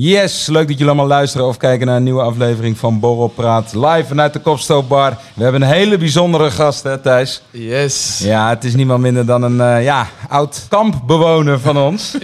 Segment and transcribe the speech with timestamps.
[0.00, 3.74] Yes, leuk dat jullie allemaal luisteren of kijken naar een nieuwe aflevering van Borrel Praat.
[3.74, 5.16] Live vanuit de Kopstoopbar.
[5.34, 7.42] We hebben een hele bijzondere gast, hè Thijs?
[7.50, 8.20] Yes.
[8.22, 12.16] Ja, het is niemand minder dan een eh, ja, oud kampbewoner van ons.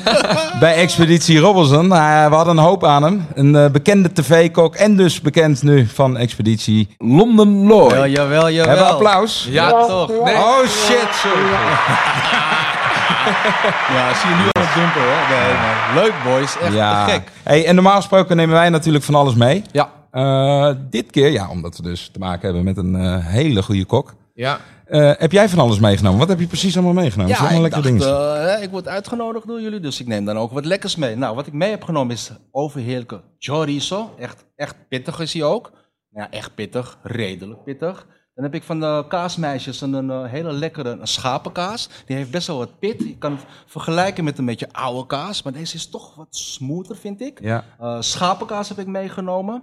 [0.60, 1.86] Bij Expeditie Robinson.
[1.88, 3.26] Nou, we hadden een hoop aan hem.
[3.34, 7.90] Een eh, bekende tv-kok en dus bekend nu van Expeditie London Lloyd.
[7.90, 8.68] Jawel, jawel, jawel.
[8.68, 9.48] Hebben we applaus?
[9.50, 10.08] Ja, toch.
[10.24, 10.34] Nee.
[10.34, 11.50] Oh shit, sorry.
[11.50, 12.70] Ja,
[14.20, 15.28] zie je nu al het.
[15.28, 16.58] Nee, maar leuk boys.
[16.58, 17.04] Echt Ja.
[17.04, 17.30] gek.
[17.42, 19.64] Hey, en normaal gesproken nemen wij natuurlijk van alles mee.
[19.72, 19.90] Ja.
[20.10, 23.84] Eh, dit keer, ja, omdat we dus te maken hebben met een eh, hele goede
[23.84, 24.14] kok.
[24.34, 24.58] Ja.
[24.86, 26.18] Eh, heb jij van alles meegenomen?
[26.18, 27.32] Wat heb je precies allemaal meegenomen?
[27.32, 30.38] Ja, allemaal ik lekkere dacht, hè, ik word uitgenodigd door jullie, dus ik neem dan
[30.38, 31.16] ook wat lekkers mee.
[31.16, 34.14] Nou, wat ik mee heb genomen is overheerlijke chorizo.
[34.18, 35.70] Echt, echt pittig is hij ook.
[36.10, 38.06] Ja, echt pittig, redelijk pittig.
[38.34, 41.88] Dan heb ik van de kaasmeisjes een, een, eh, hele lekkere een schapenkaas.
[42.06, 42.98] Die heeft best wel wat pit.
[42.98, 46.96] Je kan het vergelijken met een beetje oude kaas, maar deze is toch wat smoother,
[46.96, 47.38] vind ik.
[47.42, 47.64] Ja.
[47.80, 49.62] Eh, schapenkaas heb ik meegenomen.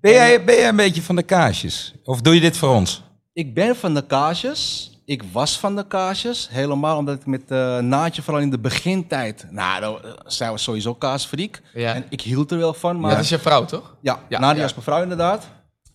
[0.00, 1.94] Ben, jij, ben jij een beetje van de kaasjes?
[2.04, 3.02] Of doe je dit voor ons?
[3.32, 4.90] Ik ben van de kaasjes.
[5.04, 6.48] Ik was van de kaasjes.
[6.50, 9.46] Helemaal omdat ik met eh Naatje, vooral in de begintijd...
[9.50, 11.62] Nou, dan, zij was sowieso kaasfriek.
[11.74, 11.94] Ja.
[11.94, 13.00] En ik hield er wel van.
[13.00, 13.96] Maar Dat is je vrouw, toch?
[14.00, 14.64] ja, Ja, Nadia ja.
[14.64, 15.48] is mijn vrouw inderdaad.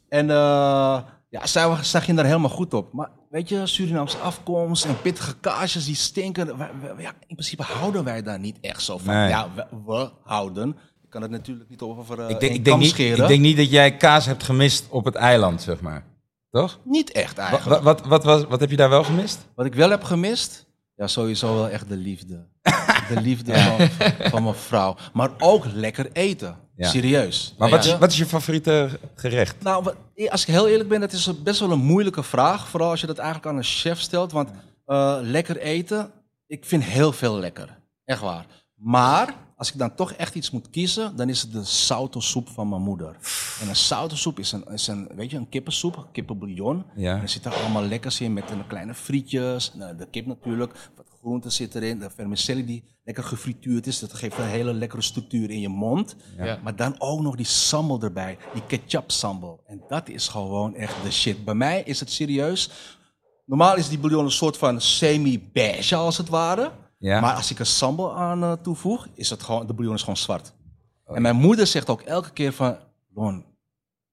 [0.09, 2.93] En eh, ja, zij, zij ging daar helemaal goed op.
[2.93, 6.57] Maar weet je, Surinaamse afkomst en pittige kaasjes die stinken.
[6.97, 9.13] ja, in principe houden wij daar niet echt zo van.
[9.13, 9.29] Nee.
[9.29, 10.69] Ja, we, we houden.
[11.03, 13.57] Ik kan het natuurlijk niet over uh, ik, denk, ik, denk niet, ik denk niet
[13.57, 16.05] dat jij kaas hebt gemist op het eiland, zeg maar.
[16.51, 16.79] Toch?
[16.83, 17.83] Niet echt Wat, eigenlijk.
[17.83, 19.47] wat, wat, wat, wat heb je daar wel gemist?
[19.55, 22.47] Wat ik wel heb gemist, ja, sowieso wel echt de liefde.
[23.07, 23.89] De liefde van,
[24.29, 24.95] van mijn vrouw.
[25.13, 26.57] Maar ook lekker eten.
[26.75, 26.89] Ja.
[26.89, 27.55] Serieus.
[27.57, 27.97] Maar wat is, je?
[27.97, 29.55] wat is je favoriete gerecht?
[29.63, 29.93] Nou,
[30.29, 32.67] als ik heel eerlijk ben, dat is best wel een moeilijke vraag.
[32.67, 34.31] Vooral als je dat eigenlijk aan een chef stelt.
[34.31, 34.49] Want
[34.85, 36.11] eh, lekker eten,
[36.47, 37.77] ik vind heel veel lekker.
[38.05, 38.45] Echt waar.
[38.73, 42.69] Maar als ik dan toch echt iets moet kiezen, dan is het de sautosoep van
[42.69, 43.17] mijn moeder.
[43.61, 46.85] En een sautosoep is een, is een, weet je, een kippensoep, een kippenbouillon.
[46.95, 47.15] Ja.
[47.15, 51.05] En er zitten allemaal lekkers in met een kleine frietjes, nou, de kip natuurlijk, wat
[51.19, 53.99] groenten zit erin, de vermicelli die lekker gefrituurd is.
[53.99, 56.15] Dat geeft een hele lekkere structuur in je mond.
[56.37, 56.59] Ja.
[56.63, 59.63] Maar dan ook nog die sambal erbij, die ketchup sambal.
[59.65, 61.45] En dat is gewoon echt de shit.
[61.45, 62.69] Bij mij is het serieus.
[63.45, 66.71] Normaal is die bouillon een soort van semi-beige als het ware.
[66.97, 67.19] Ja.
[67.19, 70.17] Maar als ik er sambal aan eh, toevoeg, is het gewoon, de bouillon is gewoon
[70.17, 70.53] zwart.
[71.05, 72.77] En mijn moeder zegt ook elke keer van,
[73.13, 73.45] Lon,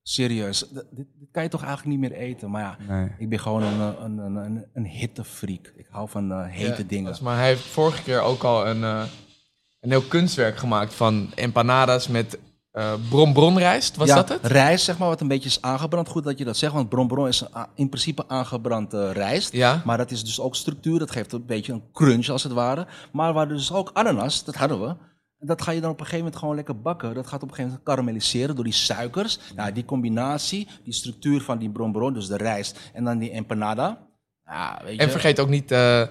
[0.02, 2.50] serieus, dit, dit kan je toch eigenlijk niet meer eten.
[2.50, 3.10] Maar ja, Nee.
[3.18, 5.72] ik ben gewoon een, eh, een, een, een, een hittefreak.
[5.76, 7.16] Ik hou van eh, hete Ja, dingen.
[7.22, 9.02] Maar hij heeft vorige keer ook al een, eh,
[9.80, 12.38] een heel kunstwerk gemaakt van empanadas met
[12.74, 13.96] eh bron-bronrijst.
[13.96, 14.46] Was ja, dat het?
[14.46, 16.08] rijst, zeg maar, wat een beetje is aangebrand.
[16.08, 19.52] Goed dat je dat zegt, want bronbron is in principe aangebrand eh, rijst.
[19.52, 19.82] Ja.
[19.84, 22.86] Maar dat is dus ook structuur, dat geeft een beetje een crunch als het ware.
[23.12, 24.86] Maar waar dus ook ananas, dat hadden we.
[25.38, 27.14] En Dat ga je dan op een gegeven moment gewoon lekker bakken.
[27.14, 29.38] Dat gaat op een gegeven moment karamelliseren door die suikers.
[29.56, 33.98] Nou, die combinatie, die structuur van die bronbron, dus de rijst en dan die empanada.
[34.44, 35.02] Ja, weet je.
[35.02, 36.02] En vergeet ook niet eh,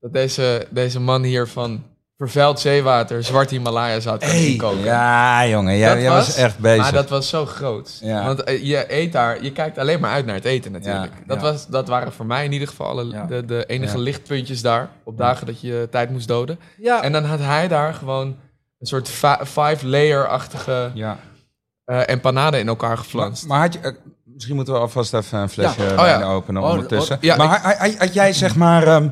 [0.00, 1.82] dat deze, deze man hier van
[2.28, 4.46] vervuild zeewater zwart Himalaya zout kan Hey.
[4.46, 4.84] inkoken.
[4.84, 6.82] Ja, jongen, jij, was, echt bezig.
[6.82, 7.98] Maar dat was zo groot.
[8.02, 8.24] Ja.
[8.24, 11.12] Want eh, je eet daar, je kijkt alleen maar uit naar het eten natuurlijk.
[11.18, 11.42] Ja, dat, ja.
[11.42, 13.24] Was, dat waren voor mij in ieder geval alle, Ja.
[13.24, 14.02] de, de enige Ja.
[14.02, 14.88] lichtpuntjes daar.
[15.04, 16.58] Op dagen dat je tijd moest doden.
[16.78, 18.26] ja, En dan had hij daar gewoon
[18.78, 21.18] een soort fi- five-layer-achtige ja.
[21.84, 23.46] eh empanade in elkaar geflanst.
[23.46, 23.92] maar had je, eh,
[24.24, 25.90] misschien moeten we alvast even een flesje Ja.
[25.90, 26.26] Oh, wijn ja.
[26.26, 27.16] openen Oh, ondertussen.
[27.16, 29.08] oh, ja, maar had, had- had jij zeg maar ehm,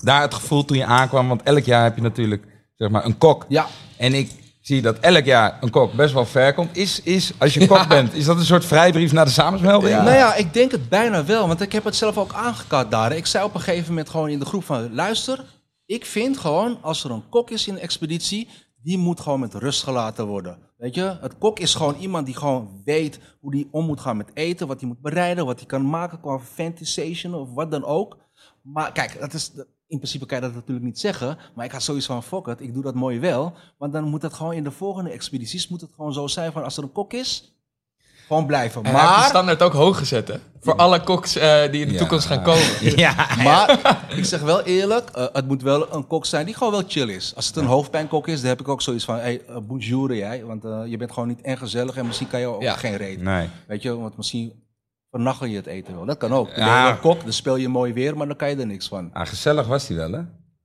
[0.00, 2.44] daar het gevoel toen je aankwam, want elk jaar heb je natuurlijk
[2.76, 3.46] zeg maar een kok.
[3.48, 3.66] ja.
[3.96, 4.30] En ik
[4.60, 6.76] zie dat elk jaar een kok best wel ver komt.
[6.76, 9.96] Is, is als je kok bent, is dat een soort vrijbrief naar de samensmelding?
[9.96, 13.16] Nou ja, ik denk het bijna wel, want ik heb het zelf ook aangekaart daar.
[13.16, 15.44] Ik zei op een gegeven moment gewoon in de groep van, luister,
[15.86, 18.48] ik vind gewoon als er een kok is in een expeditie,
[18.82, 20.58] die moet gewoon met rust gelaten worden.
[20.76, 24.16] Weet je, het kok is gewoon iemand die gewoon weet hoe die om moet gaan
[24.16, 27.84] met eten, wat hij moet bereiden, wat hij kan maken qua fantasation of wat dan
[27.84, 28.18] ook.
[28.62, 29.52] Maar kijk, dat is,
[29.90, 32.60] in principe kan je dat natuurlijk niet zeggen, maar ik had zoiets van, fuck it,
[32.60, 33.52] ik doe dat mooi wel.
[33.78, 36.64] Want dan moet het gewoon in de volgende expedities, moet het gewoon zo zijn van,
[36.64, 37.54] als er een kok is,
[38.26, 38.82] gewoon blijven.
[38.84, 40.34] En hij heeft de Maar standaard ook hoog gezet, hè?
[40.60, 41.98] Voor alle koks eh, die in de Ja.
[41.98, 42.66] toekomst gaan komen.
[42.96, 43.14] Ja,
[43.44, 46.82] Maar ik zeg wel eerlijk, eh, het moet wel een kok zijn die gewoon wel
[46.88, 47.32] chill is.
[47.36, 50.44] Als het een hoofdpijnkok is, dan heb ik ook zoiets van, hey, uh, bonjour jij,
[50.44, 52.74] want eh, je bent gewoon niet en gezellig en misschien kan je ook Ja.
[52.76, 53.24] geen reden.
[53.24, 53.48] nee.
[53.66, 54.52] Weet je, want misschien
[55.10, 56.04] vernachel je het eten wel.
[56.04, 56.54] Dat kan ook.
[56.56, 56.74] Dan Ja.
[56.78, 58.88] ben je een kok, dan speel je mooi weer, maar dan kan je er niks
[58.88, 59.10] van.
[59.12, 60.20] Ah, gezellig was hij wel, hè?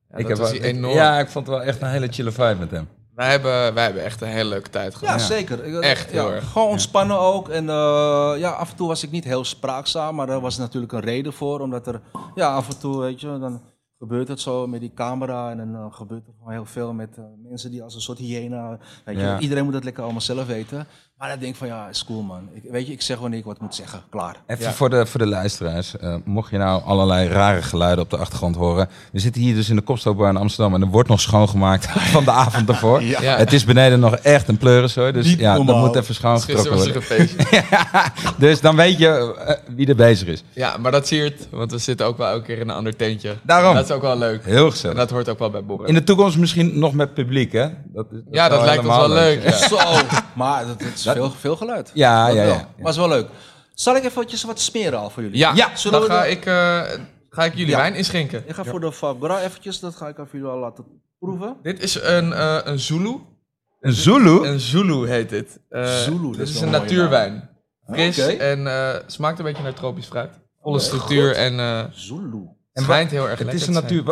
[0.10, 0.94] dat heb was wel- hij enorm.
[0.96, 2.88] Ja, ik vond het wel echt een hele chille vibe met hem.
[3.16, 5.20] Wij, hebben, wij hebben echt een hele leuke tijd gehad.
[5.20, 5.66] Ja, zeker.
[5.66, 6.52] Ik- Echt heel ja, erg.
[6.52, 7.50] Gewoon ontspannen ook.
[7.50, 10.94] En eh, ja, af en toe was ik niet heel spraakzaam, maar daar was natuurlijk
[10.94, 11.60] een reden voor.
[11.60, 12.02] Omdat er,
[12.36, 13.62] ja, af en toe, weet je, dan
[14.00, 15.50] gebeurt het zo met die camera.
[15.52, 18.18] En dan eh, gebeurt er gewoon heel veel met eh, mensen die als een soort
[18.18, 19.22] hyena, weet je.
[19.22, 19.40] Ja.
[19.40, 20.88] Iedereen moet dat lekker allemaal zelf weten.
[21.26, 22.50] Maar dan denk ik van, ja, is cool man.
[22.54, 24.02] Ik, weet je, ik zeg wanneer ik wat moet zeggen.
[24.10, 24.36] Klaar.
[24.48, 24.72] Even Ja.
[24.72, 25.98] voor, de, voor de luisteraars.
[25.98, 28.90] eh, mocht je nou allerlei rare geluiden op de achtergrond horen.
[29.12, 30.74] We zitten hier dus in de Kopstookbar in Amsterdam.
[30.74, 31.86] En er wordt nog schoongemaakt
[32.16, 33.02] van de avond ervoor.
[33.04, 33.38] Ja.
[33.38, 36.96] Het is beneden nog echt een pleuris Dus Niet ja, dat moet even schoongetrokken Gisteren
[36.96, 37.28] was er worden.
[37.28, 38.34] een feestje.
[38.46, 40.44] Dus dan weet je eh, wie er bezig is.
[40.54, 43.36] Ja, maar dat siert, want we zitten ook wel elke keer in een ander tentje.
[43.44, 43.76] Daarom.
[43.76, 44.46] Dat is ook wel leuk.
[44.46, 44.98] Heel En gezellig.
[44.98, 45.88] dat hoort ook wel bij Borrel.
[45.88, 47.68] In de toekomst misschien nog met publiek, hè?
[47.86, 49.54] Dat, ja, dat lijkt ons wel leuk.
[49.54, 49.78] Zo.
[50.34, 51.92] Maar dat, dat is veel, veel geluid.
[51.94, 52.46] Ja, ja, wel.
[52.54, 52.70] ja.
[52.80, 53.28] Maar is wel leuk.
[53.74, 55.38] Zal ik eventjes wat smeren al voor jullie?
[55.38, 56.82] Ja, Ja, zullen dan we ga de- ik, eh,
[57.30, 57.78] ga ik jullie Ja.
[57.78, 58.44] wijn inschenken.
[58.48, 60.86] Ik ga voor de Fabra eventjes, dat ga ik even jullie al laten
[61.20, 61.56] proeven.
[61.62, 63.18] Dit is een, eh, een Zulu.
[63.80, 64.46] Een Zulu?
[64.48, 65.60] Een Zulu heet dit.
[65.70, 67.50] Eh, Zulu, Dit is een natuurwijn.
[67.92, 68.32] Fris Oké.
[68.32, 70.30] en eh, smaakt een beetje naar tropisch fruit.
[70.62, 72.48] Volle structuur en eh Zulu.
[72.74, 74.04] En schijnt heel erg Het lekker is een natuur...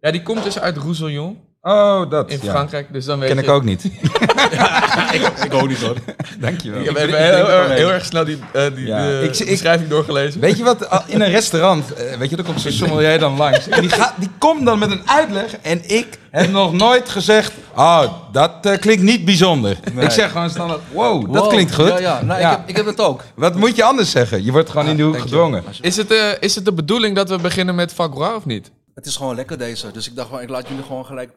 [0.00, 2.30] Ja, die komt dus uit Roussillon Oh, dat.
[2.30, 2.50] in ja.
[2.50, 2.92] Frankrijk.
[2.92, 3.42] Dus dan weet Ken je...
[3.44, 3.84] ik ook niet.
[5.44, 5.96] Ik ook niet hoor.
[6.38, 6.80] Dankjewel.
[6.80, 9.20] Ik heb Ik even drink- ik heel, heel, erg snel die, eh, die Ja, de
[9.24, 10.40] ik- ik- beschrijving doorgelezen.
[10.40, 13.36] Weet je wat, al- in een restaurant, eh, weet je, dan komt zo'n sommelier dan
[13.36, 13.68] langs.
[13.68, 17.52] En die, gaat, die komt dan met een uitleg en ik heb nog nooit gezegd,
[17.76, 18.02] oh,
[18.32, 19.76] dat eh, klinkt niet bijzonder.
[19.92, 20.04] Nee.
[20.04, 21.52] Ik zeg gewoon standaard, wow, dat Wow.
[21.52, 21.88] klinkt goed.
[21.88, 22.22] Ja, ja.
[22.22, 22.50] Nou, Ja.
[22.50, 23.22] Ik, heb, ik heb het ook.
[23.34, 24.44] Wat moet je anders zeggen?
[24.44, 25.20] Je wordt gewoon in de hoek je.
[25.20, 25.64] gedwongen.
[25.80, 28.70] Is het, eh, is het de bedoeling dat we beginnen met Fagua of niet?
[28.94, 29.90] Het is gewoon lekker deze.
[29.92, 31.30] Dus ik dacht, ik laat jullie gewoon gelijk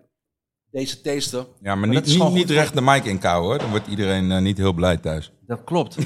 [0.73, 1.45] deze tasten.
[1.61, 3.57] Ja, maar dat niet, niet, niet recht de mic inkouwen hoor.
[3.57, 5.31] Dan wordt iedereen eh, niet heel blij thuis.
[5.47, 5.95] Dat klopt.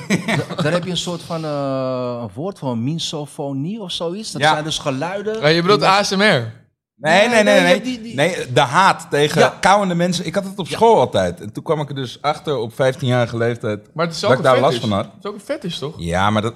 [0.48, 4.32] Da- Daar heb je een soort van eh, een woord voor, misofonie of zoiets.
[4.32, 4.52] Dat Ja.
[4.52, 5.44] zijn dus geluiden.
[5.44, 6.54] Oh, je bedoelt ASMR?
[7.00, 7.82] Nee, nee, nee, nee,
[8.16, 8.36] nee.
[8.36, 9.58] die- de haat tegen Ja.
[9.60, 10.26] kauwende mensen.
[10.26, 11.42] Ik had het op school altijd.
[11.42, 13.90] En toen kwam ik er dus achter op 15-jarige leeftijd.
[13.94, 15.06] Maar het is Dat ook ik een daar last van had.
[15.06, 15.94] Het is ook een fetish, toch?
[15.98, 16.54] Ja, maar, dat,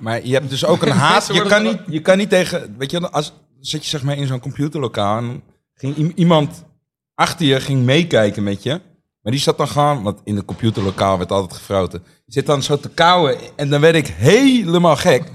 [0.00, 1.30] maar je hebt dus ook een haat.
[1.32, 2.74] Je kan, niet, je kan niet tegen.
[2.78, 5.42] Weet je, als zit je zeg maar in zo'n computerlokaal en
[5.74, 6.64] ging iemand
[7.20, 8.80] achter je ging meekijken met je.
[9.22, 12.02] Maar die zat dan gewoon, want in het computerlokaal werd altijd gefroten.
[12.02, 15.30] Die zit dan zo te kauwen en dan werd ik helemaal gek.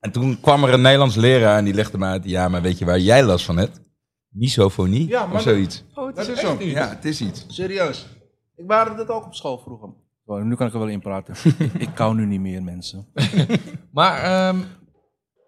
[0.00, 2.24] En toen kwam er een Nederlands leraar en die legde me uit.
[2.24, 3.80] Ja, maar weet je waar jij last van hebt?
[4.28, 5.84] Misofonie Ja, maar of zoiets.
[5.94, 6.56] Oh, het Dat is zo.
[6.56, 6.70] niet.
[6.70, 7.44] Ja, het is iets.
[7.48, 8.06] Serieus.
[8.56, 9.88] Ik waren dat ook op school vroeger.
[10.24, 11.34] Oh, nu kan ik er wel in praten.
[11.78, 13.06] ik kou nu niet meer, mensen.
[13.92, 14.56] Maar, ehm,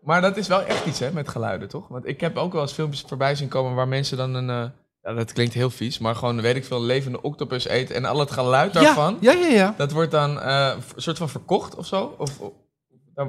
[0.02, 1.88] maar dat is wel echt iets, hè, met geluiden, toch?
[1.88, 4.50] Want ik heb ook wel eens filmpjes voorbij zien komen waar mensen dan een...
[4.50, 4.70] eh,
[5.06, 7.94] ja, dat klinkt heel vies, maar gewoon, weet ik veel, levende octopus eten.
[7.96, 9.74] En al het geluid daarvan, Ja, ja, ja.
[9.76, 12.14] dat wordt dan eh, een soort van verkocht of zo?
[12.18, 12.30] Of,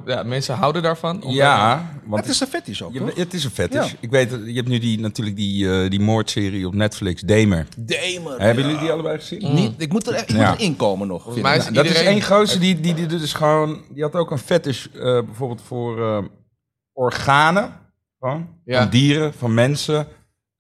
[0.06, 1.24] ja, mensen houden daarvan?
[1.28, 3.16] Ja, want Het is een fetish ook, je- toch?
[3.16, 3.92] het is een fetish.
[3.92, 3.98] Ja.
[4.00, 7.68] Ik weet, je hebt nu die, natuurlijk die, eh, die moordserie op Netflix, Damer.
[7.78, 8.40] Damer.
[8.42, 9.54] Hebben jullie die allebei gezien?
[9.54, 10.50] Niet, ik moet er echt ik Ja.
[10.50, 11.36] moet erin komen nog.
[11.36, 14.86] Is dat is één gozer die, die, die, dus gewoon, die had ook een fetish
[14.86, 16.24] eh, bijvoorbeeld voor eh,
[16.94, 17.72] organen
[18.20, 18.82] van, Ja.
[18.82, 20.08] van dieren, van mensen.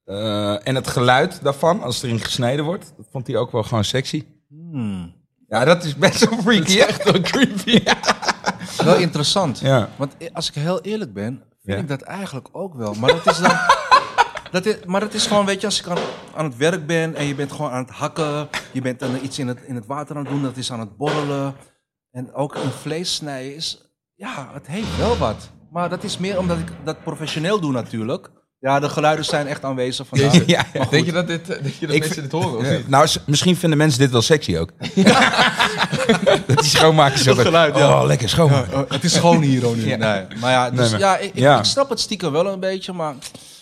[0.07, 3.83] Eh, en het geluid daarvan, als erin gesneden wordt, dat vond hij ook wel gewoon
[3.83, 4.25] sexy.
[4.49, 5.15] Hmm.
[5.47, 6.77] Ja, dat is best wel freaky.
[6.77, 6.83] hè?
[6.83, 7.83] echt wel creepy.
[8.83, 9.59] Wel interessant.
[9.59, 9.89] Ja.
[9.95, 11.83] Want als ik heel eerlijk ben, vind Ja.
[11.83, 12.93] ik dat eigenlijk ook wel.
[12.93, 13.51] Maar dat is dan.
[14.51, 15.97] dat is, maar dat is gewoon, weet je, als ik aan,
[16.35, 18.47] aan het werk ben en je bent gewoon aan het hakken.
[18.73, 20.79] Je bent dan iets in het, in het water aan het doen, dat is aan
[20.79, 21.55] het borrelen.
[22.11, 23.91] En ook een vlees snijden is.
[24.15, 25.49] Ja, het heeft wel wat.
[25.71, 28.31] Maar dat is meer omdat ik dat professioneel doe natuurlijk.
[28.59, 30.45] Ja, de geluiden zijn echt aanwezig vandaag.
[30.45, 30.85] Ja, ja.
[30.89, 32.87] Denk je dat, dit, eh, denk je dat mensen dit horen, of Ja, niet?
[32.89, 34.69] nou, misschien vinden mensen dit wel sexy ook.
[36.47, 37.99] dat die schoonmakers zo Dat geluid, ja.
[38.01, 38.77] Oh, lekker schoonmaken.
[38.83, 39.77] Oh, het is gewoon hier.
[39.87, 39.95] Ja.
[39.97, 40.25] Nee.
[40.39, 41.57] Maar ja, dus, Nee, maar- ja, ik, ik- ja.
[41.57, 43.13] ik snap het stiekem wel een beetje, maar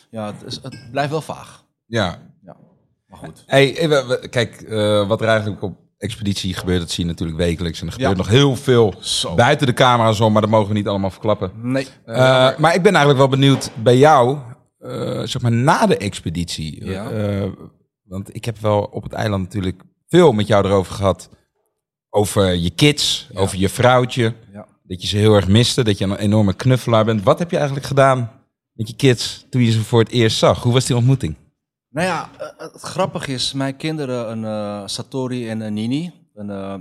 [0.10, 1.64] ja, het, is, het blijft wel vaag.
[1.86, 2.18] Ja.
[3.08, 3.44] Maar goed.
[3.46, 7.80] Hey, we- kijk, eh, wat er eigenlijk op expeditie gebeurt, dat zie je natuurlijk wekelijks.
[7.82, 8.18] En er gebeurt Ja.
[8.18, 9.36] nog heel veel Zo.
[9.36, 11.52] buiten de camera's om, maar dat mogen we niet allemaal verklappen.
[11.56, 11.88] Nee.
[12.06, 12.16] Eh,
[12.58, 14.38] maar ik ben eigenlijk wel benieuwd bij jou,
[14.86, 16.86] eh, zeg maar na de expeditie.
[16.86, 17.10] Ja.
[17.12, 17.52] Eh,
[18.04, 21.30] want ik heb wel op het eiland natuurlijk veel met jou erover gehad.
[22.10, 23.40] Over je kids, Ja.
[23.40, 24.34] over je vrouwtje.
[24.54, 24.68] Ja.
[24.84, 27.24] Dat je ze heel erg miste, dat je een enorme knuffelaar bent.
[27.24, 28.32] Wat heb je eigenlijk gedaan
[28.74, 30.64] met je kids toen je ze voor het eerst zag?
[30.64, 31.36] Hoe was die ontmoeting?
[31.90, 36.50] Nou ja, eh, het grappige is, mijn kinderen, een eh, Satori en een Nini, een
[36.50, 36.76] eh,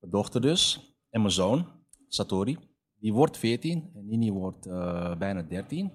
[0.00, 1.66] dochter dus, en mijn zoon,
[2.08, 2.58] Satori,
[2.98, 5.90] die wordt 14 en Nini wordt eh, bijna 13.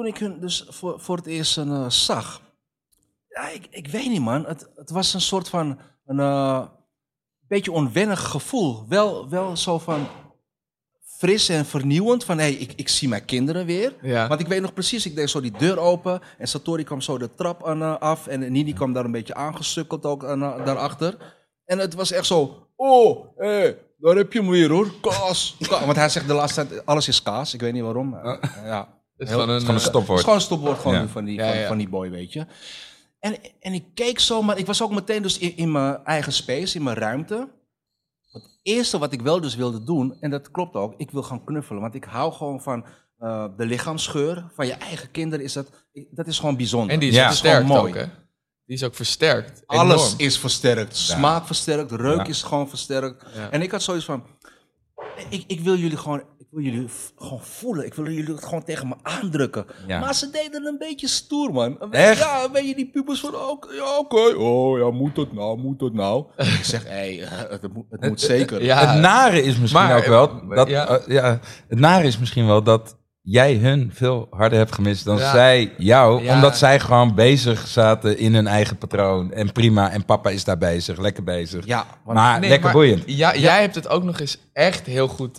[0.00, 2.40] Toen ik hun dus voor, voor het eerst eh, zag,
[3.28, 6.66] ja, ik, ik weet niet man, het, het was een soort van een eh,
[7.48, 8.84] beetje onwennig gevoel.
[8.88, 10.06] Wel, wel zo van
[11.18, 12.24] fris en vernieuwend.
[12.24, 13.94] Van, hé, hey, ik, ik zie mijn kinderen weer.
[14.02, 14.28] Ja.
[14.28, 16.20] Want ik weet nog precies, ik deed zo die deur open.
[16.38, 18.26] En Satori kwam zo de trap aan, eh, af.
[18.26, 21.16] En Nini kwam daar een beetje aangesukkeld ook aan, daarachter.
[21.64, 25.56] En het was echt zo, oh, hé, daar heb je hem weer hoor, kaas.
[25.68, 27.54] Ka- Want hij zegt de laatste tijd, alles is kaas.
[27.54, 28.14] Ik weet niet waarom.
[28.64, 28.98] Ja.
[29.20, 30.18] Het is Heel- gewoon een, gewoon stopwoord.
[30.18, 31.06] is gewoon een stopwoord gewoon Ja.
[31.08, 31.66] van, die, Ja, van, ja.
[31.66, 32.46] van die boy, weet je.
[33.18, 36.32] En, en ik keek zo, maar ik was ook meteen dus in, in mijn eigen
[36.32, 37.48] space, in mijn ruimte.
[38.30, 41.44] Het eerste wat ik wel dus wilde doen, en dat klopt ook, ik wil gaan
[41.44, 41.80] knuffelen.
[41.82, 42.84] Want ik hou gewoon van
[43.18, 45.44] eh, de lichaamsgeur van je eigen kinderen.
[45.44, 45.70] Is dat,
[46.10, 46.90] dat is gewoon bijzonder.
[46.94, 47.26] En die is Ja.
[47.26, 47.98] versterkt Gewoon ook, mooi.
[48.00, 48.06] hè?
[48.66, 49.62] Die is ook versterkt.
[49.66, 50.96] Alles is versterkt.
[50.96, 52.24] Smaak versterkt, reuk Ja.
[52.26, 53.24] is gewoon versterkt.
[53.34, 53.50] Ja.
[53.50, 54.24] En ik had zoiets van,
[55.28, 56.88] ik, ik wil jullie gewoon, wil jullie
[57.18, 57.86] gewoon voelen.
[57.86, 59.66] Ik wil jullie het gewoon tegen me aandrukken.
[59.86, 59.98] Ja.
[60.00, 61.92] Maar ze deden een beetje stoer, man.
[61.92, 62.18] Echt?
[62.18, 64.34] Ja, een beetje die pubers van, oké, ja, oké.
[64.36, 66.24] Oh, ja, moet dat nou, moet dat nou?
[66.36, 68.64] ik zeg, hé, het, moet, het moet zeker.
[68.64, 70.86] Ja, het nare is misschien maar, ook wel eh, dat, ja.
[70.88, 75.16] eh, ja, het nare is misschien wel dat jij hun veel harder hebt gemist dan
[75.18, 75.30] Ja.
[75.32, 76.34] zij jou, Ja.
[76.34, 80.58] omdat zij gewoon bezig zaten in hun eigen patroon en prima en papa is daar
[80.58, 81.66] bezig, lekker bezig.
[81.66, 83.02] Ja, maar Nee, lekker maar boeiend.
[83.06, 85.38] Ja, Jij hebt het ook nog eens echt heel goed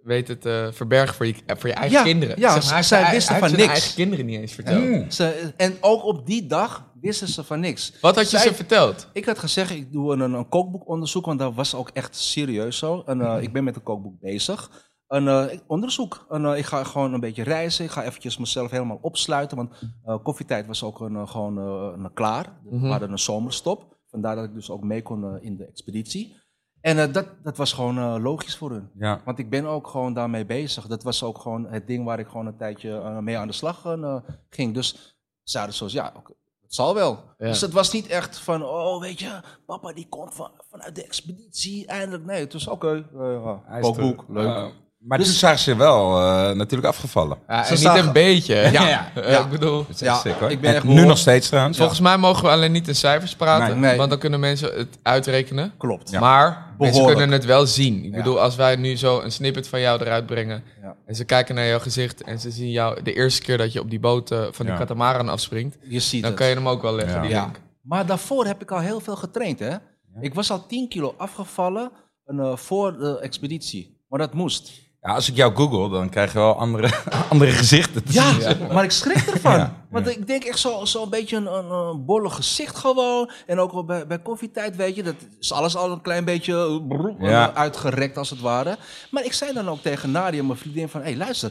[0.00, 2.38] eh, weten te verbergen voor je, eh, voor je eigen Ja, kinderen.
[2.40, 3.68] ja, Zeg maar, hij zij wisten hij van niks.
[3.68, 4.84] eigen kinderen niet eens verteld.
[4.84, 5.10] Mm.
[5.10, 7.92] Ze, en ook op die dag wisten ze van niks.
[8.00, 9.08] Wat had je Zij- ze verteld?
[9.12, 13.02] Ik had gezegd, ik doe een, een kookboekonderzoek, want dat was ook echt serieus zo.
[13.06, 13.26] En, Mhm.
[13.36, 14.88] eh, ik ben met een kookboek bezig.
[15.08, 16.26] Een eh, onderzoek.
[16.28, 17.84] En, eh, ik ga gewoon een beetje reizen.
[17.84, 19.56] Ik ga eventjes mezelf helemaal opsluiten.
[19.56, 19.70] Want
[20.04, 22.46] eh, koffietijd was ook een, eh, gewoon eh, een klaar.
[22.70, 22.82] Mhm.
[22.82, 23.98] We hadden een zomerstop.
[24.10, 26.36] Vandaar dat ik dus ook mee kon eh, in de expeditie.
[26.80, 28.90] En eh, dat, dat was gewoon eh, logisch voor hun.
[28.94, 29.20] Ja.
[29.24, 30.86] Want ik ben ook gewoon daarmee bezig.
[30.86, 33.52] Dat was ook gewoon het ding waar ik gewoon een tijdje eh, mee aan de
[33.52, 34.16] slag eh,
[34.50, 34.74] ging.
[34.74, 36.32] Dus ze hadden zoals, ja, oké,
[36.62, 37.18] het zal wel.
[37.38, 37.46] Ja.
[37.46, 41.04] Dus het was niet echt van, oh, weet je, papa die komt van, vanuit de
[41.04, 42.24] expeditie, eindelijk.
[42.24, 44.34] Nee, het was oké, eh, kookboek, er.
[44.34, 44.72] leuk.
[45.00, 47.38] Maar Dus- toen zagen ze wel eh, natuurlijk afgevallen.
[47.48, 48.54] Ja, Ze niet zagen- een beetje.
[48.54, 48.70] hè?
[48.80, 49.38] Ja, Eh, ja.
[49.40, 50.50] Ik bedoel, Dat is echt Ja, sick, hoor.
[50.50, 51.78] ik ben En echt nu nog steeds trouwens.
[51.78, 53.66] volgens mij mogen we alleen niet in cijfers praten.
[53.80, 53.88] Nee.
[53.90, 53.96] Nee.
[53.98, 55.72] Want dan kunnen mensen het uitrekenen.
[55.78, 56.20] Klopt.
[56.20, 57.16] Maar mensen Behoorlijk.
[57.18, 58.04] kunnen het wel zien.
[58.04, 58.16] Ik Ja.
[58.16, 60.62] bedoel, als wij nu zo een snippet van jou eruit brengen.
[60.82, 60.96] Ja.
[61.06, 62.22] En ze kijken naar jouw gezicht.
[62.22, 64.74] En ze zien jou de eerste keer dat je op die boot eh, van die
[64.74, 64.80] Ja.
[64.80, 65.76] katamaran afspringt.
[65.82, 66.40] Je ziet Dan het.
[66.40, 67.20] kan je hem ook wel leggen, Ja.
[67.22, 67.40] die Ja.
[67.42, 67.60] link.
[67.82, 69.76] Maar daarvoor heb ik al heel veel getraind, hè.
[70.20, 71.90] Ik was al 10 kilo afgevallen
[72.26, 73.98] eh, voor de expeditie.
[74.08, 74.88] Maar dat moest.
[75.02, 76.90] Ja, als ik jou google, dan krijg je wel andere,
[77.30, 79.52] andere gezichten te Ja, maar ik schrik ervan.
[79.52, 80.12] Ja, Want ja.
[80.12, 83.30] ik denk echt zo'n zo een beetje een, een, een bolle gezicht gewoon.
[83.46, 85.02] En ook wel bij, bij koffietijd, weet je.
[85.02, 86.82] Dat is alles al een klein beetje
[87.20, 88.76] eh, uitgerekt als het ware.
[89.10, 91.00] Maar ik zei dan ook tegen Nadia, mijn vriendin, van...
[91.00, 91.50] Hé, hey, luister.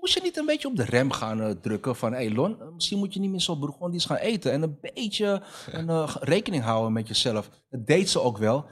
[0.00, 2.12] Moest je niet een beetje op de rem gaan eh, drukken van...
[2.12, 4.52] Hé, hey, Lon, eh, misschien moet je niet meer zo Burgondisch gaan eten.
[4.52, 7.50] En een beetje een, rekening houden met jezelf.
[7.70, 8.66] Dat deed ze ook wel.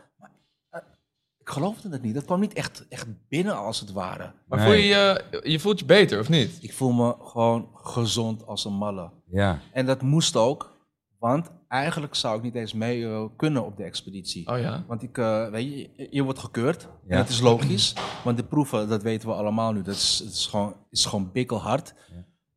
[1.46, 2.14] Ik geloofde het niet.
[2.14, 4.32] Dat kwam niet echt, echt binnen als het ware.
[4.48, 4.66] Maar Nee.
[4.66, 4.88] voel je,
[5.30, 6.58] je, je voelt je beter, of niet?
[6.60, 9.10] Ik voel me gewoon gezond als een malle.
[9.30, 9.58] Ja.
[9.72, 10.76] En dat moest ook,
[11.18, 14.48] want eigenlijk zou ik niet eens mee eh, kunnen op de expeditie.
[14.50, 14.84] Oh ja.
[14.86, 16.82] Want ik, eh, weet je, je wordt gekeurd.
[16.82, 16.88] Ja.
[17.08, 17.94] En dat is logisch.
[18.24, 19.82] Want de proeven, dat weten we allemaal nu.
[19.82, 21.94] Dat is, het is, gewoon, is gewoon bikkelhard.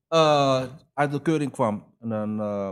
[0.07, 2.71] Eh, uit de keuring kwam een, een eh,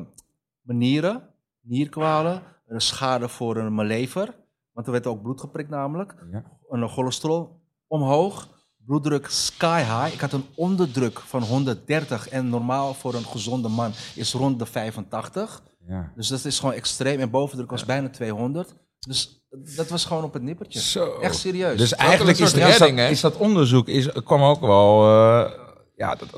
[0.61, 1.29] mijn nieren,
[1.61, 4.35] nierkwalen, een schade voor een, mijn lever.
[4.77, 6.15] Want er werd ook bloed geprikt namelijk.
[6.31, 6.43] Ja.
[6.69, 8.47] Een cholesterol omhoog.
[8.85, 10.13] Bloeddruk sky high.
[10.13, 14.65] Ik had een onderdruk van 130 en normaal voor een gezonde man is rond de
[14.65, 15.63] 85.
[15.87, 16.11] ja.
[16.15, 17.19] Dus dat is gewoon extreem.
[17.19, 18.75] En bovendruk was bijna 200.
[18.99, 20.79] Dus dat was gewoon op het nippertje.
[20.79, 21.19] Zo.
[21.19, 21.77] Echt serieus.
[21.77, 23.07] Dus eigenlijk is, dat, redding, hè?
[23.09, 25.03] is dat onderzoek is, kwam ook wel...
[25.03, 25.51] eh,
[25.95, 26.29] ja, dat,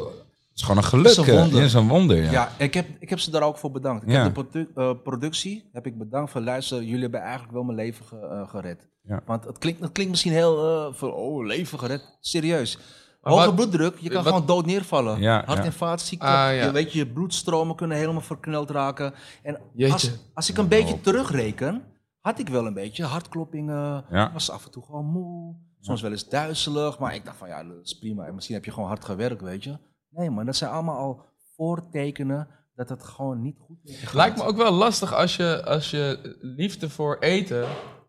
[0.59, 1.15] is gewoon een geluk.
[1.15, 1.39] Het is een eh.
[1.41, 1.57] wonder.
[1.59, 2.31] Het is een wonder, ja.
[2.31, 4.03] ja, ik heb, ik heb ze daar ook voor bedankt.
[4.03, 4.23] Ik Ja.
[4.23, 7.77] heb de produ- eh, productie heb ik bedankt van luister, jullie hebben eigenlijk wel mijn
[7.77, 8.87] leven ge- eh, gered.
[9.03, 9.21] Ja.
[9.25, 12.17] Want het klinkt, het klinkt misschien heel eh, van oh, leven gered.
[12.19, 12.77] Serieus.
[13.21, 15.19] Maar Hoge wat- bloeddruk, je kan wat- gewoon dood neervallen.
[15.19, 15.63] Ja, Hart- ja.
[15.65, 16.25] en vaatziekte.
[16.25, 16.49] Ah, ja.
[16.51, 19.13] je, weet je, je bloedstromen kunnen helemaal verkneld raken.
[19.43, 19.93] En Jeetje.
[19.93, 21.83] als, als ik een beetje terugreken,
[22.19, 24.05] had ik wel een beetje hartkloppingen.
[24.09, 24.31] Ja.
[24.33, 25.55] Was af en toe gewoon moe.
[25.81, 26.99] Soms wel eens duizelig.
[26.99, 28.25] Maar ik dacht van ja, dat is prima.
[28.25, 29.77] En misschien heb je gewoon hard gewerkt, weet je.
[30.09, 31.25] Nee man, dat zijn allemaal al
[31.55, 34.13] voortekenen dat het gewoon niet goed gaat.
[34.13, 37.65] Lijkt me ook wel lastig als je, als je liefde voor eten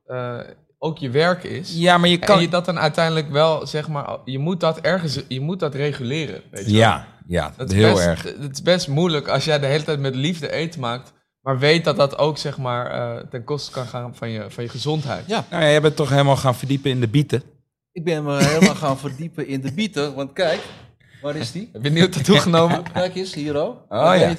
[0.06, 0.40] eh,
[0.78, 1.74] ook je werk is.
[1.74, 2.36] Ja, maar je kan...
[2.36, 5.74] En je dat dan uiteindelijk wel, zeg maar, je moet dat ergens, je moet dat
[5.74, 6.42] reguleren.
[6.50, 6.80] Weet je wel.
[6.80, 8.22] ja, ja, Dat is heel best, erg.
[8.22, 11.84] Het is best moeilijk als jij de hele tijd met liefde eten maakt, maar weet
[11.84, 15.26] dat dat ook, zeg maar, eh, ten koste kan gaan van je, van je gezondheid.
[15.26, 17.42] Ja, Nou, ja, jij bent toch helemaal gaan verdiepen in de bieten?
[17.92, 20.14] ik ben me helemaal gaan verdiepen in de bieten.
[20.14, 20.60] Want kijk,
[21.22, 21.68] waar is die?
[21.72, 22.82] Heb je een nieuw tattoo genomen?
[22.92, 23.76] Kijk eens, hier ook.
[23.88, 24.14] Oh, ja.
[24.14, 24.36] ja.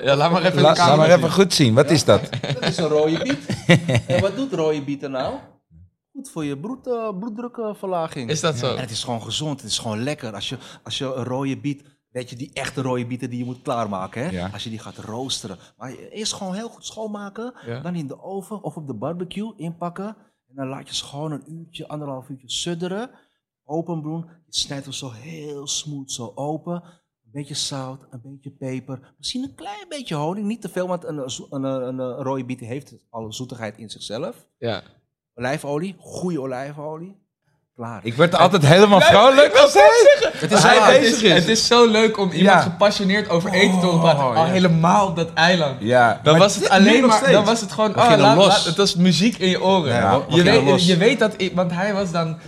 [0.00, 1.74] Ja, laat maar even La- laat maar even goed zien.
[1.74, 2.20] Wat is dat?
[2.60, 3.46] Dat is een rode biet.
[4.06, 5.34] en wat doet rode bieten nou?
[6.16, 8.30] goed voor je bloed, eh, bloeddrukverlaging.
[8.30, 8.74] Is dat zo?
[8.74, 10.34] En het is gewoon gezond, het is gewoon lekker.
[10.34, 13.44] Als je, als je een rode biet, weet je, die echte rode bieten die je
[13.44, 14.22] moet klaarmaken.
[14.22, 14.30] Hè?
[14.30, 14.50] Ja.
[14.52, 15.58] Als je die gaat roosteren.
[15.76, 17.54] Maar eerst gewoon heel goed schoonmaken.
[17.66, 17.80] Ja.
[17.80, 20.16] Dan in de oven of op de barbecue inpakken.
[20.48, 23.10] En dan laat je ze gewoon een uurtje, anderhalf uurtje sudderen.
[23.66, 24.24] Openbroen.
[24.46, 26.74] Je snijdt hem zo heel smooth zo open.
[26.74, 29.14] Een beetje zout, een beetje peper.
[29.18, 30.46] Misschien een klein beetje honing.
[30.46, 33.90] Niet te veel, want een, een, een, een, een rode biet heeft alle zoetigheid in
[33.90, 34.36] zichzelf.
[34.58, 34.82] Ja.
[35.34, 37.24] Olijfolie, goede olijfolie.
[37.74, 38.00] Klaar.
[38.04, 39.90] Ik werd er altijd helemaal vrolijk als hij,
[40.32, 41.32] Het is, hij het, bezig is, is.
[41.32, 42.60] het is zo leuk om iemand Ja.
[42.60, 44.20] gepassioneerd over eten te horen praten.
[44.24, 44.50] Oh, Al ja.
[44.50, 45.80] helemaal op dat eiland.
[45.80, 48.46] Ja, Dan maar was het alleen maar, dan was het gewoon, oh, laat, los.
[48.46, 49.92] laat- het was muziek in je oren.
[49.94, 52.38] Ja, je, weet, je weet dat, ik- want hij was dan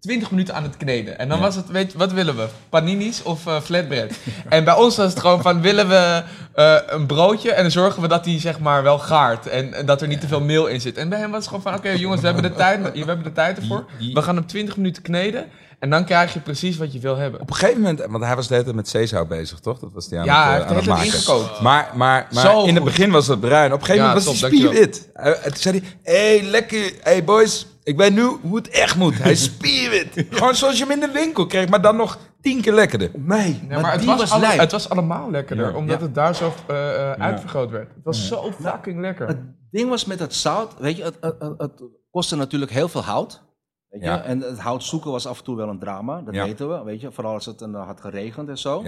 [0.00, 1.18] 20 minuten aan het kneden.
[1.18, 2.46] En dan was het, weet je, wat willen we?
[2.68, 4.10] Paninis of eh, flatbread?
[4.48, 6.22] en bij ons was het gewoon van, willen we
[6.54, 9.46] eh, een broodje en dan zorgen we dat die zeg maar wel gaart.
[9.46, 10.96] En, en dat er niet te veel meel in zit.
[10.96, 13.22] En bij hem was het gewoon van, oké jongens, we hebben de tijd, we hebben
[13.24, 13.84] de tijd ervoor.
[14.12, 15.46] We gaan hem 20 minuten kneden.
[15.78, 17.40] En dan krijg je precies wat je wil hebben.
[17.40, 19.78] Op een gegeven moment, want hij was de hele tijd met zeezout bezig, toch?
[19.78, 21.18] Dat was die aan Ja, het, hij eh, heeft aan het tijd maken.
[21.18, 21.60] ingekookt.
[21.60, 23.72] Maar, maar, maar Zo in het begin was het bruin.
[23.72, 25.30] Op een gegeven Ja, moment was top, hij.
[25.30, 29.22] Uh, toen zei hij, hey, lekker, hey boys, ik weet nu hoe het echt moet.
[29.22, 30.26] Hij is spierwit.
[30.30, 33.10] Gewoon zoals je hem in de winkel kreeg, maar dan nog tien keer lekkerder.
[33.14, 34.58] Nee, Ja, maar het, die was was alle- lijp.
[34.60, 35.76] het was allemaal lekkerder, Ja.
[35.76, 36.04] omdat Ja.
[36.04, 37.94] het daar zo eh, eh, uitvergroot werd.
[37.94, 39.26] Het was zo fucking lekker.
[39.26, 39.38] Het
[39.70, 41.18] ding was met het zout, weet je, het,
[41.58, 43.46] het, kostte natuurlijk heel veel hout.
[43.88, 44.06] Weet je?
[44.06, 44.22] Ja.
[44.22, 46.44] En het hout zoeken was af en toe wel een drama, dat Ja.
[46.44, 46.84] weten we.
[46.84, 47.12] Weet je?
[47.12, 48.84] Vooral als het een, had geregend en zo.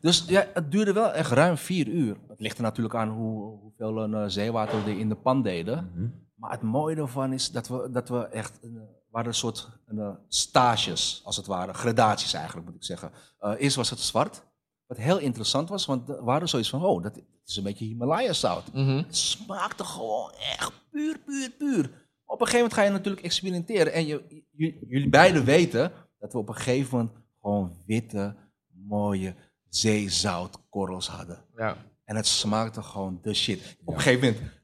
[0.00, 2.16] Dus ja, het duurde wel echt ruim vier uur.
[2.28, 5.42] Het ligt er natuurlijk aan hoe, hoeveel een, eh, zeewater we er in de pan
[5.42, 5.90] deden.
[5.94, 6.06] Mhm.
[6.40, 9.68] Maar het mooie ervan is dat we, dat we echt, een, eh, waren een soort
[9.86, 11.74] een, eh, stages, als het ware.
[11.74, 13.12] Gradaties eigenlijk, moet ik zeggen.
[13.38, 14.42] Eh, eerst was het zwart.
[14.86, 18.72] Wat heel interessant was, want we waren zoiets van, oh, dat is een beetje Himalaya-zout.
[18.72, 18.96] Mhm.
[18.96, 21.84] Het smaakte gewoon echt puur, puur, puur.
[22.24, 23.92] Op een gegeven moment ga je natuurlijk experimenteren.
[23.92, 24.44] En je,
[24.88, 28.36] jullie beiden weten dat we op een gegeven moment gewoon witte,
[28.68, 29.34] mooie
[29.68, 31.44] zeezoutkorrels hadden.
[31.56, 31.76] Ja.
[32.04, 33.76] En het smaakte gewoon de shit.
[33.84, 34.59] Op een gegeven moment.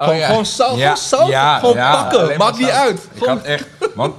[0.00, 0.26] Oh, gewoon, ja.
[0.26, 1.28] gewoon zout, Ja, gewoon zout.
[1.28, 2.38] ja, gewoon ja, pakken.
[2.38, 3.08] Maakt niet uit.
[3.14, 4.14] Ik had echt, want,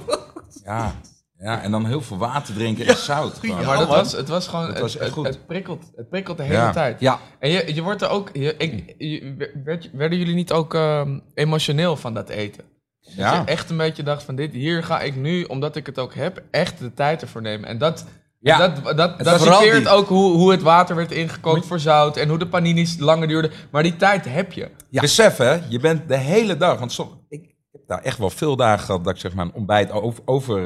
[0.64, 0.94] ja,
[1.38, 3.38] ja, en dan heel veel water drinken en zout.
[3.40, 3.64] Gewoon.
[3.64, 3.96] Maar dat man.
[3.96, 5.26] was, het was gewoon, Het het, was echt het, goed.
[5.26, 6.72] het prikkelt, het prikkelt de hele Ja.
[6.72, 7.00] tijd.
[7.00, 10.74] Ja, En je, je wordt er ook, je, ik, je- werd, werden jullie niet ook
[10.74, 12.64] ehm, emotioneel van dat eten?
[13.00, 13.34] Dat Ja.
[13.34, 16.14] je echt een beetje dacht van dit, hier ga ik nu, omdat ik het ook
[16.14, 17.68] heb, echt de tijd ervoor nemen.
[17.68, 18.04] En dat,
[18.42, 18.58] Ja.
[18.58, 22.38] dat, dat, dat typeert ook hoe, hoe het water werd ingekookt voor zout en hoe
[22.38, 23.50] de paninis langer duurden.
[23.70, 24.70] Maar die tijd heb je.
[24.90, 25.00] Ja.
[25.00, 28.56] Besef hè, je bent de hele dag, want som, ik heb daar echt wel veel
[28.56, 30.58] dagen gehad dat ik zeg maar een ontbijt over, over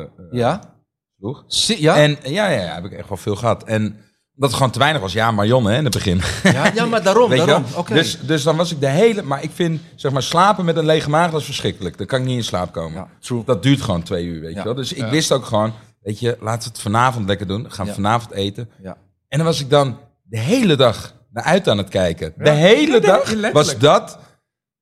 [0.00, 0.60] eh, ja.
[1.18, 1.44] sloeg.
[1.78, 1.96] Ja?
[1.96, 3.64] En ja, ja, ja, heb ik echt wel veel gehad.
[3.64, 3.82] En
[4.34, 5.12] dat het gewoon te weinig was.
[5.12, 6.20] Ja, Marion hè, in het begin.
[6.42, 7.64] ja, ja, maar daarom, daarom.
[7.76, 7.94] Oké.
[7.94, 9.22] Dus, dus dan was ik de hele...
[9.22, 11.98] Maar ik vind, zeg maar, slapen met een lege maag, dat is verschrikkelijk.
[11.98, 12.92] Dan kan ik niet in slaap komen.
[12.98, 13.42] Ja, true.
[13.44, 14.58] Dat duurt gewoon twee uur, weet Ja.
[14.58, 14.74] je wel.
[14.74, 15.10] Dus ik Ja.
[15.10, 17.70] wist ook gewoon, weet je, laten we het vanavond lekker doen.
[17.72, 17.96] Gaan we Ja.
[17.96, 18.70] vanavond eten.
[18.82, 18.96] Ja.
[19.28, 22.32] En dan was ik dan de hele dag naar uit aan het kijken.
[22.36, 22.52] De Ja.
[22.52, 24.18] hele Ja, dag was dat...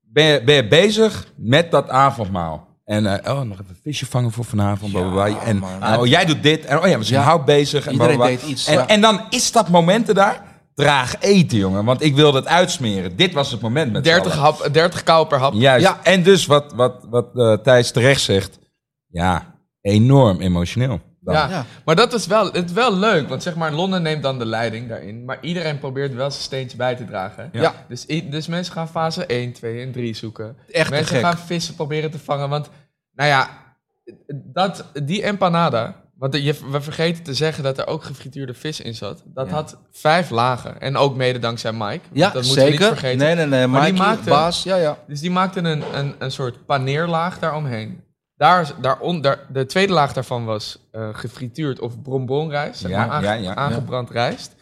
[0.00, 2.66] Ben je, ben je bezig met dat avondmaal.
[2.85, 4.92] En eh, oh, nog even visje vangen voor vanavond.
[4.92, 5.26] bla.
[5.40, 5.96] En man.
[5.98, 6.64] oh, jij doet dit.
[6.64, 7.26] En oh ja, we zijn Ja.
[7.26, 7.87] hout bezig.
[7.87, 8.87] En, Iedereen deed iets, En, ja.
[8.87, 10.42] en dan is dat momenten daar.
[10.74, 11.85] Draag eten, jongen.
[11.85, 13.16] Want ik wilde het uitsmeren.
[13.16, 14.44] Dit was het moment met z'n 30, allen.
[14.44, 15.52] hap, 30 kou per hap.
[15.55, 15.85] Juist.
[15.87, 15.98] Ja.
[16.02, 18.59] En dus wat, wat, wat eh, Thijs terecht zegt.
[19.07, 19.55] Ja,
[19.92, 21.01] enorm emotioneel.
[21.20, 21.35] Dan.
[21.35, 21.64] Ja, Ja.
[21.85, 24.46] maar dat is wel, het is wel leuk, want zeg maar, Londen neemt dan de
[24.46, 27.49] leiding daarin, maar iedereen probeert wel zijn steentje bij te dragen.
[27.53, 27.61] Ja.
[27.62, 27.75] Ja.
[27.88, 30.57] Dus, dus mensen gaan fase 1, 2 en 3 zoeken.
[30.70, 31.25] Echt mensen gek.
[31.25, 32.68] gaan vissen proberen te vangen, want
[33.14, 33.49] nou ja,
[34.44, 38.94] dat, die empanada, want je, we vergeten te zeggen dat er ook gefrituurde vis in
[38.94, 39.55] zat, dat Ja.
[39.55, 40.81] had vijf lagen.
[40.81, 42.79] En ook mede dankzij Mike, Ja, dat moeten we zeker.
[42.79, 43.18] niet vergeten.
[43.27, 43.66] Nee, nee, nee.
[43.66, 44.99] Maar die Mikey, maakte- baas, ja, ja.
[45.07, 48.05] Dus die maakten een, een, een soort paneerlaag daaromheen.
[48.37, 48.99] Daar, daar,
[49.49, 53.55] de tweede laag daarvan was eh, gefrituurd of bonbonrijst, zeg Ja, maar, aange- ja, ja,
[53.55, 54.55] aangebrand rijst.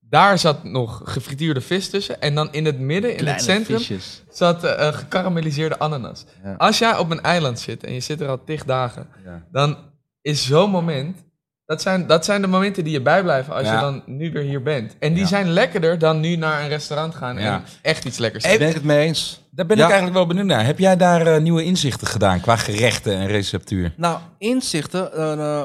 [0.00, 2.20] Daar zat nog gefrituurde vis tussen.
[2.20, 4.22] En dan in het midden, in het centrum, visjes.
[4.30, 6.24] zat eh, gekarameliseerde ananas.
[6.58, 9.08] Als jij op een eiland zit en je zit er al tig dagen,
[9.52, 9.76] dan
[10.20, 11.26] is zo'n moment...
[11.68, 13.74] Dat zijn, dat zijn de momenten die je bijblijven als Ja.
[13.74, 14.96] je dan nu weer hier bent.
[14.98, 15.28] En die Ja.
[15.28, 17.54] zijn lekkerder dan nu naar een restaurant gaan Ja.
[17.54, 19.40] en echt iets lekkers Daar ben ik het mee eens.
[19.50, 19.82] Daar ben Ja.
[19.82, 20.64] ik eigenlijk wel benieuwd naar.
[20.64, 23.94] Heb jij daar eh, nieuwe inzichten gedaan qua gerechten en receptuur?
[23.96, 25.64] Nou, inzichten, eh, eh,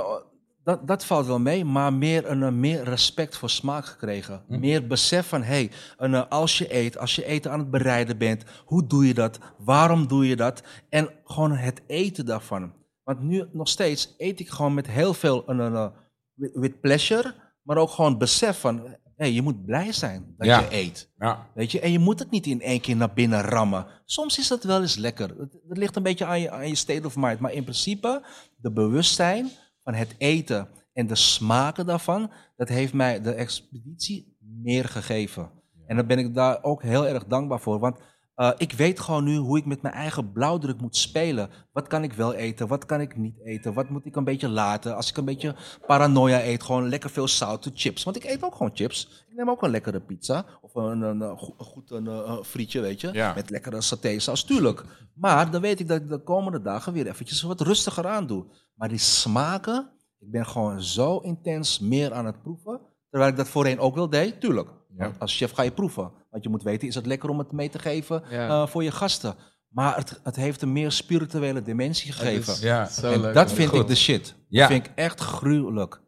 [0.64, 4.42] dat, dat valt wel mee, maar meer, een, meer respect voor smaak gekregen.
[4.48, 4.60] Hm.
[4.60, 8.44] Meer besef van, hé, hey, als je eet, als je eten aan het bereiden bent,
[8.66, 9.40] hoe doe je dat?
[9.58, 10.62] Waarom doe je dat?
[10.90, 12.74] En gewoon het eten daarvan.
[13.04, 15.88] Want nu nog steeds eet ik gewoon met heel veel een, een, eh,
[16.34, 20.60] with, with pleasure, maar ook gewoon besef van, hey, je moet blij zijn dat Ja.
[20.60, 21.10] je eet.
[21.18, 21.48] Ja.
[21.54, 21.80] Weet je?
[21.80, 23.86] En je moet het niet in één keer naar binnen rammen.
[24.06, 25.30] Soms is dat wel eens lekker.
[25.30, 27.40] Het, het ligt een beetje aan je, aan je state of mind.
[27.40, 28.26] Maar in principe,
[28.58, 29.50] de bewustzijn
[29.84, 35.50] van het eten en de smaken daarvan, dat heeft mij de expeditie meer gegeven.
[35.86, 37.80] En daar ben ik daar ook heel erg dankbaar voor.
[37.80, 37.98] Want
[38.36, 41.50] eh, ik weet gewoon nu hoe ik met mijn eigen blauwdruk moet spelen.
[41.72, 42.68] Wat kan ik wel eten?
[42.68, 43.74] Wat kan ik niet eten?
[43.74, 44.96] Wat moet ik een beetje laten?
[44.96, 45.56] Als ik een beetje
[45.88, 48.04] paranoia eet, gewoon lekker veel zoute chips.
[48.04, 49.26] Want ik eet ook gewoon chips.
[49.30, 50.46] Ik neem ook een lekkere pizza.
[50.62, 53.10] Of een, een, een go- een goed een, eh, frietje, weet je.
[53.12, 53.34] Ja.
[53.34, 54.84] Met lekkere satésaus, tuurlijk.
[55.14, 58.46] Maar dan weet ik dat ik de komende dagen weer eventjes wat rustiger aan doe.
[58.76, 62.80] Maar die smaken, ik ben gewoon zo intens meer aan het proeven.
[63.14, 64.70] Terwijl ik dat voorheen ook wel deed, tuurlijk.
[64.98, 65.12] Ja.
[65.20, 66.12] Als chef ga je proeven.
[66.32, 68.48] Want je moet weten, is het lekker om het mee te geven Ja.
[68.48, 69.36] eh, voor je gasten.
[69.70, 72.56] Maar het, het heeft een meer spirituele dimensie gegeven.
[72.68, 72.86] Ja.
[72.86, 73.34] Zo en leuk.
[73.34, 73.80] dat vind Goed.
[73.80, 74.36] ik de shit.
[74.50, 74.60] Ja.
[74.60, 76.02] Dat vind ik echt gruwelijk.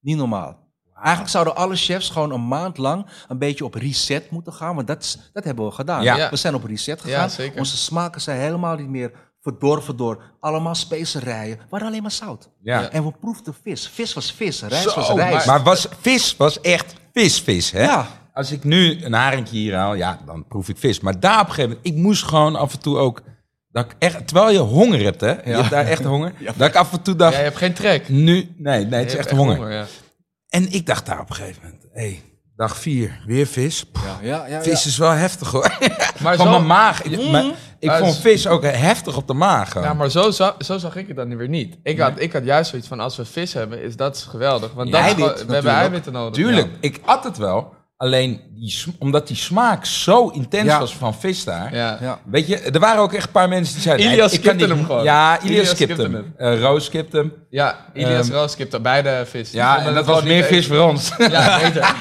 [0.00, 0.68] Niet normaal.
[0.94, 4.74] Eigenlijk zouden alle chefs gewoon een maand lang een beetje op reset moeten gaan.
[4.74, 6.02] Want dat, dat hebben we gedaan.
[6.02, 6.30] Ja.
[6.30, 7.30] We zijn op reset gegaan.
[7.56, 11.56] Onze smaken zijn helemaal niet meer verdorven door allemaal specerijen.
[11.56, 12.50] We hadden alleen maar zout.
[12.62, 12.90] Ja.
[12.90, 13.88] En we proefden vis.
[13.88, 15.46] Vis was vis, rijst Zo, was rijst.
[15.46, 17.82] Maar was, vis was echt vis, vis, hè?
[17.82, 18.06] Ja.
[18.32, 21.00] Als ik nu een haringje hier haal, ja, dan proef ik vis.
[21.00, 23.22] Maar daar op een gegeven moment, ik moest gewoon af en toe ook...
[23.72, 25.30] Dat ik echt, terwijl je honger hebt, hè?
[25.30, 26.32] Je hebt daar echt honger.
[26.56, 28.08] Dat ik af en toe dacht, Ja, je hebt geen trek.
[28.08, 28.54] nu...
[28.56, 29.70] Nee, nee, het Je is echt honger.
[29.72, 29.86] ja.
[30.48, 32.22] En ik dacht daar op een gegeven moment, hé, hey,
[32.56, 33.84] dag vier, weer vis.
[33.84, 35.76] Pff, Ja, ja, ja, vis is wel heftig, hoor.
[36.22, 37.02] Maar Van zo- mijn maag.
[37.02, 39.74] Ik, mijn- ik vond is- vis ook heftig op de maag.
[39.74, 41.76] Ja, maar zo, zo zag ik het dan weer niet.
[41.82, 44.72] Ik had, ik had juist zoiets van, als we vis hebben, is dat geweldig.
[44.72, 46.34] Want dat we hebben eiwitten nodig.
[46.34, 47.74] Tuurlijk, ik at het wel.
[48.00, 50.78] Alleen, die, omdat die smaak zo intens Ja.
[50.78, 51.74] was van vis daar.
[51.74, 51.98] Ja.
[52.00, 52.18] Ja.
[52.24, 54.06] Weet je, er waren ook echt een paar mensen die zeiden...
[54.06, 55.04] Ilias nee, ik kan skipte niet- hem gewoon.
[55.04, 56.34] Ja, Ilias, skipte hem.
[56.36, 57.32] Eh Roos skipte hem.
[57.50, 59.50] Ja, Ilias Ehm, Roos skipte beide vis.
[59.50, 61.10] Ja, en dat was meer vis voor ons.
[61.18, 61.94] Ja, beter.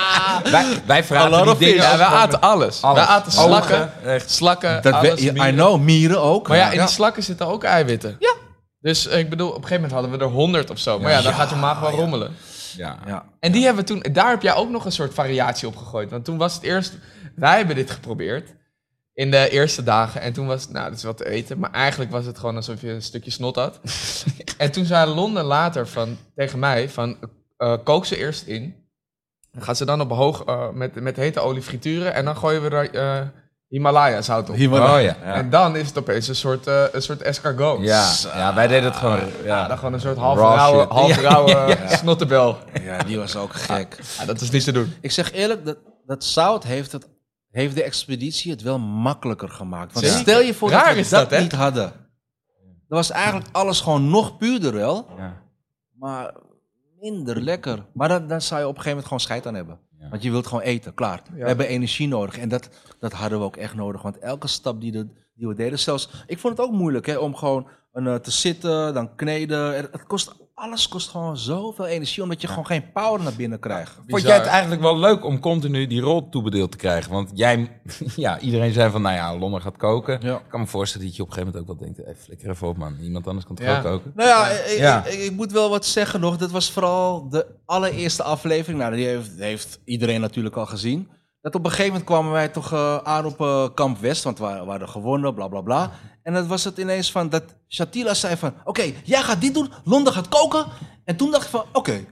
[0.54, 1.74] wij, wij vragen lot die of dingen...
[1.74, 2.82] ja, wij aten alles.
[2.82, 2.98] alles.
[2.98, 4.30] Wij aten slakken, Ogen, echt.
[4.30, 5.54] slakken, Dat alles, we, I mieren.
[5.54, 6.48] know, mieren ook.
[6.48, 8.16] Maar ja, in die slakken zitten ook eiwitten.
[8.18, 8.32] Ja.
[8.80, 10.98] Dus ik bedoel, op een gegeven moment hadden we er honderd of zo.
[10.98, 12.36] Maar ja, dan gaat je maag wel rommelen.
[12.76, 12.98] Ja.
[13.06, 13.24] Ja.
[13.40, 16.10] En die hebben we toen, daar heb jij ook nog een soort variatie op gegooid.
[16.10, 16.98] Want toen was het eerst,
[17.34, 18.54] wij hebben dit geprobeerd
[19.14, 20.20] in de eerste dagen.
[20.20, 21.58] En toen was het, nou, dat is wat te eten.
[21.58, 23.80] Maar eigenlijk was het gewoon alsof je een stukje snot had.
[24.58, 27.16] en toen zei Londen later van, tegen mij van,
[27.56, 28.74] eh, kook ze eerst in.
[29.52, 32.14] Dan gaat ze dan op hoog, eh, met, met hete olie frituren.
[32.14, 33.26] En dan gooien we er eh,
[33.76, 34.56] Himalaya zout op.
[34.56, 34.98] Oh ja.
[35.00, 35.14] ja.
[35.22, 37.80] En dan is het opeens een soort, eh, een soort escargot.
[37.80, 39.18] Ja, ja, wij deden het gewoon...
[39.18, 39.68] Ja, Ja.
[39.68, 42.58] dan gewoon een soort half rauwe, half rauwe snottebel.
[42.82, 43.98] ja, die was ook gek.
[44.18, 44.94] Ja, dat is niet te doen.
[45.00, 47.08] Ik zeg eerlijk, dat, dat zout heeft, het,
[47.50, 49.92] heeft de expeditie het wel makkelijker gemaakt.
[49.92, 50.20] Want Zeker.
[50.20, 51.92] stel je voor Raar dat we is dat, dat, niet hadden.
[52.88, 55.42] Dan was eigenlijk alles gewoon nog puurder wel, Ja.
[55.98, 56.34] maar
[57.00, 57.84] minder lekker.
[57.94, 59.78] Maar dan, dan zou je op een gegeven moment gewoon scheid aan hebben.
[60.06, 60.12] Ja.
[60.12, 61.22] Want je wilt gewoon eten, klaar.
[61.32, 64.02] We hebben energie nodig en dat, dat hadden we ook echt nodig.
[64.02, 66.24] Want elke stap die, de, die we deden, zelfs...
[66.26, 69.74] Ik vond het ook moeilijk hè, om gewoon een, eh, te zitten, dan kneden.
[69.74, 73.92] Het kost, alles kost gewoon zoveel energie, omdat je gewoon geen power naar binnen krijgt.
[73.94, 74.28] Vond Bizar.
[74.28, 77.12] jij het eigenlijk wel leuk om continu die rol toebedeeld te krijgen?
[77.12, 77.80] Want jij,
[78.16, 80.18] ja, iedereen zei van, nou ja, Londen gaat koken.
[80.22, 80.34] Ja.
[80.36, 82.50] Ik kan me voorstellen dat je op een gegeven moment ook wel denkt, hey, flikker
[82.50, 83.76] even op man, iemand anders kan toch Ja.
[83.76, 84.12] ook koken?
[84.14, 85.04] Nou ja, ik, Ja.
[85.04, 86.36] Ik, ik moet wel wat zeggen nog.
[86.36, 88.78] Dat was vooral de allereerste aflevering.
[88.80, 91.08] Nou, die heeft, heeft iedereen natuurlijk al gezien.
[91.46, 94.38] Dat op een gegeven moment kwamen wij toch eh, aan op eh, Kamp West, want
[94.38, 95.90] we, waren- we hadden gewonnen, bla bla bla.
[96.22, 99.70] En dan was het ineens van dat Shatila zei van, oké, jij gaat dit doen,
[99.84, 100.66] Londen gaat koken.
[101.04, 102.04] En toen dacht ik van, oké,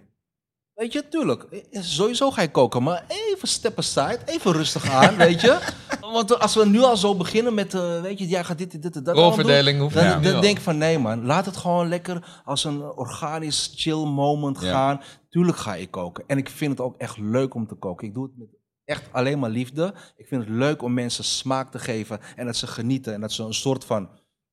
[0.75, 5.16] weet je, tuurlijk, eh, sowieso ga je koken, maar even step aside, even rustig aan,
[5.27, 5.59] weet je.
[6.01, 8.94] Want als we nu al zo beginnen met, weet je, jij gaat dit, dit, dit,
[8.94, 12.40] dat doen, Rolverdeling hoeft dan, dan denk ik van nee man, laat het gewoon lekker
[12.44, 14.70] als een organisch chill moment Ja.
[14.70, 15.01] gaan.
[15.31, 16.25] Tuurlijk ga ik koken.
[16.27, 18.07] En ik vind het ook echt leuk om te koken.
[18.09, 18.49] Ik doe het met
[18.85, 19.94] echt alleen maar liefde.
[20.16, 23.33] Ik vind het leuk om mensen smaak te geven en dat ze genieten en dat
[23.33, 24.09] ze een soort van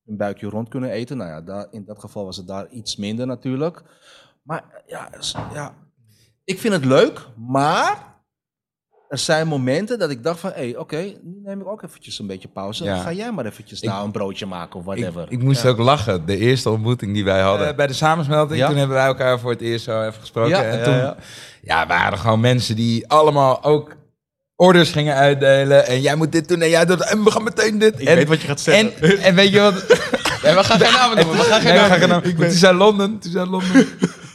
[0.06, 1.16] een buikje rond kunnen eten.
[1.16, 3.82] Nou ja, daar, in dat geval was het daar iets minder natuurlijk.
[4.42, 5.08] Maar ja,
[5.52, 5.74] ja,
[6.44, 8.10] ik vind het leuk, maar
[9.08, 12.18] er zijn momenten dat ik dacht van, hé, hey, oké, nu neem ik ook eventjes
[12.18, 12.84] een beetje pauze.
[12.84, 12.96] Ja.
[12.96, 15.22] Ga jij maar eventjes Ik- nou een broodje maken of whatever.
[15.22, 17.76] Ik, ik moest ook lachen, de eerste ontmoeting die wij hadden.
[17.76, 18.66] bij de samensmelting, Ja.
[18.68, 20.50] toen hebben wij elkaar voor het eerst zo even gesproken.
[20.50, 21.16] Ja, en ja, toen ja.
[21.62, 23.96] ja, waren gewoon mensen die allemaal ook
[24.62, 25.86] orders gingen uitdelen.
[25.86, 28.00] En jij moet dit doen en jij doet en we gaan meteen dit.
[28.00, 28.92] Ik en, weet wat je gaat zeggen.
[29.00, 29.74] En, en weet je wat?
[30.42, 31.36] Nee, we gaan geen namen noemen.
[31.36, 32.36] We gaan geen Nee, namen noemen.
[32.36, 33.72] Toen zei Londen, toen zei Londen,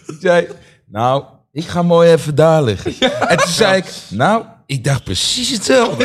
[0.08, 0.48] die zei,
[0.86, 2.94] nou, ik ga mooi even daar liggen.
[3.28, 6.04] En toen zei ik, nou, Ik dacht precies hetzelfde.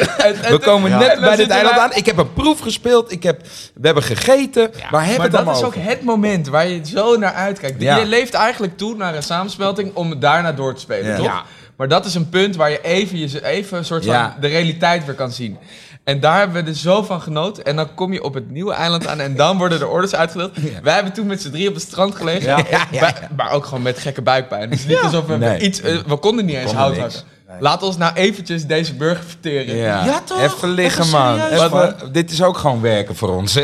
[0.49, 0.99] We komen Ja.
[0.99, 1.91] net bij dit eiland aan.
[1.95, 3.13] Ik heb een proef gespeeld.
[3.13, 3.41] Ik heb,
[3.75, 4.71] we hebben gegeten.
[4.91, 7.83] Waar hebben Maar het dat is ook het moment waar je zo naar uitkijkt.
[7.83, 7.97] Ja.
[7.97, 11.17] Je leeft eigenlijk toe naar een samensmelting om daarna door te spelen, Ja.
[11.17, 11.45] toch?
[11.73, 11.79] Ja.
[11.89, 14.37] Maar dat is een punt waar je even, je, even een soort van Ja.
[14.41, 15.59] de realiteit weer kan zien.
[16.05, 17.65] En daar hebben we er zo van genoten.
[17.65, 20.53] En dan kom je op het nieuwe eiland aan en dan worden er orders uitgedeeld.
[20.83, 22.49] Wij hebben toen met z'n drie op het strand gelegen.
[22.49, 23.15] Ja, ja, ja.
[23.37, 24.71] Maar ook gewoon met gekke buikpijn.
[24.71, 25.61] Het is niet alsof we Nee.
[25.61, 25.81] iets...
[25.81, 27.21] eh, we konden niet eens hout hakken.
[27.61, 29.77] Laat ons nou eventjes deze burger verteren.
[29.77, 30.05] Ja.
[30.05, 30.41] Ja, toch?
[30.41, 31.41] Even liggen, Even man.
[31.41, 33.55] Even- dit is ook gewoon werken voor ons.
[33.55, 33.63] Hè?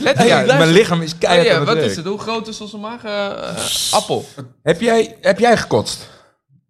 [0.00, 2.04] Let Ja, mijn lichaam is Oh keihard ja, aan het wat is het?
[2.06, 3.04] Hoe groot is onze maag?
[3.04, 3.32] Eh, eh,
[3.90, 4.24] appel.
[4.62, 6.08] Heb jij, heb jij gekotst?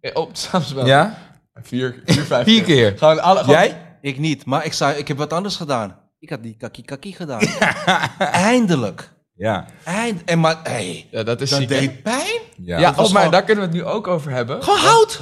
[0.01, 0.95] Eh, Op samensmelting.
[0.95, 1.17] Ja?
[1.61, 2.97] Vier, vier, vijf Vier keer.
[2.97, 3.81] Gewoon alle, gewoon- Jij?
[4.01, 5.97] Ik niet, maar ik, zou, ik heb wat anders gedaan.
[6.19, 7.41] Ik had die kaki kaki gedaan.
[8.19, 9.09] Eindelijk.
[9.35, 9.65] Ja.
[9.83, 11.69] Eind en maar, hey, Ja, dat is dat ziek.
[11.69, 11.79] hè?
[11.79, 12.39] deed pijn.
[12.57, 12.79] Ja.
[12.79, 14.63] Ja, oh, maar daar kunnen we het nu ook over hebben.
[14.63, 15.21] Gewoon hout.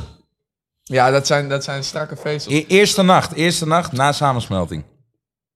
[0.84, 2.54] Ja, dat zijn, dat zijn strakke vezels.
[2.54, 3.34] E- eerste nacht.
[3.34, 4.84] Eerste nacht na samensmelting.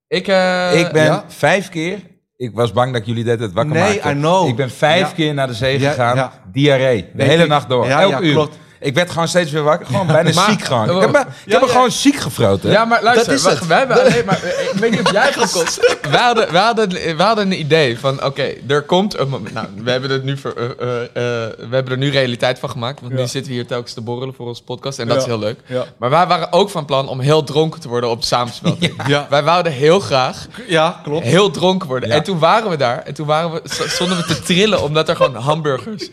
[0.07, 1.23] Ik, eh, ik ben ja.
[1.27, 1.99] vijf keer...
[2.35, 4.11] Ik was bang dat jullie dit het wakker Nee, maakten.
[4.11, 4.47] I know.
[4.47, 5.13] Ik ben vijf Ja.
[5.15, 6.15] keer naar de zee gegaan.
[6.15, 6.31] ja.
[6.51, 7.01] Diarree.
[7.01, 7.49] De Weet hele ik.
[7.49, 7.85] nacht door.
[7.87, 8.33] Ja, Elk ja, uur.
[8.33, 8.57] klopt.
[8.83, 9.85] Ik werd gewoon steeds weer wakker.
[9.87, 10.89] Gewoon bijna Maar- ziek gewoon.
[10.95, 11.71] Ik heb me, ik ja, heb me ja.
[11.73, 12.71] gewoon ziek gefroten.
[12.71, 14.37] Ja, maar luister, Dat is we, hebben alleen maar...
[14.43, 15.97] Ik weet niet of jij gekotst.
[16.11, 19.53] We hadden, we, hadden, we hadden een idee van, oké, er komt een moment...
[19.53, 21.09] Nou, we hebben, het nu ver- eh, eh, eh,
[21.57, 23.01] we hebben er nu realiteit van gemaakt.
[23.01, 24.99] Want nu zitten we hier telkens te borrelen voor onze podcast.
[24.99, 25.59] En dat is heel leuk.
[25.65, 25.83] Ja.
[25.97, 28.93] Maar wij waren ook van plan om heel dronken te worden op de samensmelting.
[29.07, 29.27] Ja.
[29.29, 31.25] Wij wouden heel graag Ja, klopt.
[31.25, 32.09] heel dronken worden.
[32.09, 32.15] Ja.
[32.15, 33.01] En toen waren we daar.
[33.05, 36.09] En toen waren we, st- stonden we te trillen omdat er gewoon hamburgers...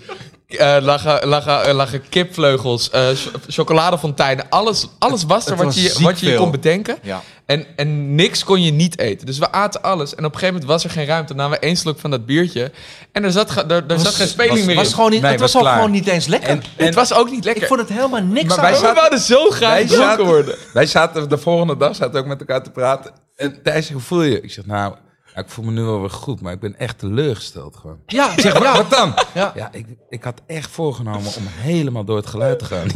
[0.48, 4.46] eh lagen, lagen, eh, lagen kipvleugels, eh, ch- chocoladefonteinen.
[4.48, 6.96] Alles, alles was er Het wat was je, wat je kon bedenken.
[7.02, 7.22] Ja.
[7.46, 9.26] En, en niks kon je niet eten.
[9.26, 10.10] Dus we aten alles.
[10.14, 11.26] En op een gegeven moment was er geen ruimte.
[11.34, 12.70] Dan namen we één slok van dat biertje.
[13.12, 14.94] En er zat, er, er zat geen speling was, meer was in.
[14.94, 15.78] gewoon niet, Nee, het was was ook klaar.
[15.80, 16.48] gewoon niet eens lekker.
[16.48, 17.62] En- het was ook niet lekker.
[17.62, 18.62] ik vond het helemaal niks Maar aan.
[18.62, 20.54] wij we zaten- wouden zo graag Wij dronken worden.
[20.72, 23.10] wij zaten de volgende dag zaten ook met elkaar te praten.
[23.36, 24.40] En Thijs, hoe voel je?
[24.40, 24.94] Ik zeg, nou,
[25.38, 27.98] ja, ik voel me nu wel weer goed, maar ik ben echt teleurgesteld gewoon.
[28.06, 28.76] Ja, zeg, ja.
[28.82, 29.14] wat dan?
[29.34, 29.52] Ja.
[29.54, 32.86] Ja, ik, ik had echt voorgenomen om helemaal door het geluid te gaan.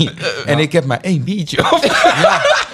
[0.46, 1.80] En ik heb maar één biertje op.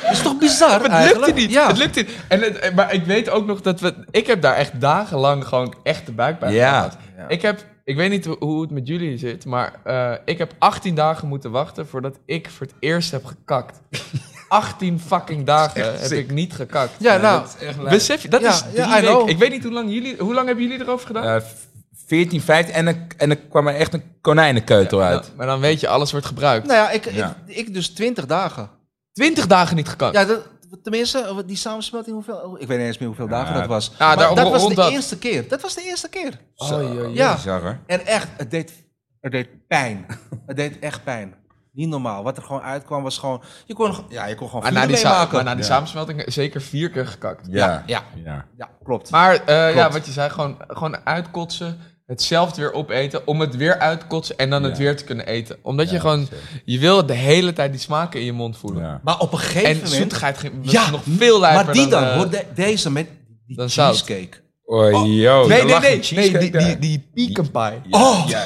[0.02, 1.50] Dat is toch bizar Maar het lukte niet.
[1.50, 1.66] Ja.
[1.66, 2.10] Het lukte niet.
[2.28, 3.94] En het, maar ik weet ook nog dat we...
[4.10, 6.74] Ik heb daar echt dagenlang gewoon echt de buik bij Ja.
[6.76, 6.96] gehad.
[7.28, 7.64] Ik heb...
[7.84, 11.50] Ik weet niet hoe- het met jullie zit, maar eh, ik heb 18 dagen moeten
[11.50, 13.80] wachten voordat ik voor het eerst heb gekakt.
[14.48, 16.90] 18 fucking dagen heb ik niet gekakt.
[16.98, 17.46] Ja, nou,
[17.88, 19.26] Besef je, dat Ja, is drie ja, weken.
[19.26, 20.16] Ik weet niet hoe lang jullie...
[20.18, 21.24] Hoe lang hebben jullie erover gedaan?
[21.40, 21.42] Eh,
[22.06, 25.22] 14, 15 en, er- en er kwam er echt een konijnenkeutel uit.
[25.22, 26.66] Nou, maar dan weet je, alles wordt gebruikt.
[26.66, 27.36] nou ja, ik, Ja.
[27.46, 28.70] Ik, ik dus 20 dagen.
[29.12, 30.14] 20 dagen niet gekakt.
[30.14, 30.40] Ja, dat,
[30.82, 33.60] tenminste, die samensmelting, hoeveel, ik weet niet eens meer hoeveel dagen Ja.
[33.60, 33.92] dat was.
[33.98, 34.90] Ja, daar- dat was rond de dat.
[34.90, 35.48] eerste keer.
[35.48, 36.40] Dat was de eerste keer.
[36.54, 37.38] Zo, Ja.
[37.44, 37.78] hoor.
[37.86, 38.72] En echt, het deed,
[39.20, 40.06] het deed pijn.
[40.46, 41.34] het deed echt pijn.
[41.78, 42.22] Niet normaal.
[42.22, 43.42] Wat er gewoon uitkwam was gewoon...
[43.66, 45.34] Je kon, ja, je kon gewoon maar na die, maken.
[45.34, 45.68] maar na die Ja.
[45.70, 47.46] samensmelting zeker vier keer gekakt.
[47.50, 48.02] Ja, ja.
[48.24, 48.44] ja.
[48.56, 49.10] Ja, klopt.
[49.10, 53.78] Maar eh, ja, wat je zei, gewoon, gewoon uitkotsen, hetzelfde weer opeten, om het weer
[53.78, 55.56] uitkotsen en dan het weer te kunnen eten.
[55.62, 56.62] Omdat je gewoon, zeker.
[56.64, 58.82] je wil de hele tijd die smaken in je mond voelen.
[58.82, 59.00] Ja.
[59.02, 59.92] Maar op een gegeven En moment...
[59.92, 63.06] zoetigheid ging nog veel lijper maar die dan, eh, hoor, de- deze met
[63.46, 64.04] die dan zout.
[64.70, 65.46] Oh, yo.
[65.46, 65.78] Nee, nee,
[66.10, 67.92] nee, die, die, die pecan pie.
[68.00, 68.44] Oh, Ja,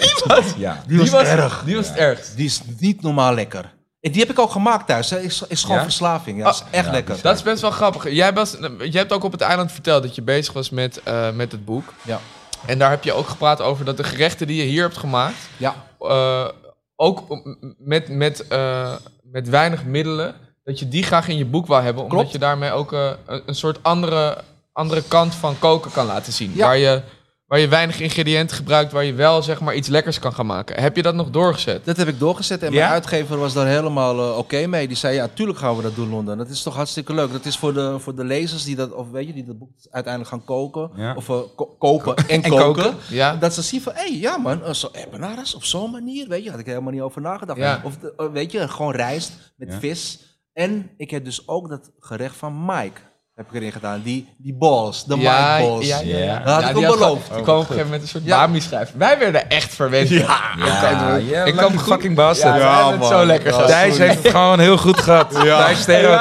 [0.56, 0.82] ja.
[0.86, 1.62] die was erg.
[1.64, 2.36] Die was het ergst.
[2.36, 3.72] Die is niet normaal lekker.
[4.00, 5.10] Die heb ik ook gemaakt thuis.
[5.10, 5.20] Hè.
[5.20, 5.82] Is, is gewoon Ja?
[5.82, 6.38] verslaving.
[6.38, 7.18] Ja, is Ah, echt ja, lekker.
[7.22, 8.10] Dat is best wel grappig.
[8.12, 11.30] Jij, was, jij hebt ook op het eiland verteld dat je bezig was met, eh,
[11.30, 11.92] met het boek.
[12.02, 12.20] Ja.
[12.66, 15.36] En daar heb je ook gepraat over dat de gerechten die je hier hebt gemaakt,
[15.56, 15.74] Ja.
[15.98, 16.48] eh,
[16.96, 17.22] ook
[17.78, 22.04] met, met, eh, met weinig middelen, dat je die graag in je boek wil hebben.
[22.04, 24.38] Omdat je daarmee ook eh, een, een soort andere,
[24.72, 26.52] andere kant van koken kan laten zien.
[26.54, 26.66] Ja.
[26.66, 27.02] Waar, je,
[27.46, 30.80] waar je weinig ingrediënten gebruikt, waar je wel zeg maar iets lekkers kan gaan maken.
[30.82, 31.84] Heb je dat nog doorgezet?
[31.84, 32.78] Dat heb ik doorgezet en Ja?
[32.78, 34.88] mijn uitgever was daar helemaal eh, oké mee.
[34.88, 36.38] Die zei, ja, tuurlijk gaan we dat doen, Londen.
[36.38, 37.32] Dat is toch hartstikke leuk.
[37.32, 39.70] Dat is voor de, voor de lezers die dat, of weet je, die dat boek
[39.90, 40.90] uiteindelijk gaan koken.
[40.96, 41.14] Ja.
[41.14, 42.82] Of eh, ko- kopen en, En koken.
[42.82, 42.94] koken.
[43.10, 43.36] Ja.
[43.36, 46.50] Dat ze zien van, hé, ja man, uh, zo empanadas op zo'n manier, weet je.
[46.50, 47.58] Had ik helemaal niet over nagedacht.
[47.58, 47.80] Ja.
[47.84, 49.78] Of, eh, weet je, gewoon rijst met Ja.
[49.78, 50.30] vis.
[50.52, 53.00] En ik heb dus ook dat gerecht van Mike,
[53.34, 54.02] heb ik erin gedaan.
[54.02, 55.86] Die, die balls, de Ja, balls.
[55.86, 56.38] ja, ja.
[56.38, 57.02] Dat had Ja, ik had beloofd.
[57.02, 58.36] gewoon- Die kwam op een gegeven moment een soort Ja.
[58.46, 58.98] bami schrijven.
[58.98, 60.08] Wij werden echt verwend.
[60.08, 62.60] Ja, Ja, ja, Ik ik kwam kom goed- fucking bastard.
[62.60, 63.68] Ja, het zo lekker gehad.
[63.68, 65.30] Thijs heeft het gewoon heel goed gehad.
[65.30, 65.56] Thijs Ja,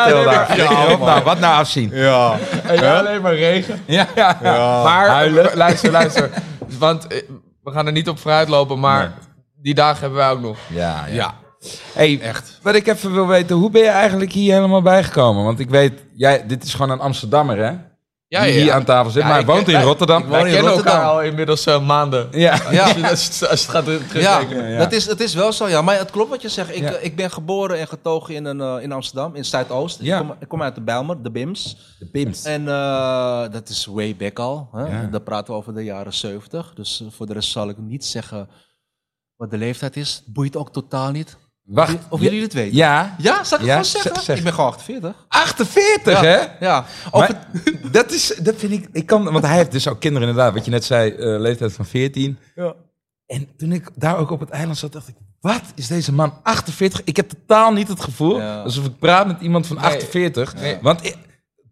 [0.04, 0.98] Hotel nee, daar.
[1.00, 1.90] nou, wat nou afzien.
[1.94, 2.36] Ja.
[2.66, 3.84] En ja, alleen maar regen.
[3.98, 4.38] Ja, ja.
[4.84, 5.50] Maar Huilen.
[5.58, 6.30] luister, luister.
[6.80, 7.22] Want eh,
[7.64, 9.10] we gaan er niet op vooruit lopen, maar Nee.
[9.62, 10.58] die dagen hebben wij ook nog.
[10.68, 11.34] Ja, ja.
[11.94, 12.60] Hey, echt.
[12.62, 15.44] Wat ik even wil weten, hoe ben je eigenlijk hier helemaal bijgekomen?
[15.44, 17.74] Want ik weet, jij, dit is gewoon een Amsterdammer, hè?
[18.28, 18.62] Ja, die ja.
[18.62, 19.22] hier aan tafel zit.
[19.22, 20.22] Ja, maar hij ik- woont in wij- Rotterdam.
[20.22, 21.00] ik Wij woon in kennen Rotterdam.
[21.02, 22.28] elkaar al inmiddels eh, maanden.
[22.32, 22.60] ja.
[22.72, 23.10] Ja.
[23.10, 23.86] Als, als, het gaat.
[24.14, 24.78] Ja, Ja, ja.
[24.78, 25.82] Dat, is, het is wel zo, ja.
[25.82, 26.70] Maar het klopt wat je zegt.
[26.76, 26.94] Ik, Ja.
[26.94, 29.98] eh, ik ben geboren en getogen in, een, eh, in Amsterdam, in Zuidoost.
[30.02, 30.20] Ja.
[30.20, 31.96] Ik, kom, ik kom uit de Bijlmer, de BIMS.
[32.00, 32.44] De Pims.
[32.44, 34.70] En eh, dat is way back al.
[34.72, 34.86] Hè?
[35.02, 35.08] Ja.
[35.12, 36.74] Dan praten we over de jaren 70.
[36.76, 38.50] Dus voor de rest zal ik niet zeggen
[39.36, 40.24] wat de leeftijd is.
[40.26, 41.38] Boeit ook totaal niet.
[41.64, 41.98] Wacht.
[42.10, 42.76] Of jullie het weten?
[42.76, 43.16] Ja.
[43.18, 44.14] Ja, zal ik Ja, het gewoon zeggen?
[44.16, 44.38] zeg- zeg.
[44.38, 45.26] Ik ben gewoon 48.
[45.28, 46.28] 48, Ja.
[46.28, 46.66] hè?
[46.66, 46.86] Ja.
[47.12, 47.48] Maar
[47.92, 48.88] dat, is, dat vind ik...
[48.92, 50.54] ik kan, want hij heeft dus ook kinderen inderdaad.
[50.54, 52.38] Wat je net zei, eh, leeftijd van 14.
[52.56, 52.74] Ja.
[53.26, 55.16] En toen ik daar ook op het eiland zat, dacht ik...
[55.40, 57.02] Wat is deze man 48?
[57.04, 58.62] Ik heb totaal niet het gevoel Ja.
[58.62, 59.86] alsof ik praat met iemand van Nee.
[59.86, 60.56] 48.
[60.56, 60.78] Nee.
[60.82, 61.16] Want ik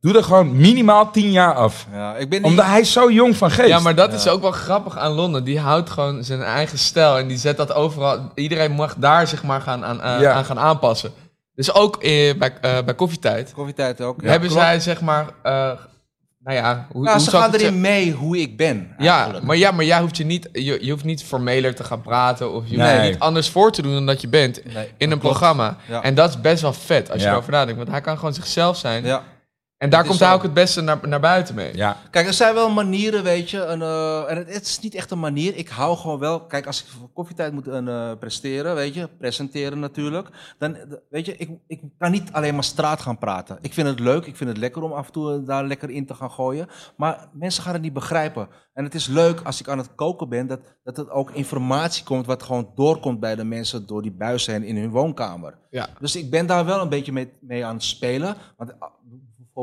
[0.01, 1.87] doe er gewoon minimaal 10 jaar af.
[1.93, 2.49] ja, ik ben niet...
[2.49, 3.67] Omdat hij is zo jong van geest.
[3.67, 5.43] Ja, maar dat is ook wel grappig aan Londen.
[5.43, 8.31] Die houdt gewoon zijn eigen stijl en die zet dat overal.
[8.35, 10.31] Iedereen mag daar zich maar gaan aan, aan- Ja.
[10.33, 11.11] aan gaan aanpassen.
[11.55, 14.21] Dus ook eh, bij, eh, bij koffietijd Koffietijd ook.
[14.23, 14.63] hebben klopt.
[14.63, 15.51] zij zeg maar, eh,
[16.43, 18.95] nou ja, hoe, Nou, hoe ze gaan erin mee hoe ik ben.
[18.97, 22.01] Ja maar, ja, maar jij hoeft je niet, je, je hoeft niet formeler te gaan
[22.01, 24.73] praten of je hoeft je niet anders voor te doen dan dat je bent Nee,
[24.75, 25.21] in dat een klopt.
[25.21, 25.75] programma.
[25.87, 26.01] Ja.
[26.03, 28.77] En dat is best wel vet als je erover nadenkt, want hij kan gewoon zichzelf
[28.77, 29.05] zijn.
[29.05, 29.23] Ja.
[29.79, 31.75] En daar komt hij ook het beste naar, naar buiten mee.
[31.75, 31.97] Ja.
[32.11, 33.61] Kijk, er zijn wel manieren, weet je.
[33.61, 35.55] En, eh, en het, het is niet echt een manier.
[35.55, 36.45] Ik hou gewoon wel...
[36.45, 39.07] Kijk, als ik voor koffietijd moet eh, presteren, weet je.
[39.07, 40.29] Presenteren natuurlijk.
[40.57, 40.77] Dan,
[41.09, 43.57] weet je, ik, ik kan niet alleen maar straat gaan praten.
[43.61, 44.25] Ik vind het leuk.
[44.25, 46.67] Ik vind het lekker om af en toe eh, daar lekker in te gaan gooien.
[46.97, 48.47] Maar mensen gaan het niet begrijpen.
[48.73, 50.47] En het is leuk als ik aan het koken ben...
[50.47, 52.25] dat, dat het ook informatie komt...
[52.25, 53.87] wat gewoon doorkomt bij de mensen...
[53.87, 55.57] door die buizen heen in hun woonkamer.
[55.69, 55.87] Ja.
[55.99, 58.35] Dus ik ben daar wel een beetje mee, mee aan het spelen.
[58.57, 58.73] Want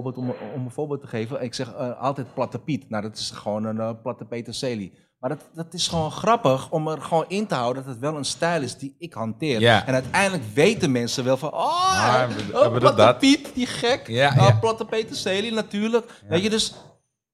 [0.02, 2.88] bijvoorbeeld, om, om een voorbeeld te geven, ik zeg eh, altijd platte Piet.
[2.90, 4.92] Nou, dat is gewoon een eh, platte peterselie.
[5.18, 8.16] Maar dat, dat is gewoon grappig om er gewoon in te houden dat het wel
[8.16, 9.60] een stijl is die ik hanteer.
[9.60, 9.86] Ja.
[9.86, 13.18] En uiteindelijk weten mensen wel van, oh, ja, we- oh, platte dat?
[13.18, 14.06] Piet, die gek.
[14.06, 14.52] Ja, Ah, ja.
[14.52, 16.22] Platte peterselie natuurlijk.
[16.28, 16.74] Weet je, dus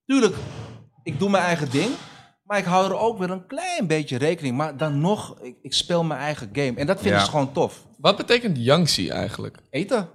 [0.05, 0.37] tuurlijk,
[1.03, 1.91] ik doe mijn eigen ding.
[2.45, 4.57] Maar ik hou er ook weer een klein beetje rekening.
[4.57, 6.73] Maar dan nog, ik, ik speel mijn eigen game.
[6.77, 7.25] En dat vinden Ja.
[7.25, 7.87] ze gewoon tof.
[7.99, 9.59] Wat betekent Yangtze eigenlijk?
[9.71, 10.09] Eten.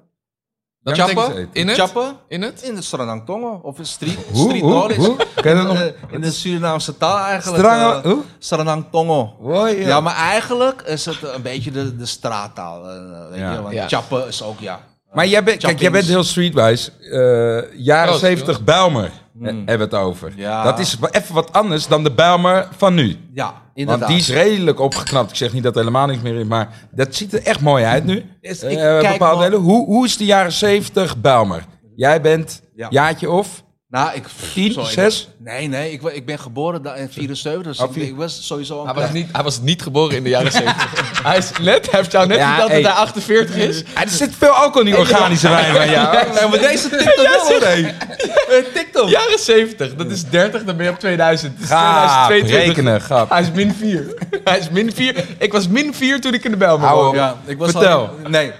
[0.95, 1.49] Dat Chappen.
[1.51, 1.77] in het?
[1.77, 2.15] Chappen.
[2.27, 2.61] In het?
[2.61, 3.59] In de Stranang Tongo.
[3.63, 4.99] Of een street, street knowledge.
[4.99, 5.15] Hoe?
[5.43, 7.63] Nog- In, de- in de Surinaamse taal eigenlijk.
[8.05, 8.11] Eh?
[8.39, 9.35] Stranang Tongo.
[9.41, 9.99] Hoi, Ja.
[9.99, 12.89] maar eigenlijk is het een beetje de, de straattaal.
[12.89, 13.51] eh, weet Ja.
[13.53, 13.61] je?
[13.61, 13.87] Want Ja.
[13.87, 14.79] chappen is ook, ja.
[15.13, 16.91] Maar jij bent, kijk, jij bent heel streetwise.
[17.01, 20.33] Eh, jaren Proost, 70 Bijlmer eh, hebben we het over.
[20.35, 20.63] Ja.
[20.63, 23.17] Dat is even wat anders dan de Bijlmer van nu.
[23.33, 24.09] Ja, inderdaad.
[24.09, 25.29] Want die is redelijk opgeknapt.
[25.29, 27.83] Ik zeg niet dat er helemaal niks meer is, maar dat ziet er echt mooi
[27.83, 28.23] uit nu.
[28.41, 29.59] Eh, ik kijk bepaalde wel- delen.
[29.65, 31.65] Hoe, hoe is de jaren 70 Bijlmer?
[31.95, 32.87] Jij bent Ja.
[32.89, 33.63] jaartje of?
[33.89, 34.23] Nou, ik...
[34.53, 35.27] Tien, sorry, zes?
[35.37, 35.91] Nee, nee.
[35.91, 37.63] Ik, ik ben geboren da- in 74.
[37.63, 38.85] Dus Oh, ik, vier- ik was sowieso...
[38.85, 41.21] Hij was, niet, hij was niet geboren in de jaren 70.
[41.23, 42.81] hij is net, hij heeft jou net Ja, verteld hey.
[42.81, 43.83] dat hij 48 is.
[44.03, 46.15] Er zit veel alcohol in die organische wijn van jou.
[46.39, 47.61] Ja, maar deze tikt hem wel.
[47.61, 49.07] Eh, Tikt hem.
[49.07, 51.53] Jaren 70, dat is 30, dan ben je op 2000.
[51.53, 52.67] Het is Gaap, 2022.
[52.75, 53.29] rekenen, grap.
[53.29, 54.13] Hij is min 4.
[54.43, 55.25] hij is min 4.
[55.37, 57.09] Ik was min 4 toen ik in de Bijlmer Hou woonde.
[57.19, 57.23] op.
[57.25, 57.99] Ja, ik was Vertel.
[57.99, 58.51] al- nee,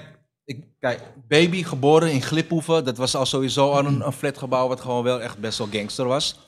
[0.80, 2.86] kijk, baby geboren in Gliphoeven.
[2.86, 6.06] Dat was al sowieso al een, een flatgebouw wat gewoon wel echt best wel gangster
[6.06, 6.40] was.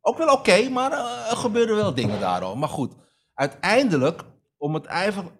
[0.00, 2.56] Ook wel oké, maar eh, er gebeurden wel dingen daar al.
[2.56, 2.92] Maar goed,
[3.34, 4.22] uiteindelijk,
[4.56, 5.30] om het even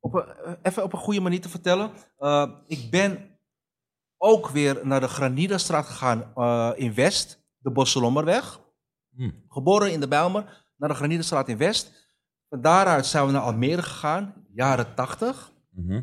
[0.00, 1.90] op een, eh, even op een goede manier te vertellen.
[2.18, 3.38] eh, ik ben
[4.16, 6.32] ook weer naar de Granida-straat gegaan
[6.76, 8.60] in West, de Bosselommerweg.
[9.16, 9.30] Hm.
[9.48, 12.06] Geboren in de Bijlmer, naar de Granida-straat in West.
[12.48, 16.02] Van daaruit zijn we naar Almere gegaan, jaren 80 Mhm.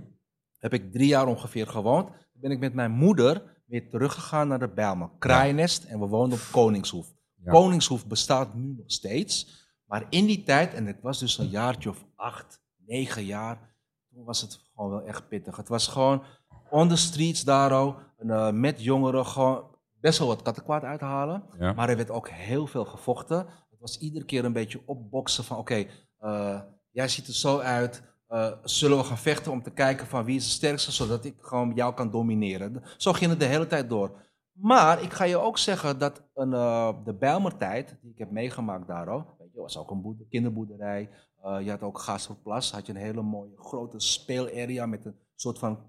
[0.72, 2.08] Heb ik drie jaar ongeveer gewoond.
[2.08, 5.10] Toen ben ik met mijn moeder weer teruggegaan naar de Bijlmer.
[5.20, 7.14] Kraaiennest en we woonden op Koningshoef.
[7.46, 9.64] Koningshoef bestaat nu nog steeds.
[9.86, 13.74] Maar in die tijd, en het was dus een jaartje of acht, negen jaar,
[14.10, 15.58] toen was het gewoon wel echt pittig.
[15.58, 16.24] Het was gewoon
[16.70, 17.72] on the streets daar
[18.18, 19.64] en, eh, met jongeren gewoon
[20.00, 21.44] best wel wat kattenkwaad uithalen.
[21.60, 21.74] Ja.
[21.74, 23.38] Maar er werd ook heel veel gevochten.
[23.70, 25.86] Het was iedere keer een beetje opboksen van oké,
[26.18, 28.15] eh, jij ziet er zo uit.
[28.28, 31.36] Eh, zullen we gaan vechten om te kijken van wie is de sterkste, zodat ik
[31.40, 32.84] gewoon jou kan domineren.
[32.98, 34.24] Zo ging het de hele tijd door.
[34.52, 38.88] Maar ik ga je ook zeggen dat een, eh, de Bijlmertijd, die ik heb meegemaakt
[38.88, 39.06] daar
[39.40, 41.10] weet je, was ook een boerder- kinderboerderij.
[41.44, 45.60] Eh, je had ook Gasperplas, had je een hele mooie grote speelarea met een soort
[45.60, 45.80] van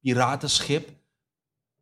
[0.00, 0.88] piratenschip.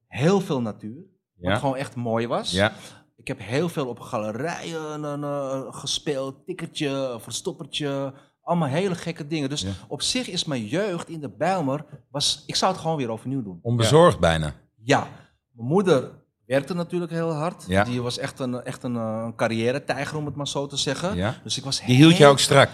[0.07, 0.97] Heel veel natuur,
[1.35, 1.57] wat Ja.
[1.57, 2.51] gewoon echt mooi was.
[2.51, 2.73] Ja.
[3.17, 9.49] Ik heb heel veel op galerijen gespeeld, tikkertje, verstoppertje, allemaal hele gekke dingen.
[9.49, 9.71] Dus Ja.
[9.89, 13.43] op zich is mijn jeugd in de Bijlmer, was, ik zou het gewoon weer overnieuw
[13.43, 13.59] doen.
[13.63, 14.53] Onbezorgd bijna.
[14.83, 15.09] Ja,
[15.53, 16.11] mijn moeder
[16.47, 17.65] werkte natuurlijk heel hard.
[17.69, 17.85] Ja.
[17.85, 21.17] Die was echt een, echt een, eh, een carrière-tijger, om het maar zo te zeggen.
[21.17, 21.35] Ja.
[21.43, 22.69] Dus ik was Die hield je ook strak.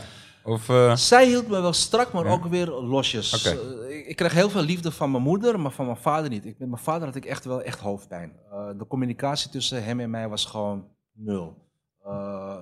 [0.44, 2.30] Of, eh, Zij hield me wel strak, maar Ja.
[2.30, 3.44] ook weer losjes.
[3.46, 3.52] Eh,
[3.98, 6.44] ik, ik kreeg heel veel liefde van mijn moeder, maar van mijn vader niet.
[6.46, 8.32] Ik, met mijn vader had ik echt wel echt hoofdpijn.
[8.78, 11.56] De communicatie tussen hem en mij was gewoon nul.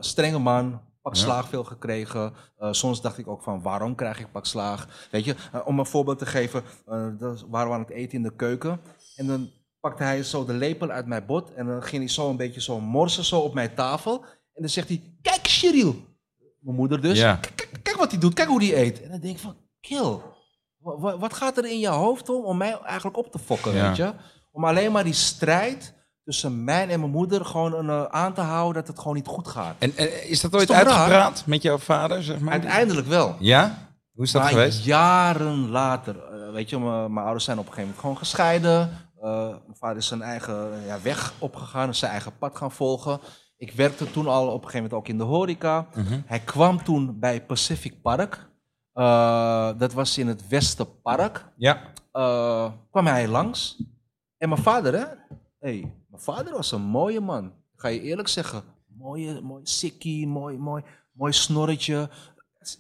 [0.01, 1.23] Strenge man, pak Ja.
[1.23, 2.33] slaag veel gekregen.
[2.59, 5.09] Eh, soms dacht ik ook van, waarom krijg ik pak slaag?
[5.11, 8.17] Weet je, eh, om een voorbeeld te geven, eh, dat waren we aan het eten
[8.17, 8.81] in de keuken.
[9.17, 9.51] En dan
[9.81, 12.61] pakte hij zo de lepel uit mijn bot en dan ging hij zo een beetje
[12.61, 14.23] zo morsen zo op mijn tafel.
[14.55, 15.95] En dan zegt hij, kijk Cheryl,
[16.59, 17.41] mijn moeder dus, Ja.
[17.83, 19.03] kijk, wat hij doet, kijk hoe hij eet.
[19.03, 20.19] En dan denk ik van, kill,
[20.79, 23.75] wa- wa- wat gaat er in je hoofd om om mij eigenlijk op te fokken,
[23.75, 23.87] Ja.
[23.87, 24.13] weet je?
[24.53, 25.95] Om alleen maar die strijd
[26.29, 29.27] tussen mij en mijn moeder gewoon een, eh, aan te houden dat het gewoon niet
[29.27, 29.75] goed gaat.
[29.79, 30.79] en, en is dat ooit raar?
[30.79, 32.53] uitgepraat met jouw vader, zeg maar?
[32.53, 33.37] Uiteindelijk wel.
[33.39, 33.89] Ja?
[34.13, 34.85] Hoe is dat maar geweest?
[34.85, 38.91] jaren later, eh, weet je, mijn mijn ouders zijn op een gegeven moment gewoon gescheiden.
[39.21, 43.21] Eh, mijn vader is zijn eigen ja, weg opgegaan, zijn eigen pad gaan volgen.
[43.57, 45.87] Ik werkte toen al op een gegeven moment ook in de horeca.
[45.95, 46.21] Mhm.
[46.27, 48.47] Hij kwam toen bij Pacific Park.
[49.79, 51.45] Dat was in het Westerpark.
[51.57, 51.81] Ja.
[52.91, 53.83] Kwam hij langs.
[54.39, 55.05] En mijn vader, hè?
[55.61, 55.93] hey,
[56.25, 57.53] mijn vader was een mooie man.
[57.77, 58.63] Ga je eerlijk zeggen.
[58.87, 62.09] Mooie, mooi sikkie, mooi, mooi, mooi snorretje.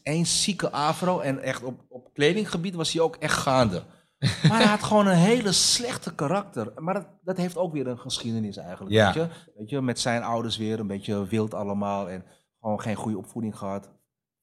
[0.03, 1.21] Eén zieke afro.
[1.21, 3.83] En echt op, op kledinggebied was hij ook echt gaande.
[4.49, 6.73] Maar hij had gewoon een hele slechte karakter.
[6.77, 8.95] Maar dat, dat heeft ook weer een geschiedenis eigenlijk.
[8.95, 9.13] Ja.
[9.13, 9.29] Weet, je?
[9.57, 12.09] weet je, met zijn ouders weer een beetje wild allemaal.
[12.09, 12.25] En
[12.61, 13.91] gewoon geen goede opvoeding gehad.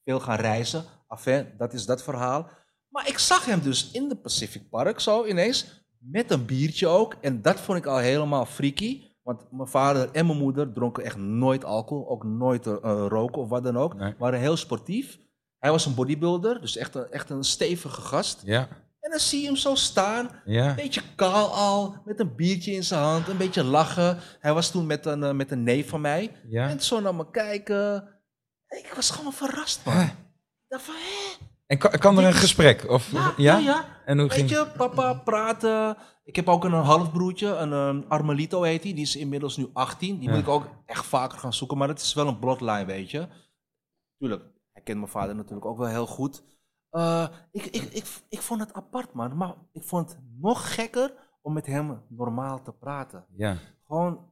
[0.03, 0.83] Veel gaan reizen.
[1.07, 2.49] Enfin, dat is dat verhaal.
[2.87, 5.84] Maar ik zag hem dus in de Pacific Park zo ineens.
[6.11, 7.15] Met een biertje ook.
[7.21, 9.01] En dat vond ik al helemaal freaky.
[9.23, 12.09] Want mijn vader en mijn moeder dronken echt nooit alcohol.
[12.09, 13.95] Ook nooit eh, roken of wat dan ook.
[13.95, 14.15] Nee.
[14.17, 15.19] Waren heel sportief.
[15.59, 16.61] Hij was een bodybuilder.
[16.61, 18.41] Dus echt een, echt een stevige gast.
[18.45, 18.67] Ja.
[18.99, 20.29] En dan zie je hem zo staan.
[20.45, 20.69] Ja.
[20.69, 21.95] Een beetje kaal al.
[22.05, 23.27] Met een biertje in zijn hand.
[23.27, 24.17] Een beetje lachen.
[24.39, 26.31] Hij was toen met een, eh, met een neef van mij.
[26.49, 26.69] Ja.
[26.69, 28.07] En zo naar me kijken.
[28.67, 29.95] Ik was gewoon verrast, man.
[29.95, 30.03] Hè?
[30.03, 30.11] Ik
[30.67, 31.44] dacht van, hè?
[31.67, 32.89] En kan, kan er een gesprek?
[32.89, 33.85] Of, Ja, ja, ja.
[34.05, 35.97] En hoe Weet ging je, papa, praten.
[36.23, 38.93] Ik heb ook een halfbroertje, een, een Armelito heet hij.
[38.93, 40.17] Die is inmiddels nu 18.
[40.19, 40.31] Die Ja.
[40.35, 41.77] moet ik ook echt vaker gaan zoeken.
[41.77, 43.27] Maar het is wel een bloodline, weet je.
[44.17, 46.43] Tuurlijk, hij kent mijn vader natuurlijk ook wel heel goed.
[46.89, 49.37] Eh, ik, ik, ik, ik vond het apart, man.
[49.37, 53.25] Maar ik vond het nog gekker om met hem normaal te praten.
[53.35, 53.57] Ja.
[53.87, 54.29] Gewoon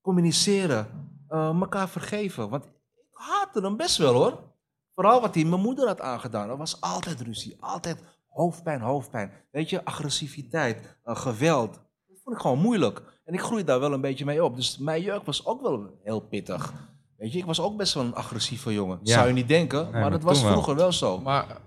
[0.00, 0.86] communiceren,
[1.28, 2.48] eh elkaar vergeven.
[2.48, 2.72] Want ik
[3.12, 4.54] haatte hem best wel hoor.
[4.96, 6.48] Vooral wat hij mijn moeder had aangedaan.
[6.48, 9.32] Er was altijd ruzie, altijd hoofdpijn, hoofdpijn.
[9.50, 11.72] Weet je, agressiviteit, eh, geweld.
[12.06, 13.02] Dat vond ik gewoon moeilijk.
[13.24, 14.56] En ik groeide daar wel een beetje mee op.
[14.56, 16.72] Dus mijn jeugd was ook wel heel pittig.
[17.16, 19.00] Weet je, ik was ook best wel een agressieve jongen.
[19.02, 19.14] Ja.
[19.14, 20.50] Zou je niet denken, maar, maar dat was wel.
[20.50, 21.18] vroeger wel zo.
[21.20, 21.60] Maar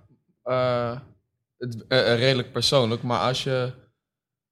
[0.43, 0.99] eh,
[1.57, 3.03] het, eh, redelijk persoonlijk.
[3.03, 3.73] Maar als je,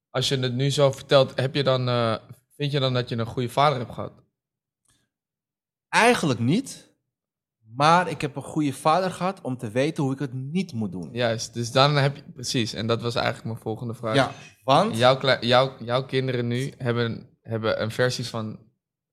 [0.10, 2.16] als je het nu zo vertelt, heb je dan, eh,
[2.56, 4.14] vind je dan dat je een goede vader hebt gehad?
[5.90, 6.87] Eigenlijk niet.
[7.78, 10.92] Maar ik heb een goede vader gehad om te weten hoe ik het niet moet
[10.92, 11.10] doen.
[11.12, 12.74] Juist, dus dan heb je, precies.
[12.74, 14.16] En dat was eigenlijk mijn volgende vraag.
[14.16, 14.32] Ja,
[14.64, 14.98] want...
[14.98, 18.60] Jouw, jouw, jouw kinderen nu hebben, hebben een versie van,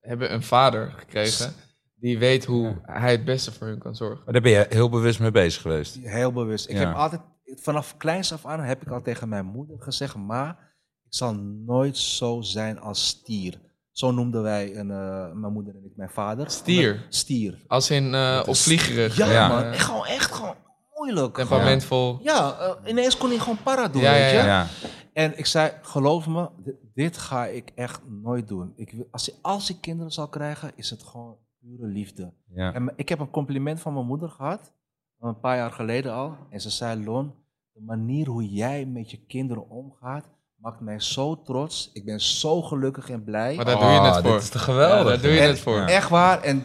[0.00, 1.52] hebben een vader gekregen
[1.94, 4.22] die weet hoe hij het beste voor hun kan zorgen.
[4.24, 5.98] Maar daar ben je heel bewust mee bezig geweest.
[6.02, 6.68] Heel bewust.
[6.68, 6.86] Ik Ja.
[6.86, 10.58] heb altijd, vanaf kleins af aan heb ik al tegen mijn moeder gezegd, ma,
[11.04, 11.34] ik zal
[11.64, 13.60] nooit zo zijn als stier.
[13.94, 16.50] Zo noemden wij een, eh, mijn moeder en ik mijn vader.
[16.50, 17.06] Stier?
[17.08, 17.64] Stier.
[17.66, 19.16] Als in eh Dat is- opvliegerig.
[19.16, 19.48] Ja, Ja.
[19.48, 19.62] man.
[19.64, 20.54] Echt gewoon, echt gewoon
[20.94, 21.34] moeilijk.
[21.34, 22.18] Gewoon- temperamentvol.
[22.22, 24.36] Ja, eh, ineens kon hij gewoon para doen, Ja, weet je.
[24.36, 24.66] ja, Ja.
[25.12, 28.72] En ik zei, geloof me, dit, dit ga ik echt nooit doen.
[28.76, 32.32] Ik, wil- als, als ik kinderen zal krijgen, is het gewoon pure liefde.
[32.54, 32.72] Ja.
[32.74, 34.72] En ik heb een compliment van mijn moeder gehad,
[35.20, 36.36] een paar jaar geleden al.
[36.50, 37.32] En ze zei, Lon,
[37.72, 40.24] de manier hoe jij met je kinderen omgaat,
[40.64, 41.90] maakt mij zo trots.
[41.92, 43.54] Ik ben zo gelukkig en blij.
[43.56, 44.32] Maar daar doe je het Oh, voor.
[44.32, 44.98] dit is toch geweldig?
[44.98, 45.80] Ja, daar doe je En het voor.
[45.80, 46.42] Echt waar.
[46.42, 46.64] En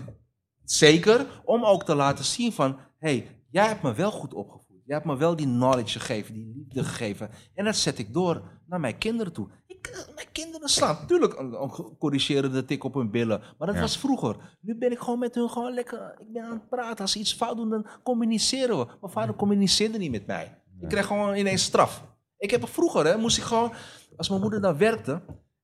[0.64, 2.78] zeker om ook te laten zien van...
[3.00, 4.66] hey, jij hebt me wel goed opgevoed.
[4.86, 7.30] Jij hebt me wel die knowledge gegeven, die liefde gegeven.
[7.56, 9.48] En dat zet ik door naar mijn kinderen toe.
[9.68, 13.42] Ik, eh, mijn kinderen slaan natuurlijk een, een corrigerende tik op hun billen.
[13.58, 13.82] Maar dat Ja.
[13.82, 14.36] was vroeger.
[14.62, 16.16] Nu ben ik gewoon met hun gewoon lekker...
[16.20, 17.00] Ik ben aan het praten.
[17.02, 18.86] Als ze iets fout doen, dan communiceren we.
[19.02, 20.58] Mijn vader communiceerde niet met mij.
[20.82, 22.04] Ik kreeg gewoon ineens straf.
[22.40, 23.72] Ik heb vroeger, hè, moest ik gewoon...
[24.18, 25.22] Als mijn moeder dan werkte...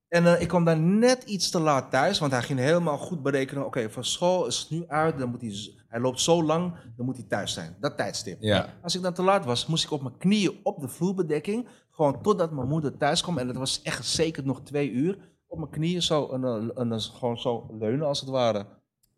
[0.08, 3.24] En eh, ik kwam dan net iets te laat thuis, want hij ging helemaal goed
[3.24, 3.66] berekenen.
[3.66, 5.54] Oké, van school is het nu uit, dan moet hij,
[5.88, 7.76] hij loopt zo lang, dan moet hij thuis zijn.
[7.80, 8.42] Dat tijdstip.
[8.42, 8.74] Ja.
[8.82, 12.22] Als ik dan te laat was, moest ik op mijn knieën op de vloerbedekking, gewoon
[12.22, 13.38] totdat mijn moeder thuis kwam.
[13.38, 15.18] En dat was echt zeker nog twee uur.
[15.48, 18.66] Op mijn knieën zo, en, eh, en, gewoon zo leunen als het ware.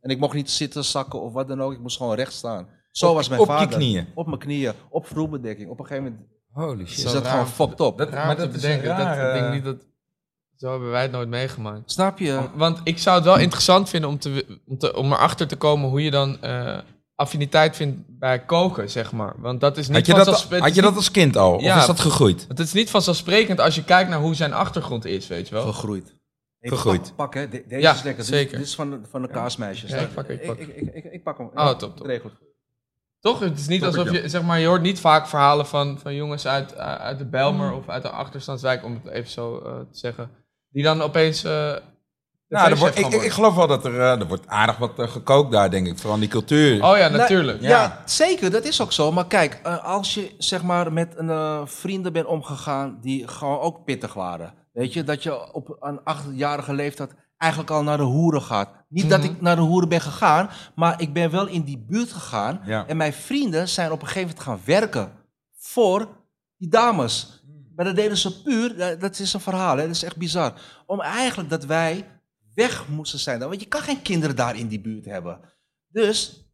[0.01, 1.73] En ik mocht niet zitten, zakken of wat dan ook.
[1.73, 2.67] Ik moest gewoon recht staan.
[2.91, 3.77] Zo Op- was mijn op je vader.
[3.77, 4.07] knieën?
[4.15, 5.69] Op mijn knieën, op vloerbedekking.
[5.69, 6.97] Op een gegeven moment Holy shit.
[7.05, 7.31] is dat raar.
[7.31, 7.97] gewoon fucked up.
[7.97, 8.97] Dat- maar dat te bedenken.
[8.97, 9.75] Dat, ik denk niet dat...
[10.57, 11.91] Zo hebben wij het nooit meegemaakt.
[11.91, 12.39] Snap je?
[12.55, 15.89] Want ik zou het wel interessant vinden om, te, om, te, om erachter te komen
[15.89, 16.41] hoe je dan...
[16.41, 16.77] eh,
[17.15, 19.33] affiniteit vind bij koken, zeg maar.
[19.37, 21.53] Want dat is niet Had je, dat, had je dat als kind al?
[21.55, 21.79] Of Ja.
[21.79, 22.45] is dat gegroeid?
[22.47, 25.63] Het is niet vanzelfsprekend als je kijkt naar hoe zijn achtergrond is, weet je wel.
[25.65, 26.15] Gegroeid.
[26.59, 27.01] Hey, Gegroeid.
[27.01, 27.47] Pak, pak, hè.
[27.49, 28.23] De- deze Ja, is lekker.
[28.23, 28.57] Dit- zeker.
[28.57, 29.89] Dit, is van, de- van de kaasmeisjes.
[29.91, 30.57] Ja, ik pak, ik pak.
[30.57, 31.49] Ik, ik, ik, ik pak hem.
[31.55, 32.05] Oh, top, top.
[32.05, 32.33] Regelt.
[33.27, 33.39] Toch?
[33.39, 36.47] Het is niet alsof je, zeg maar, je hoort niet vaak verhalen van, van jongens
[36.47, 39.97] uit, uh, uit de Belmer of uit de achterstandswijk, om het even zo eh, te
[39.97, 40.29] zeggen,
[40.71, 41.51] die dan opeens uh,
[42.49, 44.99] Nou, er wordt, ik, ik, ik geloof wel dat er, uh, er wordt aardig wat
[44.99, 45.97] uh, gekookt daar, denk ik.
[45.97, 46.83] Vooral die cultuur.
[46.83, 47.61] Oh ja, natuurlijk.
[47.61, 48.01] Nou, ja.
[48.05, 49.11] zeker, dat is ook zo.
[49.11, 53.59] Maar kijk, uh, als je zeg maar met een uh, vrienden bent omgegaan die gewoon
[53.59, 54.53] ook pittig waren.
[54.73, 58.69] Weet je, dat je op een achtjarige leeftijd eigenlijk al naar de hoeren gaat.
[58.89, 59.21] Niet mm -hmm.
[59.21, 62.61] dat ik naar de hoeren ben gegaan, maar ik ben wel in die buurt gegaan.
[62.65, 62.87] Ja.
[62.87, 65.11] En mijn vrienden zijn op een gegeven moment gaan werken
[65.57, 66.07] voor
[66.57, 67.43] die dames.
[67.75, 69.85] Maar dat deden ze puur, dat is een verhaal, hè?
[69.85, 70.53] dat is echt bizar.
[70.85, 72.05] Om eigenlijk dat wij
[72.53, 73.39] weg moesten zijn.
[73.39, 75.39] Want je kan geen kinderen daar in die buurt hebben.
[75.87, 76.45] Dus,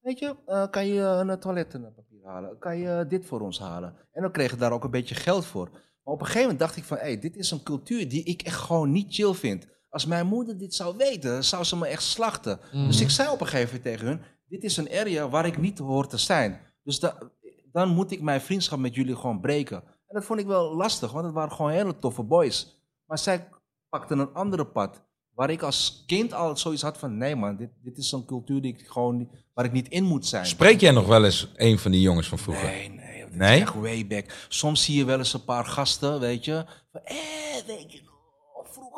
[0.00, 2.58] weet je, uh, kan je een toilettenpapier halen?
[2.58, 3.96] Kan je dit voor ons halen?
[4.12, 5.68] En dan kreeg ik daar ook een beetje geld voor.
[6.04, 8.24] Maar op een gegeven moment dacht ik van, hé, hey, dit is een cultuur die
[8.24, 9.66] ik echt gewoon niet chill vind.
[9.88, 12.60] Als mijn moeder dit zou weten, zou ze me echt slachten.
[12.72, 12.86] Mm.
[12.86, 15.58] Dus ik zei op een gegeven moment tegen hun, dit is een area waar ik
[15.58, 16.60] niet hoor te zijn.
[16.82, 17.18] Dus da
[17.72, 19.76] dan moet ik mijn vriendschap met jullie gewoon breken.
[19.76, 22.82] En dat vond ik wel lastig, want het waren gewoon hele toffe boys.
[23.06, 23.48] Maar zij
[23.88, 25.06] pakten een andere pad.
[25.34, 28.60] Waar ik als kind al zoiets had van, nee man, dit, dit is een cultuur
[28.60, 30.46] die ik gewoon, waar ik niet in moet zijn.
[30.46, 32.66] Spreek jij nog wel eens een van die jongens van vroeger?
[32.66, 33.06] Nee, nee.
[33.30, 33.60] Nee?
[33.60, 34.46] echt way back.
[34.48, 36.64] Soms zie je wel eens een paar gasten, weet je.
[36.92, 37.16] Van, eh,
[37.66, 38.17] weet je nog,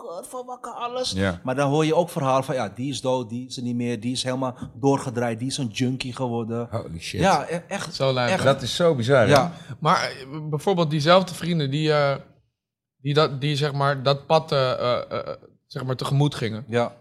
[0.00, 1.12] vroeger, van wakker alles.
[1.12, 1.40] Ja.
[1.44, 3.74] Maar dan hoor je ook verhalen van, ja, die is dood, die is er niet
[3.76, 4.00] meer.
[4.00, 6.68] Die is helemaal doorgedraaid, die is een junkie geworden.
[6.70, 7.20] Holy shit.
[7.20, 7.94] Ja, e- echt.
[7.94, 8.42] Zo echt.
[8.44, 9.24] Dat is zo bizar.
[9.26, 9.30] hè?
[9.32, 12.14] Ja, Maar eh, bijvoorbeeld diezelfde vrienden die, uh,
[12.96, 15.18] die, dat, die zeg maar, dat pad uh, uh,
[15.66, 16.64] zeg maar, tegemoet gingen.
[16.68, 16.92] ja,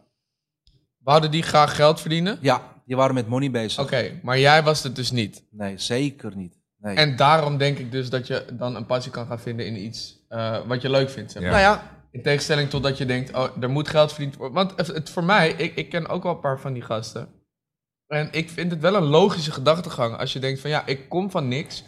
[1.04, 2.38] Wouden die graag geld verdienen?
[2.41, 3.84] ja, die waren met money bezig.
[3.84, 5.43] Oké, maar jij was het dus niet.
[5.52, 6.58] Nee, zeker niet.
[6.78, 6.95] Nee.
[6.95, 10.18] En daarom denk ik dus dat je dan een passie kan gaan vinden in iets
[10.30, 11.32] uh, wat je leuk vindt.
[11.32, 11.52] Zeg maar.
[11.52, 11.58] Ja.
[11.58, 14.55] Nou ja, In tegenstelling tot dat je denkt, oh, er moet geld verdiend worden.
[14.55, 17.30] Want het, voor mij, ik, ik ken ook wel een paar van die gasten.
[18.07, 20.18] En ik vind het wel een logische gedachtegang.
[20.18, 21.84] Als je denkt van ja, ik kom van niks.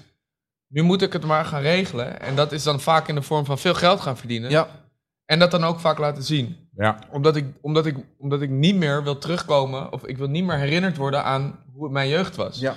[0.68, 2.20] Nu moet ik het maar gaan regelen.
[2.20, 4.50] En dat is dan vaak in de vorm van veel geld gaan verdienen.
[4.50, 4.68] ja,
[5.26, 6.70] En dat dan ook vaak laten zien.
[6.76, 7.00] Ja.
[7.12, 9.92] Omdat ik, omdat, ik, omdat ik niet meer wil terugkomen.
[9.92, 12.60] Of ik wil niet meer herinnerd worden aan hoe het mijn jeugd was.
[12.60, 12.76] ja.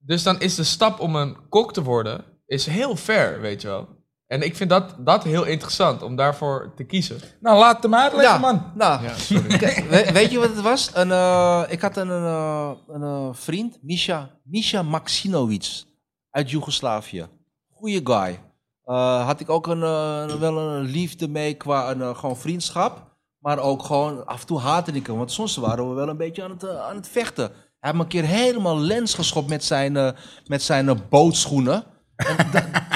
[0.00, 3.68] Dus dan is de stap om een kok te worden, is heel ver, weet je
[3.68, 3.88] wel.
[4.28, 7.20] En ik vind dat, dat heel interessant, om daarvoor te kiezen.
[7.40, 8.38] Nou, laat hem uitleggen, Ja.
[8.38, 8.62] man.
[8.74, 9.56] Nou, Ja, sorry.
[9.58, 10.90] Kijk, we- weet je wat het was?
[10.94, 15.84] Een, eh, ik had een, eh, een eh, vriend, Misha, Misha Maxinovic,
[16.30, 17.26] uit Joegoslavië.
[17.74, 18.38] Goeie guy.
[18.84, 23.06] Eh, had ik ook een, eh, wel een liefde mee qua een, eh, gewoon vriendschap.
[23.38, 25.16] Maar ook gewoon, af en toe haatte ik hem.
[25.16, 27.44] Want soms waren we wel een beetje aan het, eh, aan het vechten.
[27.44, 30.08] Hij heeft me een keer helemaal lens geschopt met zijn, eh,
[30.46, 31.84] met zijn eh, bootschoenen.
[32.16, 32.86] En da-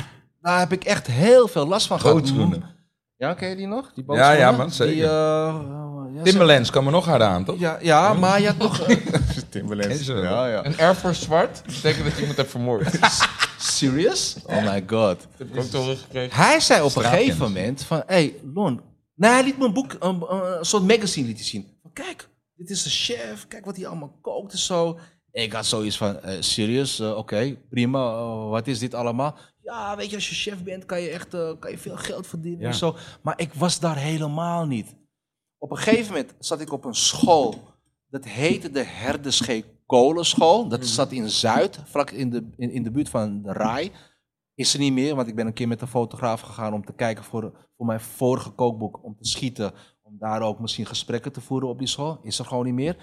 [0.43, 2.17] daar heb ik echt heel veel last van gehad.
[2.17, 2.65] Bootschoenen.
[3.17, 3.93] Ja, ken je die nog?
[3.95, 4.95] Die Ja, man, zeker.
[4.95, 5.61] Die, eh,
[6.15, 7.59] ja, Timberlands komen nog harder aan, toch?
[7.59, 8.81] ja, ja, maar je had nog...
[8.81, 8.97] eh,
[9.51, 10.07] Timberlands.
[10.07, 10.65] ja, ja.
[10.65, 12.99] Een Air Force zwart betekent dat je iemand hebt vermoord.
[13.59, 14.37] Serious?
[14.45, 15.27] Oh my god.
[15.37, 16.37] heb ik ook teruggekregen.
[16.37, 18.03] Hij zei op een gegeven moment van...
[18.07, 18.81] Hé, hey, Lon.
[19.15, 21.67] Nee, hij liet me een boek, een, een, soort magazine liet hij zien.
[21.83, 23.49] Van, kijk, dit is de chef.
[23.49, 24.99] Kijk wat hij allemaal kookt en zo.
[25.33, 27.01] Ik had zoiets van, eh serieus?
[27.01, 28.13] Eh, Oké, prima.
[28.13, 29.37] Eh, wat is dit allemaal?
[29.63, 32.27] Ja, weet je, als je chef bent kan je echt eh, kan je veel geld
[32.27, 32.67] verdienen Ja.
[32.67, 32.97] en zo.
[33.23, 34.95] Maar ik was daar helemaal niet.
[35.59, 37.71] Op een gegeven moment zat ik op een school.
[38.09, 40.69] Dat heette de Herdeschee Kolenschool.
[40.69, 43.93] Dat zat in Zuid, vlak in de, in, in de buurt van de Rai.
[44.55, 46.93] Is er niet meer, want ik ben een keer met een fotograaf gegaan om te
[46.93, 49.05] kijken voor, voor mijn vorige kookboek.
[49.05, 52.19] Om te schieten, om daar ook misschien gesprekken te voeren op die school.
[52.23, 52.97] Is er gewoon niet meer.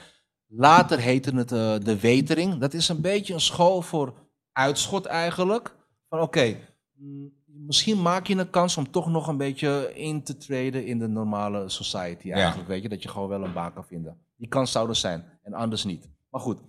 [0.47, 2.57] Later heette het eh, de Wetering.
[2.57, 4.13] Dat is een beetje een school voor
[4.51, 5.75] uitschot eigenlijk.
[6.09, 6.57] Van oké,
[6.93, 10.99] mm, misschien maak je een kans om toch nog een beetje in te treden in
[10.99, 12.67] de normale society eigenlijk.
[12.67, 14.17] Weet je, dat je gewoon wel een baan kan vinden.
[14.35, 16.09] Die kans zou er zijn en anders niet.
[16.29, 16.59] Maar goed,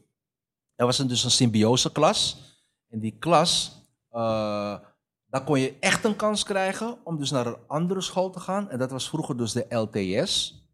[0.74, 2.49] er was een, dus een symbiose-klas.
[2.88, 4.78] En die klas, eh,
[5.26, 8.70] daar kon je echt een kans krijgen om dus naar een andere school te gaan.
[8.70, 10.64] En dat was vroeger dus de LTS.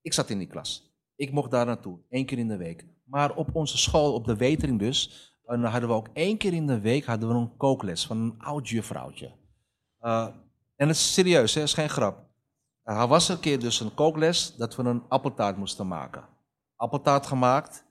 [0.00, 0.90] Ik zat in die klas.
[1.14, 2.86] Ik mocht daar naartoe, één keer in de week.
[3.04, 6.52] Maar op onze school, op de Wetering dus, en dan hadden we ook één keer
[6.52, 9.30] in de week hadden we een kookles van een oud juffrouwtje.
[10.00, 10.26] Eh,
[10.76, 12.18] en het is serieus, het is geen grap.
[12.84, 16.24] Uh, er was een keer dus een kookles dat we een appeltaart moesten maken.
[16.76, 17.84] Appeltaart gemaakt,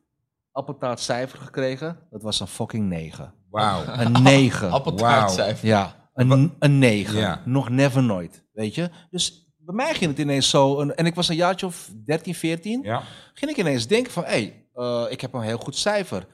[0.52, 3.34] appeltaartcijfer gekregen, dat was een fucking 9.
[3.50, 3.84] Wauw.
[3.88, 4.72] Een 9.
[4.78, 5.68] Appeltaartcijfer.
[5.68, 7.20] Ja, een, een 9.
[7.20, 7.42] Ja.
[7.46, 8.90] Nog never nooit, weet je.
[9.10, 12.36] Dus bij mij ging het ineens zo, een- en ik was een jaartje of 13,
[12.36, 13.02] 14 Ja.
[13.34, 16.28] ging ik ineens denken van, hé, hey, eh, ik heb een heel goed cijfer.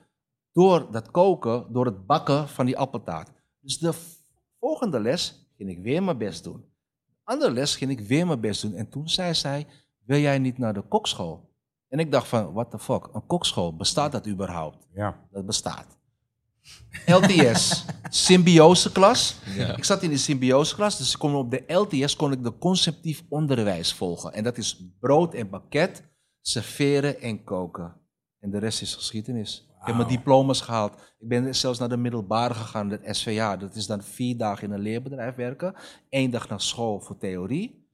[0.57, 3.29] Door dat koken, door het bakken van die appeltaart.
[3.61, 3.93] Dus de
[4.59, 6.65] volgende les ging ik weer mijn best doen.
[7.23, 8.73] Andere les ging ik weer mijn best doen.
[8.73, 9.67] En toen zei zij,
[10.05, 11.49] wil jij niet naar de kokschool?
[11.87, 14.87] En ik dacht van, what the fuck, een kokschool, bestaat dat überhaupt?
[14.93, 15.27] Ja.
[15.31, 15.97] Dat bestaat.
[17.05, 19.39] LTS, symbioseklas.
[19.75, 23.23] Ik zat in de symbioseklas, dus ik kon op de LTS kon ik de conceptief
[23.29, 24.33] onderwijs volgen.
[24.33, 26.03] En dat is brood en pakket,
[26.41, 27.95] serveren en koken.
[28.39, 29.66] En de rest is geschiedenis.
[29.87, 30.93] Ik heb mijn diploma's gehaald.
[31.19, 33.57] Ik ben zelfs naar de middelbare gegaan, het SVA.
[33.57, 35.73] Dat is dan vier dagen in een leerbedrijf werken.
[36.09, 37.85] één dag naar school voor theorie.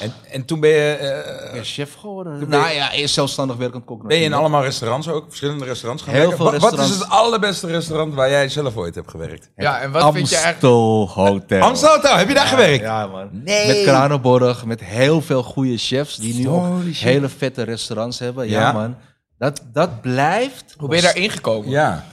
[0.00, 1.00] En, en toen ben je, Ik
[1.46, 2.38] eh, ben chef geworden.
[2.40, 4.06] Toen ben je- nou ja, eerst zelfstandig werkend kok.
[4.08, 6.36] ben je in allemaal restaurants ook, verschillende restaurants gaan Heel werken?
[6.38, 7.04] veel Wa- Wat is restaurants.
[7.04, 9.50] het allerbeste restaurant waar jij zelf ooit hebt gewerkt?
[9.56, 10.64] Ja, en wat vind je eigenlijk...
[10.74, 11.60] Amstel Hotel.
[11.62, 12.80] Amstel Hotel, heb je daar gewerkt?
[12.82, 13.28] Ja, man.
[13.32, 13.66] Nee.
[13.66, 16.96] Met Kranenborg, met heel veel goede chefs die nu ook shit.
[17.08, 18.48] hele vette restaurants hebben.
[18.48, 18.72] Ja, Ja.
[18.72, 18.96] man.
[19.38, 21.70] Dat, dat blijft Hoe ben je daar ingekomen?
[21.70, 22.04] Ja.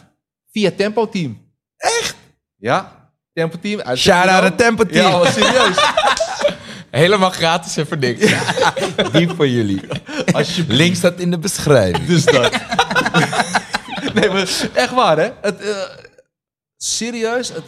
[0.51, 1.51] via Tempo Team.
[1.77, 2.15] Echt?
[2.55, 3.09] Ja.
[3.33, 3.79] Tempo Team.
[3.81, 4.45] uit Shout out Tempo.
[4.45, 5.11] het Tempo Team.
[5.11, 5.77] Ja, maar serieus.
[6.91, 8.33] Helemaal gratis en voor niks.
[9.11, 9.81] Die voor jullie.
[10.67, 12.05] Link staat in de beschrijving.
[12.07, 12.51] Dus dat.
[14.15, 15.31] nee, maar echt waar, hè?
[15.41, 15.83] Het, eh,
[16.77, 17.63] serieus, het,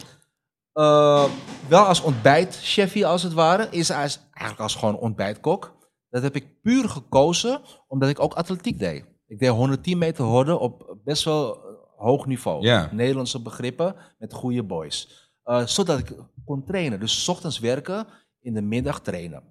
[0.72, 1.24] eh,
[1.68, 5.72] wel als ontbijtchefie als het ware, is als- eigenlijk als gewoon ontbijtkok.
[6.10, 9.04] Dat heb ik puur gekozen omdat ik ook atletiek deed.
[9.26, 12.62] Ik deed 110 meter horden op best wel eh, hoog niveau.
[12.62, 12.88] Ja.
[12.92, 15.30] Nederlandse begrippen met goede boys.
[15.42, 16.12] Eh, zodat ik
[16.44, 17.00] kon trainen.
[17.00, 18.06] Dus 's ochtends werken,
[18.40, 19.42] in de middag trainen.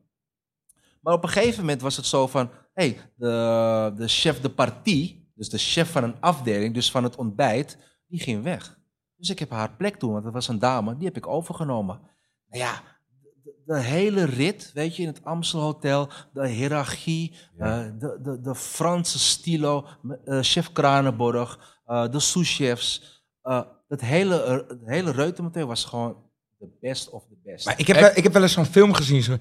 [1.02, 5.32] Maar op een gegeven moment was het zo van, hey, de, de chef de partie,
[5.36, 8.80] dus de chef van een afdeling, dus van het ontbijt, die ging weg.
[9.16, 12.00] Dus ik heb haar plek toen, want dat was een dame, die heb ik overgenomen.
[12.50, 12.82] Nou ja,
[13.66, 18.55] de, hele rit, weet je, in het Amstel Hotel, de hiërarchie, eh, de, de, de
[18.55, 19.86] Franse stilo,
[20.26, 23.11] eh, chef Kranenborg, eh, de sous-chefs,
[23.88, 26.16] het hele, het hele reutemeteen was gewoon
[26.59, 27.66] de best of the best.
[27.66, 29.38] Maar ik heb, wel- ik heb wel eens zo'n film gezien zo,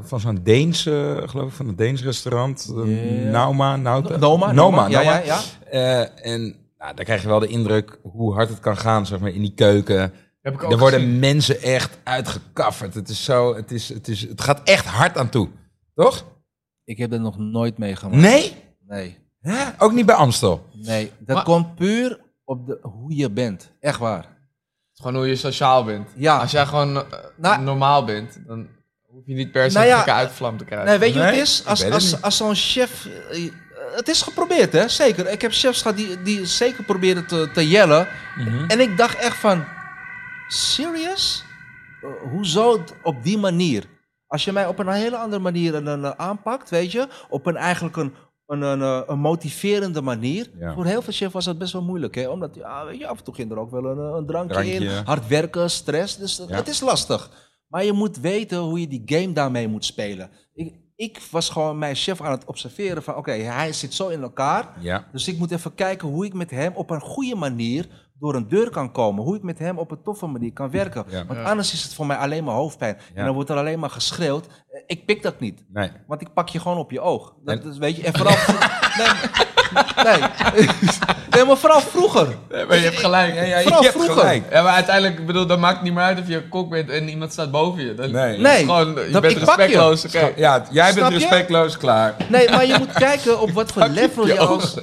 [0.00, 2.72] van zo'n Deens, eh, geloof ik, van een Deens restaurant.
[2.74, 3.30] Ja.
[3.30, 4.16] Nauma, Nauta.
[4.16, 5.18] Noma, Noma, ja, Noma.
[5.18, 5.40] ja, ja.
[5.70, 6.40] Eh, en
[6.78, 9.40] nou, daar krijg je wel de indruk hoe hard het kan gaan, zeg maar, in
[9.40, 10.12] die keuken.
[10.42, 11.18] Heb ik ook Er worden gezien.
[11.18, 12.94] mensen echt uitgekafferd.
[12.94, 15.48] Het is zo, het, is, het, is, het gaat echt hard aan toe.
[15.94, 16.24] Toch?
[16.84, 18.22] Ik heb dat nog nooit meegemaakt.
[18.22, 18.54] Nee?
[18.88, 19.18] Nee.
[19.40, 19.64] Hè?
[19.78, 20.66] Ook niet bij Amstel.
[20.72, 23.70] Nee, dat Maar- komt puur op de, hoe je bent.
[23.80, 24.26] Echt waar.
[24.94, 26.08] Gewoon hoe je sociaal bent.
[26.16, 26.38] Ja.
[26.38, 27.02] Als jij gewoon eh,
[27.36, 28.68] Nou- normaal bent, dan
[29.06, 30.88] hoef je niet per se Nou ja, een gekke uitvlam te krijgen.
[30.88, 31.62] Nee, weet je wat het is?
[31.66, 33.06] Als, als, als zo'n chef...
[33.30, 33.50] eh,
[33.94, 34.88] Het is geprobeerd, hè?
[34.88, 35.28] Zeker.
[35.30, 38.08] Ik heb chefs gehad die, die zeker probeerden te, te jellen.
[38.36, 38.64] Mhm.
[38.68, 39.64] En ik dacht echt van...
[40.52, 41.44] Serious?
[42.02, 43.84] Eh, hoezo op die manier?
[44.26, 47.08] Als je mij op een hele andere manier eh, aanpakt, weet je?
[47.28, 48.14] Op een eigenlijk een,
[48.46, 50.50] een, een, eh, een motiverende manier.
[50.58, 50.74] Ja.
[50.74, 52.28] Voor heel veel chefs was dat best wel moeilijk, hè?
[52.28, 54.74] Omdat ja, weet je, af en toe ging er ook wel een, een drankje, Drankje,
[54.74, 55.04] in.
[55.04, 56.16] Hard werken, stress.
[56.16, 56.54] Dus dat- Ja.
[56.54, 57.30] het is lastig.
[57.68, 60.30] Maar je moet weten hoe je die game daarmee moet spelen.
[60.54, 63.16] Ik, ik was gewoon mijn chef aan het observeren van...
[63.16, 64.68] Oké, hij zit zo in elkaar.
[64.80, 65.08] Ja.
[65.12, 67.86] Dus ik moet even kijken hoe ik met hem op een goede manier
[68.22, 69.24] door een deur kan komen.
[69.24, 71.04] Hoe ik met hem op een toffe manier kan werken.
[71.08, 71.24] Ja.
[71.26, 72.96] Want anders is het voor mij alleen maar hoofdpijn.
[72.98, 73.18] Ja.
[73.20, 74.46] En dan wordt er alleen maar geschreeuwd.
[74.46, 75.62] Eh, Ik pik dat niet.
[75.72, 75.90] Nee.
[76.06, 77.32] Want ik pak je gewoon op je oog.
[77.44, 78.34] Dat En- is, weet je, en vooral...
[78.98, 79.08] nee,
[80.04, 80.28] nee.
[81.30, 82.26] nee, maar vooral vroeger.
[82.50, 83.34] Nee, maar je hebt gelijk.
[83.34, 84.12] Ja, ja, je hebt vroeger.
[84.12, 84.44] gelijk.
[84.52, 87.08] Ja, maar uiteindelijk, ik bedoel, dat maakt niet meer uit of je kok bent en
[87.08, 87.94] iemand staat boven je.
[87.94, 88.38] Dat, Nee.
[88.38, 89.38] Nee, gewoon, je dat- bent je.
[89.38, 90.04] respectloos.
[90.06, 90.32] oké.
[90.36, 91.28] Ja, jij Snap bent je?
[91.28, 92.14] respectloos, klaar.
[92.28, 94.74] Nee, maar je moet kijken op wat voor je level je je als...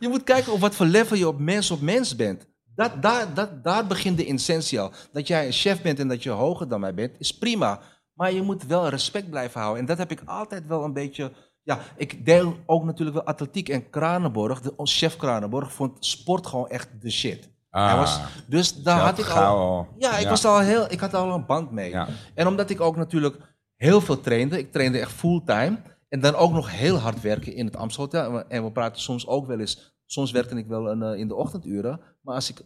[0.00, 2.46] je moet kijken op wat voor level je op mens op mens bent.
[2.74, 4.90] Dat, daar, dat, daar begint de essentie al.
[5.12, 7.80] Dat jij een chef bent en dat je hoger dan mij bent, is prima.
[8.14, 9.80] Maar je moet wel respect blijven houden.
[9.80, 11.32] En dat heb ik altijd wel een beetje...
[11.62, 13.68] Ja, ik deel ook natuurlijk wel atletiek.
[13.68, 17.50] En Kranenborg, de, ons chef Kranenborg, vond sport gewoon echt de shit.
[17.70, 19.42] Hij was, dus daar had ik al...
[19.44, 20.28] al- Ja, ik, ja.
[20.28, 21.90] Was al heel, ik had al een band mee.
[21.90, 22.08] Ja.
[22.34, 23.36] En omdat ik ook natuurlijk
[23.76, 25.78] heel veel trainde, ik trainde echt fulltime.
[26.10, 28.48] En dan ook nog heel hard werken in het Amstelhotel.
[28.48, 31.34] En we praten soms ook wel eens, soms werkte ik wel een, eh, in de
[31.34, 32.00] ochtenduren.
[32.20, 32.62] Maar als ik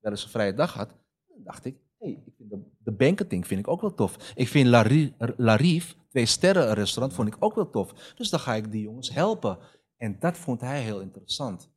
[0.00, 0.88] wel eens een vrije dag had,
[1.28, 4.32] dan dacht ik, hey, ik vind de, de banqueting vind ik ook wel tof.
[4.34, 7.92] Ik vind La, Ri- La Rive, twee sterren restaurant, vond ik ook wel tof.
[8.14, 9.58] Dus dan ga ik die jongens helpen.
[9.96, 11.70] En dat vond hij heel interessant.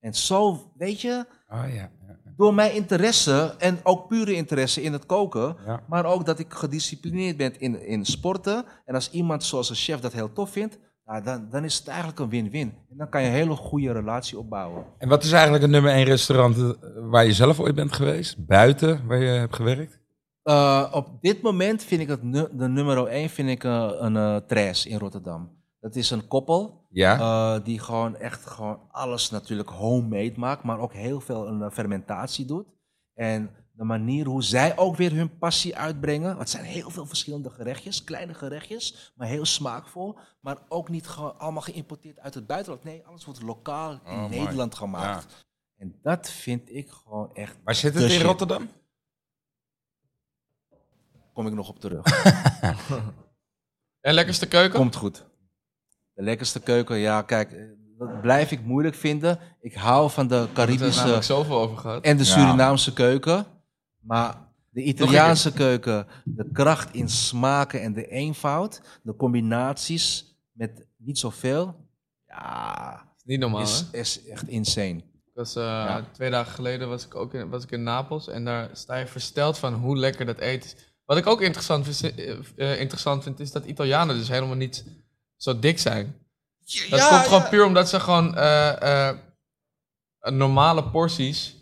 [0.00, 1.74] En zo, weet je, Oh ja.
[1.74, 1.90] ja.
[2.36, 5.82] door mijn interesse en ook pure interesse in het koken, Ja.
[5.88, 8.64] maar ook dat ik gedisciplineerd ben in, in sporten.
[8.84, 11.88] En als iemand zoals een chef dat heel tof vindt, nou, dan, dan is het
[11.88, 12.74] eigenlijk een win-win.
[12.90, 14.84] En dan kan je een hele goede relatie opbouwen.
[14.98, 16.70] En wat is eigenlijk het nummer één restaurant eh,
[17.10, 18.46] waar je zelf ooit bent geweest?
[18.46, 20.00] Buiten, waar je hebt gewerkt?
[20.42, 24.36] Eh, op dit moment vind ik het de nummer 1 vind ik, eh, een eh
[24.36, 25.50] Tres in Rotterdam.
[25.80, 27.18] Dat is een koppel Ja.
[27.18, 31.70] eh, die gewoon echt gewoon alles natuurlijk homemade maakt, maar ook heel veel een eh,
[31.70, 32.66] fermentatie doet.
[33.14, 36.26] En de manier hoe zij ook weer hun passie uitbrengen.
[36.26, 40.18] Want het zijn heel veel verschillende gerechtjes, kleine gerechtjes, maar heel smaakvol.
[40.40, 42.84] Maar ook niet gewoon allemaal geïmporteerd uit het buitenland.
[42.84, 44.28] Nee, alles wordt lokaal in Oh.
[44.28, 45.46] Nederland gemaakt.
[45.76, 47.56] En dat vind ik gewoon echt.
[47.64, 48.22] Waar zit het in shit.
[48.22, 48.68] Rotterdam?
[51.32, 52.04] Kom ik nog op terug.
[54.00, 54.78] En lekkerste keuken?
[54.78, 55.26] Komt goed.
[56.16, 57.64] De lekkerste keuken, ja, kijk, eh,
[57.98, 59.38] dat blijf ik moeilijk vinden.
[59.60, 62.04] Ik hou van de er Caribische namelijk zoveel over gehad.
[62.04, 62.30] en de Ja.
[62.30, 63.46] Surinaamse keuken.
[64.00, 64.38] Maar
[64.70, 71.74] de Italiaanse keuken, de kracht in smaken en de eenvoud, de combinaties met niet zoveel,
[72.26, 73.98] ja, Niet normaal, is, hè?
[73.98, 74.96] is echt insane.
[74.96, 76.04] Ik was, eh, Ja.
[76.12, 79.06] Twee dagen geleden was ik ook in, was ik in Napels en daar sta je
[79.06, 80.76] versteld van hoe lekker dat eten is.
[81.04, 82.14] Wat ik ook interessant, vind-
[82.56, 84.84] eh, interessant vind, is dat Italianen dus helemaal niet
[85.36, 86.16] zo dik zijn.
[86.90, 89.16] Dat komt gewoon puur omdat ze gewoon eh, eh,
[90.20, 91.54] normale porties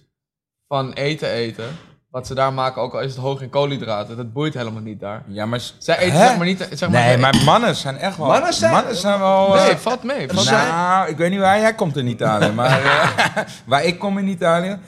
[0.68, 1.76] van eten eten.
[2.10, 5.00] Wat ze daar maken, ook al is het hoog in koolhydraten, dat boeit helemaal niet
[5.00, 5.24] daar.
[5.26, 5.60] Ja, maar...
[5.78, 6.26] Zij eten Hè?
[6.26, 6.68] zeg maar niet...
[6.72, 8.26] Zeg maar, Nee, maar mannen zijn echt wel...
[8.26, 8.54] Mannen
[8.96, 9.56] zijn- wel...
[9.56, 10.28] eh, Nee, valt mee.
[10.28, 10.58] Valt mee.
[10.58, 14.28] nou, ik weet niet waar jij komt in Italië, maar eh, waar ik kom in
[14.28, 14.78] Italië...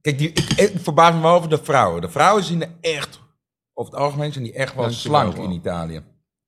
[0.00, 2.00] Kijk, die, ik, ik verbaas me wel over de vrouwen.
[2.00, 3.20] De vrouwen zien er echt,
[3.74, 6.02] over het algemeen zijn die echt wel slank in Italië.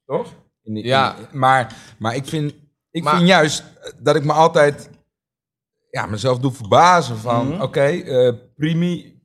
[0.06, 0.32] Toch?
[0.64, 1.16] In Ja.
[1.16, 2.54] in- maar, maar ik vind,
[2.90, 3.64] ik Maar- vind juist
[3.98, 4.90] dat ik me altijd
[5.90, 7.48] ja, mezelf doe verbazen van...
[7.48, 7.62] Mhm.
[7.62, 9.20] Oké, eh, primi,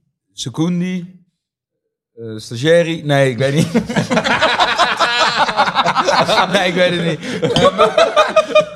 [2.14, 3.04] eh stagiairi...
[3.04, 3.74] Nee, ik weet niet.
[6.54, 7.20] nee, ik weet het niet.
[7.54, 7.76] Maar,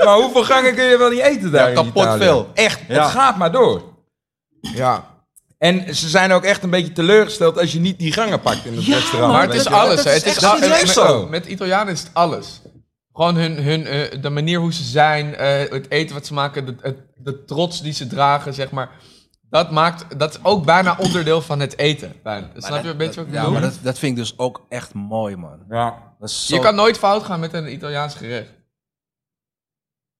[0.05, 2.49] maar hoeveel gangen kun je wel niet eten daar Ja, kapot veel.
[2.53, 3.01] Echt, Ja.
[3.03, 3.81] het gaat maar door.
[4.61, 5.11] Ja.
[5.63, 8.75] En ze zijn ook echt een beetje teleurgesteld als je niet die gangen pakt in
[8.75, 9.33] het restaurant.
[9.33, 10.03] Maar het is alles.
[10.03, 11.27] Dat Het is al- met, zo.
[11.27, 12.61] met Italianen is het alles.
[13.13, 16.65] Gewoon hun, hun, eh, de manier hoe ze zijn, eh, het eten wat ze maken,
[16.65, 18.91] de, het- de trots die ze dragen, zeg maar.
[19.49, 22.13] Dat maakt, dat is ook bijna onderdeel van het eten.
[22.23, 22.49] Bijna.
[22.57, 23.53] Snap je een beetje wat ik Ja, bedoel?
[23.59, 25.65] maar dat, dat vind ik dus ook echt mooi, man.
[25.69, 26.15] Ja.
[26.19, 26.55] Dat is zo...
[26.55, 28.49] Je kan nooit fout gaan met een Italiaans gerecht.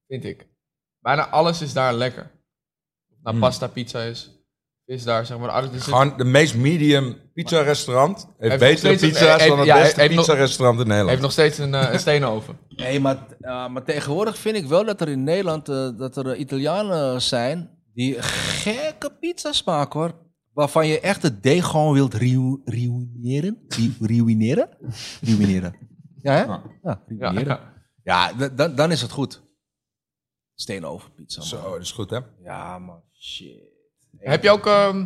[0.08, 0.48] Vind ik.
[1.00, 2.32] Bijna alles is daar lekker.
[3.24, 3.40] Nou, Hmm.
[3.40, 4.32] pasta, pizza is,
[4.86, 5.50] is daar, zeg maar.
[5.50, 8.28] alles- zit- Gewoon de meest medium pizza restaurant.
[8.38, 11.10] Heeft, betere een- pizza's dan het ja, beste heeft nog- pizza restaurant in Nederland.
[11.10, 12.58] heeft nog steeds een, eh, een steenoven.
[12.70, 16.36] Nee, maar, eh, maar tegenwoordig vind ik wel dat er in Nederland eh, dat er
[16.36, 20.22] Italianen zijn die gekke pizza's maken hoor.
[20.54, 23.58] Waarvan je echt het deeg gewoon wilt ruïneren.
[24.00, 24.70] Ruïneren?
[25.22, 25.76] Ruïneren.
[26.22, 26.44] Ja, hè?
[26.44, 26.62] Ja.
[26.84, 27.60] Ja, Ja, ruïneren.
[28.04, 29.42] Ja, d- dan- dan is het goed.
[30.56, 31.48] Steenovenpizza, man.
[31.48, 32.20] Zo, dat is goed hè.
[32.44, 33.02] Ja, man.
[33.20, 33.72] Shit.
[34.24, 35.06] Heb je ook, ehm,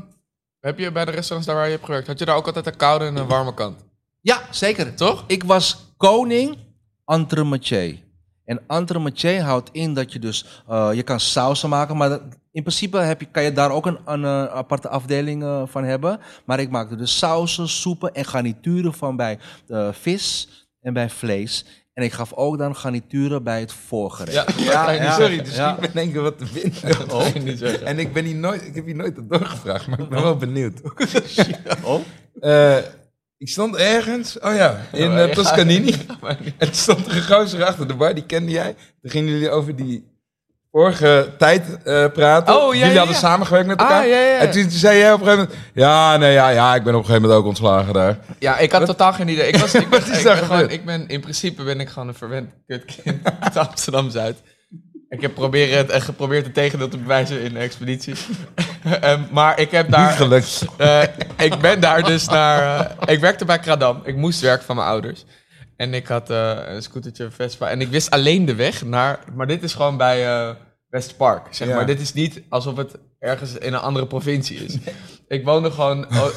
[0.60, 2.66] heb je bij de restaurants daar waar je hebt gewerkt, had je daar ook altijd
[2.68, 3.86] een koude en een warme kant?
[4.22, 4.96] Ja, zeker.
[4.96, 5.24] Toch?
[5.28, 6.58] Ik was koning
[7.06, 7.98] entremetier.
[8.46, 10.62] En entremetier houdt in dat je dus...
[10.68, 13.86] eh, je kan sausen maken, maar dat- in principe heb je, kan je daar ook
[13.86, 16.20] een, een eh, aparte afdeling eh, van hebben.
[16.46, 19.40] Maar ik maakte dus sausen, soepen en garnituren van bij
[19.92, 20.50] vis
[20.82, 21.66] en bij vlees.
[21.98, 24.60] En ik gaf ook dan garnituren bij het voorgerecht.
[24.60, 25.12] Ja, ja, ja.
[25.12, 25.74] Sorry, dus Ja.
[25.74, 27.08] ik ben denk ik wat te vinden.
[27.60, 27.82] Dat.
[27.82, 30.38] En ik, ben hier nooit, ik heb hier nooit op doorgevraagd, maar ik ben wel
[30.38, 30.82] benieuwd.
[31.84, 32.02] Oh?
[32.40, 32.78] Eh,
[33.38, 35.30] ik stond ergens, oh ja, in Oh, eh.
[35.30, 35.96] Toscanini.
[36.58, 38.76] En stond er een gozer achter de bar, die kende jij.
[39.02, 40.06] Toen gingen jullie over die
[40.72, 42.56] vorige tijd eh, praten.
[42.56, 43.22] Oh, ja, jullie ja, hadden ja.
[43.22, 44.08] samengewerkt met Ah, elkaar.
[44.08, 44.38] ja.
[44.38, 45.66] En toen zei jij op een gegeven moment...
[45.74, 48.18] Ja, nee, ja, ja, ik ben op een gegeven moment ook ontslagen daar.
[48.40, 49.48] Ja, ik had totaal geen idee.
[49.48, 52.14] Ik, was, ik, ben, ik, ben gewoon, ik ben in principe ben ik gewoon een
[52.16, 54.38] verwend kutkind uit Amsterdam Zuid.
[55.10, 58.16] Ik heb proberen, het- geprobeerd het tegendeel te bewijzen in de expeditie.
[59.02, 60.08] Ehm, maar ik heb daar.
[60.08, 60.66] Niet gelukt.
[60.78, 61.02] Eh,
[61.38, 62.80] ik ben daar dus naar.
[63.06, 64.02] eh, ik werkte bij Kradam.
[64.04, 65.26] Ik moest werken van mijn ouders.
[65.78, 67.70] En ik had eh, een scootertje Vespa.
[67.70, 69.20] En ik wist alleen de weg naar.
[69.36, 70.56] Maar dit is gewoon bij eh
[70.90, 71.48] Westpark.
[71.54, 71.76] Zeg Ja.
[71.76, 71.86] maar.
[71.86, 74.78] Dit is niet alsof het ergens in een andere provincie is.
[75.28, 76.28] Ik woonde gewoon oh,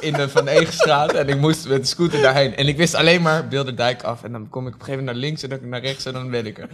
[0.00, 1.12] in de Van Egenstraat.
[1.14, 2.56] En ik moest met de scooter daarheen.
[2.56, 4.24] En ik wist alleen maar Bilderdijk af.
[4.24, 6.04] En dan kom ik op een gegeven moment naar links en dan naar rechts.
[6.04, 6.68] En dan ben ik er.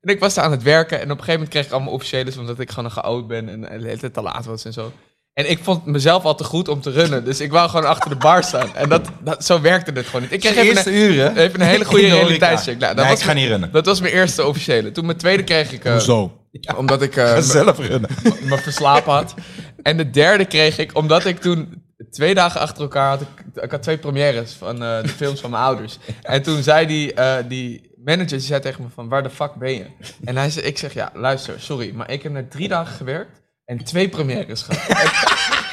[0.00, 0.96] En ik was daar aan het werken.
[0.96, 2.36] En op een gegeven moment kreeg ik allemaal officiëles.
[2.36, 3.48] Omdat ik gewoon een geoud ben.
[3.48, 4.92] En en de hele tijd te laat was en zo.
[5.36, 7.24] En ik vond mezelf al te goed om te runnen.
[7.24, 8.74] Dus ik wou gewoon achter de bar staan.
[8.74, 10.32] En dat, dat, zo werkte het gewoon niet.
[10.32, 11.36] Ik kreeg De eerste een, uren.
[11.36, 12.78] even een hele goede realiteitscheck.
[12.78, 13.72] Nou, dat, Nee, was ik ga niet runnen.
[13.72, 14.92] dat was mijn eerste officiële.
[14.92, 15.84] Toen mijn tweede kreeg ik...
[15.84, 16.40] eh, Hoezo?
[16.76, 18.10] Omdat ik eh, Zelf runnen.
[18.48, 19.34] me verslapen had.
[19.82, 21.84] En de derde kreeg ik omdat ik toen...
[22.10, 23.62] Twee dagen achter elkaar had ik...
[23.62, 25.98] Ik had twee premières van eh, de films van mijn ouders.
[26.22, 27.12] En toen zei die,
[27.48, 29.08] die manager, die zei tegen me van...
[29.08, 29.84] Waar de fuck ben je?
[30.24, 31.92] En hij zei, ik zeg, ja, luister, sorry.
[31.94, 35.14] Maar ik heb net drie dagen gewerkt en twee premières gehad.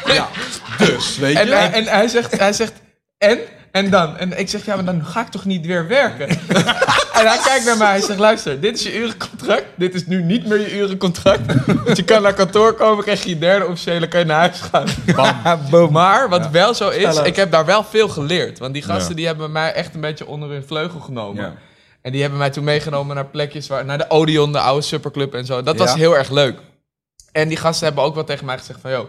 [0.77, 1.53] Dus, weet En, je?
[1.53, 2.73] hij- en hij, zegt, hij zegt,
[3.17, 3.39] en
[3.71, 4.17] En dan?
[4.17, 6.27] En ik zeg, ja, maar dan ga ik toch niet weer werken?
[7.19, 9.63] en hij kijkt naar mij, hij zegt, luister, dit is je urencontract.
[9.75, 11.41] Dit is nu niet meer je urencontract.
[11.85, 14.61] Dus je kan naar kantoor komen, krijg je je derde officiële, kan je naar huis
[14.71, 14.87] gaan.
[15.91, 18.59] Maar wat wel zo is, ik heb daar wel veel geleerd.
[18.59, 19.15] Want die gasten Ja.
[19.15, 21.43] die hebben mij echt een beetje onder hun vleugel genomen.
[21.43, 21.53] Ja.
[22.01, 25.33] En die hebben mij toen meegenomen naar plekjes waar, naar de Odeon, de oude superclub
[25.33, 25.61] en zo.
[25.63, 25.97] Dat was Ja.
[25.97, 26.57] heel erg leuk.
[27.33, 29.05] En die gasten hebben ook wel tegen mij gezegd van, joh,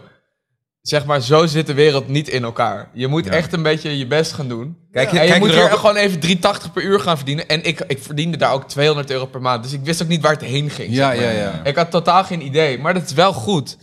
[0.81, 2.89] zeg maar, zo zit de wereld niet in elkaar.
[2.93, 3.31] Je moet Ja.
[3.31, 4.77] echt een beetje je best gaan doen.
[4.91, 7.17] Kijk, je, en je kijk moet er hier ook- gewoon even 380 per uur gaan
[7.17, 7.47] verdienen.
[7.47, 9.63] En ik, ik verdiende daar ook 200 euro per maand.
[9.63, 10.93] Dus ik wist ook niet waar het heen ging.
[10.93, 11.33] Ja, zeg maar.
[11.33, 11.61] ja, ja.
[11.63, 12.79] Ik had totaal geen idee.
[12.79, 13.77] Maar dat is wel goed.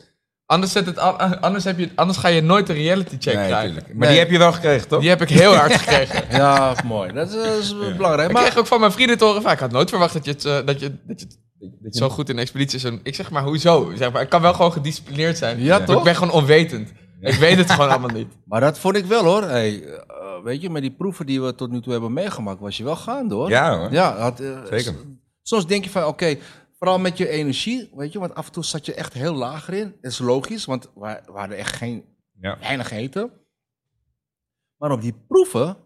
[0.46, 3.46] Anders, zet het, a- anders, heb je, anders ga je nooit een reality check Nee,
[3.46, 3.72] krijgen.
[3.72, 3.94] tuurlijk.
[3.94, 5.00] Maar die heb je wel gekregen, toch?
[5.00, 6.24] Die heb ik heel hard gekregen.
[6.40, 7.12] Ja, mooi.
[7.12, 8.28] Dat is, dat is belangrijk.
[8.28, 10.30] Ik Maar kreeg ook van mijn vrienden te horen ik had nooit verwacht dat je,
[10.30, 11.26] het, eh, dat je, dat je,
[11.70, 12.88] dat je zo goed in expeditie.
[12.88, 13.92] En Ik zeg maar, hoezo?
[13.96, 15.60] Zeg maar, ik kan wel gewoon gedisciplineerd zijn.
[15.60, 15.98] Ja, toch?
[15.98, 16.92] Ik ben gewoon onwetend.
[17.20, 18.28] Ik weet het gewoon allemaal niet.
[18.44, 19.42] Maar dat vond ik wel hoor.
[19.42, 22.76] Hey, eh, weet je, met die proeven die we tot nu toe hebben meegemaakt, was
[22.76, 23.48] je wel gaande hoor.
[23.48, 23.92] Ja, hoor.
[23.92, 24.94] Ja, had, eh, Zeker.
[25.42, 26.36] Soms denk je van, oké,
[26.78, 29.68] vooral met je energie, weet je, want af en toe zat je echt heel laag
[29.68, 29.94] erin.
[30.00, 32.04] Dat is logisch, want we, we hadden echt geen,
[32.40, 32.58] Ja.
[32.60, 33.30] weinig eten.
[34.76, 35.76] Maar op die proeven,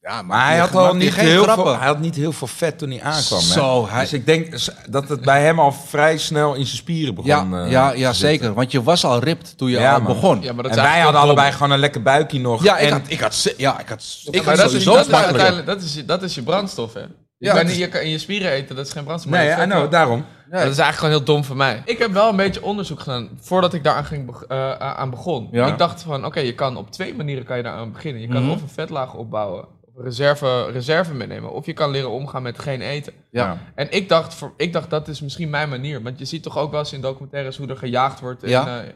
[0.00, 2.90] ja, Maar hij had, al niet heel veel, hij had niet heel veel vet toen
[2.90, 3.38] hij aankwam.
[3.38, 3.44] hè?
[3.44, 4.54] Zo, hij- Dus ik denk
[4.90, 7.30] dat het bij hem al vrij snel in zijn spieren begon.
[7.70, 8.54] Ja, eh, ja, zeker.
[8.54, 10.42] Want je was al ripped toen je Ja, al begon.
[10.42, 12.62] Ja, maar dat En wij hadden allebei gewoon een lekker buikje nog.
[12.62, 14.92] Ja, ik en, had, ik had, ja, ik had, ik had maar dat is, sowieso
[14.94, 17.00] dat, is dat, is, je- dat is je brandstof, hè?
[17.00, 19.32] Je, Ja, kan niet, je kan in je spieren eten, dat is geen brandstof.
[19.32, 20.24] Nee, maar je I vet know, daarom.
[20.50, 21.82] Dat is eigenlijk gewoon heel dom van mij.
[21.84, 25.48] Ik heb wel een beetje onderzoek gedaan voordat ik daaraan ging eh, aan begon.
[25.52, 25.66] Ja.
[25.66, 28.22] Ik dacht van, oké, je kan op twee manieren kan je daaraan beginnen.
[28.22, 28.50] Je kan Mhm.
[28.50, 29.64] of een vetlaag opbouwen,
[30.02, 33.12] reserve, reserve meenemen, of je kan leren omgaan met geen eten.
[33.30, 33.58] Ja.
[33.74, 36.02] En ik dacht, voor, ik dacht, dat is misschien mijn manier.
[36.02, 38.82] Want je ziet toch ook wel eens in documentaires hoe er gejaagd wordt in, Ja.
[38.82, 38.88] eh,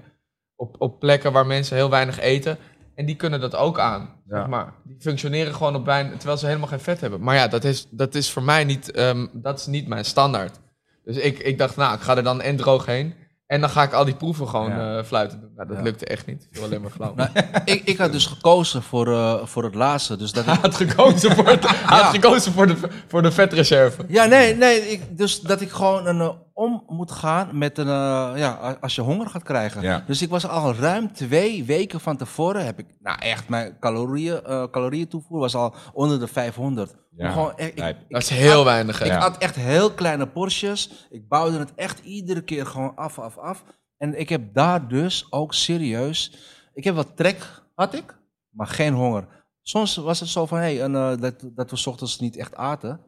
[0.56, 2.58] op, op plekken waar mensen heel weinig eten.
[2.94, 4.00] En die kunnen dat ook aan.
[4.28, 4.36] Ja.
[4.38, 4.72] Zeg maar.
[4.84, 7.20] Die functioneren gewoon op wijn terwijl ze helemaal geen vet hebben.
[7.20, 10.60] Maar ja, dat is, dat is voor mij niet, ehm, dat is niet mijn standaard.
[11.04, 13.14] Dus ik, ik dacht, nou, ik ga er dan en droog heen.
[13.54, 14.98] En dan ga ik al die proeven gewoon Ja.
[14.98, 15.50] eh, fluiten doen.
[15.56, 15.82] Nou, dat Ja.
[15.82, 16.42] lukte echt niet.
[16.42, 17.12] Ik viel alleen maar flauw.
[17.14, 17.28] Nou,
[17.64, 20.16] ik, ik had dus gekozen voor, eh, voor het laatste.
[20.16, 22.76] Dus dat ik, had gekozen voor, het, hij had gekozen voor, de,
[23.08, 24.04] voor de vetreserve.
[24.08, 24.80] ja, nee, nee.
[24.90, 27.86] Ik, dus dat ik gewoon een, eh, om moet gaan met een.
[27.88, 29.82] eh, ja, als je honger gaat krijgen.
[29.82, 30.04] Ja.
[30.06, 32.64] Dus ik was al ruim twee weken van tevoren.
[32.64, 36.94] Heb ik, nou echt, mijn calorieën, eh calorieën toevoer was al onder de 500.
[37.16, 37.76] Ja, Gewoon, ik,
[38.08, 39.00] Dat is heel weinig.
[39.00, 39.18] Ik Ja.
[39.18, 41.06] had echt heel kleine porties.
[41.10, 43.64] Ik bouwde het echt iedere keer gewoon af, af, af.
[43.96, 46.38] En ik heb daar dus ook serieus...
[46.74, 48.18] Ik heb wat trek, had ik,
[48.50, 49.26] maar geen honger.
[49.62, 52.54] Soms was het zo van, hey, en, eh, dat, dat we 's ochtends niet echt
[52.56, 53.00] aten.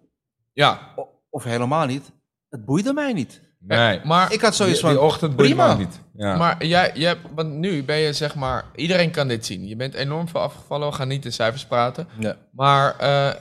[0.53, 2.13] Ja, O- Of helemaal niet.
[2.49, 3.41] Het boeide mij niet.
[3.59, 4.01] Nee.
[4.05, 5.75] maar Ik had zoiets die, van, die ochtend prima.
[5.75, 6.01] niet.
[6.17, 6.37] Ja.
[6.37, 9.67] Maar jij, want nu ben je zeg maar, iedereen kan dit zien.
[9.69, 12.09] Je bent enorm veel afgevallen, we gaan niet in cijfers praten.
[12.19, 12.37] Ja.
[12.53, 13.35] Maar eh,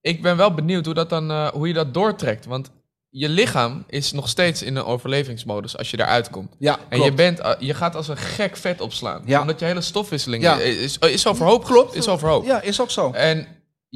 [0.00, 2.46] ik ben wel benieuwd hoe, dat dan, eh, hoe je dat doortrekt.
[2.46, 2.70] Want
[3.08, 6.54] je lichaam is nog steeds in een overlevingsmodus als je eruit komt.
[6.58, 9.22] Ja, En je, bent, eh, je gaat als een gek vet opslaan.
[9.24, 9.40] Ja.
[9.40, 10.58] Omdat je hele stofwisseling Ja.
[10.60, 11.64] is, is overhoop.
[11.64, 11.94] Klopt.
[11.94, 12.44] Is overhoop.
[12.44, 13.10] Ja, is ook zo.
[13.12, 13.46] En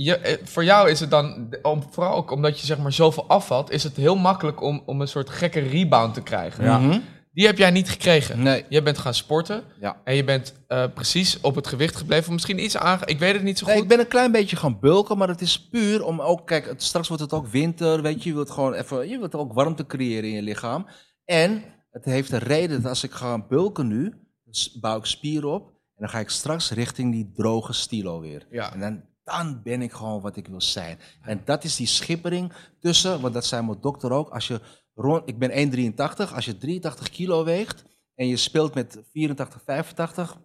[0.05, 3.29] je, eh, voor jou is het dan, om, vooral ook omdat je zeg maar zoveel
[3.29, 6.65] afvalt, is het heel makkelijk om, om een soort gekke rebound te krijgen.
[6.65, 6.79] Ja.
[6.79, 6.99] Mhm.
[7.33, 8.43] Die heb jij niet gekregen.
[8.43, 8.65] Nee.
[8.69, 10.01] Je bent gaan sporten Ja.
[10.05, 12.33] en je bent eh, precies op het gewicht gebleven.
[12.33, 13.07] Misschien iets aange...
[13.07, 13.83] Ik weet het niet zo Nee, goed.
[13.83, 16.83] ik ben een klein beetje gaan bulken, maar het is puur om ook, kijk, het,
[16.83, 19.87] straks wordt het ook winter, weet je, je wilt gewoon even, je wilt ook warmte
[19.87, 20.87] creëren in je lichaam.
[21.25, 25.51] En het heeft een reden dat als ik ga bulken nu, dus bouw ik spieren
[25.51, 28.47] op en dan ga ik straks richting die droge stilo weer.
[28.51, 28.73] Ja.
[28.73, 30.99] En dan, dan ben ik gewoon wat ik wil zijn.
[31.23, 34.61] En dat is die schippering tussen, want dat zei mijn dokter ook, als je
[34.95, 40.37] rond, ik ben 1,83, als je 83 kilo weegt en je speelt met 84, 85,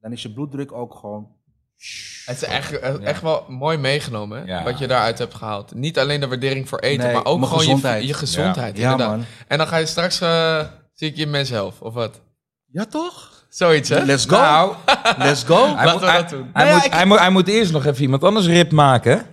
[0.00, 1.38] dan is je bloeddruk ook gewoon
[2.24, 4.62] Het is echt, eh, echt wel mooi meegenomen, Ja.
[4.64, 5.74] wat je daaruit hebt gehaald.
[5.74, 8.00] Niet alleen de waardering voor eten, Nee, maar ook gewoon gezondheid.
[8.02, 8.76] Je, je gezondheid.
[8.76, 9.16] Ja, inderdaad.
[9.16, 9.26] man.
[9.48, 12.20] En dan ga je straks, eh, zie ik je in Men's Health, of wat?
[12.72, 13.29] Ja, toch?
[13.50, 14.04] Zoiets, hè?
[14.04, 14.36] Let's go.
[14.36, 14.74] Nou,
[15.18, 15.76] Let's go.
[15.76, 16.50] hij, moet, we hij, dat doen.
[16.52, 19.26] hij ja, moet, ik- hij, moet, hij moet eerst nog even iemand anders rip maken.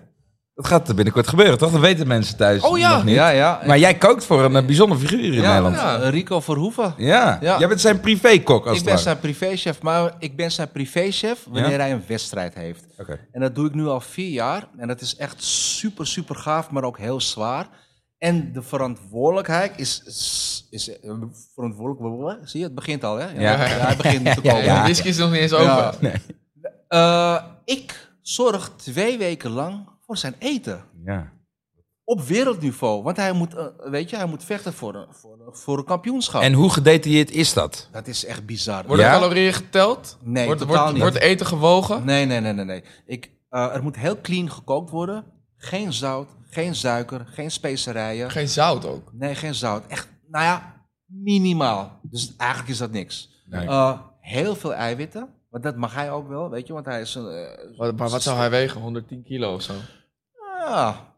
[0.56, 1.72] Dat gaat binnenkort gebeuren, toch?
[1.72, 2.96] Dat weten mensen thuis Oh ja.
[2.96, 3.16] nog niet.
[3.16, 3.62] Ja, ja.
[3.66, 5.76] Maar jij kookt voor een eh, bijzonder figuur in ja, Nederland.
[5.76, 6.00] ja.
[6.00, 6.94] eh, Rico Verhoeven.
[6.98, 7.38] Ja.
[7.42, 7.60] Ja.
[7.60, 11.80] jij bent zijn privékok als Ik ben zijn privéchef, maar ik ben zijn privéchef wanneer
[11.80, 12.84] hij een wedstrijd heeft.
[13.00, 13.20] Oké.
[13.32, 14.64] En dat doe ik nu al vier jaar.
[14.78, 17.68] En dat is echt super, super gaaf, maar ook heel zwaar.
[18.18, 20.02] En de verantwoordelijkheid is...
[20.06, 21.12] is, is eh,
[21.54, 22.40] verantwoordelijk...
[22.50, 23.26] Zie je, het begint al, hè?
[23.30, 23.58] Ja, Ja.
[23.58, 24.64] het begint te Ja, komen.
[24.76, 25.68] de whisky is nog niet eens open.
[25.68, 25.94] Ja.
[26.00, 26.14] Nee.
[26.88, 30.84] Eh, ik zorg twee weken lang voor zijn eten.
[31.06, 31.36] Ja.
[32.04, 33.04] op wereldniveau.
[33.04, 35.84] Want hij moet, eh, weet je, hij moet vechten voor een, voor een, voor een
[35.86, 36.42] kampioenschap.
[36.42, 37.90] En hoe gedetailleerd is dat?
[37.92, 38.86] dat is echt bizar.
[38.88, 39.12] Worden Ja?
[39.12, 40.18] calorieën geteld?
[40.24, 41.02] Nee, wordt, totaal wordt, niet.
[41.02, 42.06] wordt eten gewogen?
[42.06, 42.66] Nee, nee, nee, nee.
[42.66, 42.84] nee.
[43.06, 45.24] Ik, er moet heel clean gekookt worden.
[45.58, 48.32] Geen zout, geen suiker, geen specerijen.
[48.32, 49.14] Geen zout ook.
[49.14, 49.88] Nee, geen zout.
[49.88, 52.00] Echt, nou ja, minimaal.
[52.02, 53.30] Dus eigenlijk is dat niks.
[53.46, 53.68] Nee.
[53.68, 55.30] Eh, heel veel eiwitten.
[55.50, 56.74] Want dat mag hij ook wel, weet je.
[56.74, 57.48] Want hij is een...
[57.78, 58.82] Wat, maar wat zou hij wegen?
[58.82, 59.74] 110 kilo of zo?
[60.60, 61.14] Ja,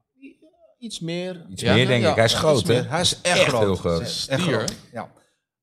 [0.78, 1.46] iets meer.
[1.50, 1.74] Iets Ja?
[1.74, 2.16] meer, denk ik.
[2.16, 2.82] Hij is ja, groot, hè?
[2.82, 3.62] Hij is echt, Echt groot.
[3.62, 4.02] heel groot.
[4.02, 5.10] Echt Stier, groot, Ja.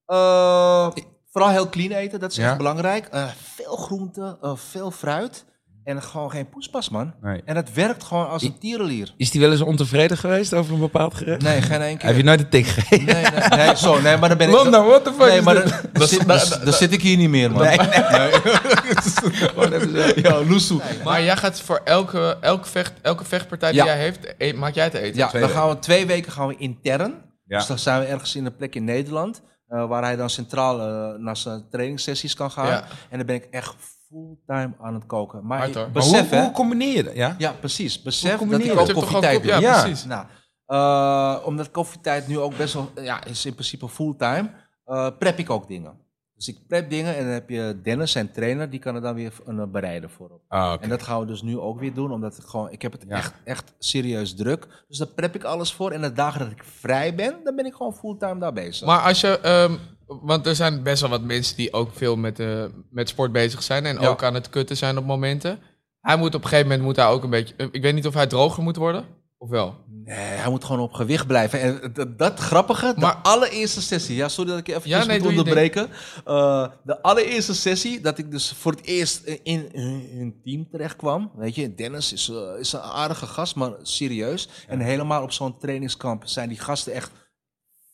[0.07, 0.89] Eh,
[1.31, 2.49] vooral heel clean eten, dat is Ja?
[2.49, 3.07] echt belangrijk.
[3.07, 5.45] Eh, veel groenten, eh, veel fruit.
[5.87, 7.15] En gewoon geen poespas, man.
[7.23, 7.43] Nee.
[7.45, 9.15] En het werkt gewoon als een tierenlier.
[9.17, 11.43] Is hij wel eens ontevreden geweest over een bepaald gerecht?
[11.43, 12.07] Nee, geen één keer.
[12.09, 13.05] Heb je nooit een tik gegeven?
[13.05, 14.55] Nee, nee, nee, zo, nee, maar dan ben ik...
[14.55, 17.03] Wat nou, what the fuck Nee, is maar dan, dan, zit, dan, dan zit ik
[17.03, 17.63] hier niet meer, man.
[17.63, 17.77] Nee,
[20.23, 20.81] Ja, loesoe.
[21.05, 23.87] Maar jij gaat voor elke, elke, vecht, elke vechtpartij die Ja.
[23.87, 25.17] jij heeft, e- maak jij te eten?
[25.17, 25.65] Ja, Twee dan weken.
[25.65, 27.15] gaan we twee weken gaan we intern.
[27.47, 27.59] Ja.
[27.59, 29.43] Dus dan zijn we ergens in een plek in Nederland.
[29.69, 32.67] eh, waar hij dan centraal eh, naar zijn trainingssessies kan gaan.
[32.67, 32.85] Ja.
[33.11, 33.75] En dan ben ik echt
[34.09, 35.47] fulltime aan het koken.
[35.47, 35.85] Maar Hard, ik hoor.
[35.85, 36.43] Maar besef, hoe, hè?
[36.45, 37.15] hoe combineer je dat?
[37.15, 37.35] Ja?
[37.39, 38.03] Ja, precies.
[38.03, 39.53] Besef dat ik je ook koffietijd doe.
[39.53, 39.81] kop- ja, Ja.
[39.83, 40.05] precies.
[40.05, 40.27] Nou,
[40.67, 44.51] eh, omdat koffietijd nu ook best wel, ja, is in principe fulltime,
[44.85, 46.05] eh prep ik ook dingen.
[46.35, 49.15] Dus ik prep dingen en dan heb je Dennis, zijn trainer, die kan er dan
[49.15, 50.41] weer een eh, bereiden voor op.
[50.49, 50.75] Ah.
[50.81, 53.05] En dat gaan we dus nu ook weer doen, omdat ik gewoon, ik heb het
[53.09, 53.17] Ja.
[53.17, 54.85] echt, echt serieus druk.
[54.89, 55.91] Dus daar prep ik alles voor.
[55.91, 58.87] En de dagen dat ik vrij ben, dan ben ik gewoon fulltime daar bezig.
[58.87, 59.75] Maar als je, ehm,
[60.07, 63.63] want er zijn best wel wat mensen die ook veel met, eh, met sport bezig
[63.63, 64.09] zijn en Ja.
[64.09, 65.59] ook aan het kutten zijn op momenten.
[66.01, 68.07] Hij moet op een gegeven moment moet hij ook een beetje, eh, ik weet niet
[68.07, 69.05] of hij droger moet worden,
[69.39, 69.85] of wel?
[69.89, 71.61] Nee, hij moet gewoon op gewicht blijven.
[71.61, 74.17] En dat, dat grappige, de Maar- allereerste sessie.
[74.17, 75.89] Ja, sorry dat ik je even Ja, nee, moet onderbreken.
[76.25, 81.31] Eh, de allereerste sessie, dat ik dus voor het eerst in hun, team terecht kwam.
[81.37, 84.49] Weet je, Dennis is, eh, is een aardige gast, maar serieus.
[84.69, 87.11] En helemaal op zo'n trainingskamp zijn die gasten echt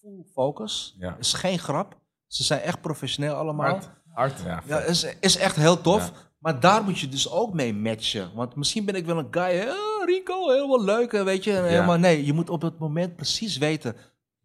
[0.01, 0.97] full focus.
[0.99, 1.17] Ja.
[1.19, 2.01] Is geen grap.
[2.33, 3.67] Ze zijn echt professioneel allemaal.
[3.71, 3.91] Hard.
[4.13, 4.41] Hard.
[4.45, 6.13] Ja, Ja, is, is echt heel tof.
[6.39, 8.31] Maar daar moet je dus ook mee matchen.
[8.35, 11.53] Want misschien ben ik wel een guy, hè, oh, Rico, helemaal leuk, hè, weet je.
[11.53, 13.97] Helemaal, nee, je moet op het moment precies weten...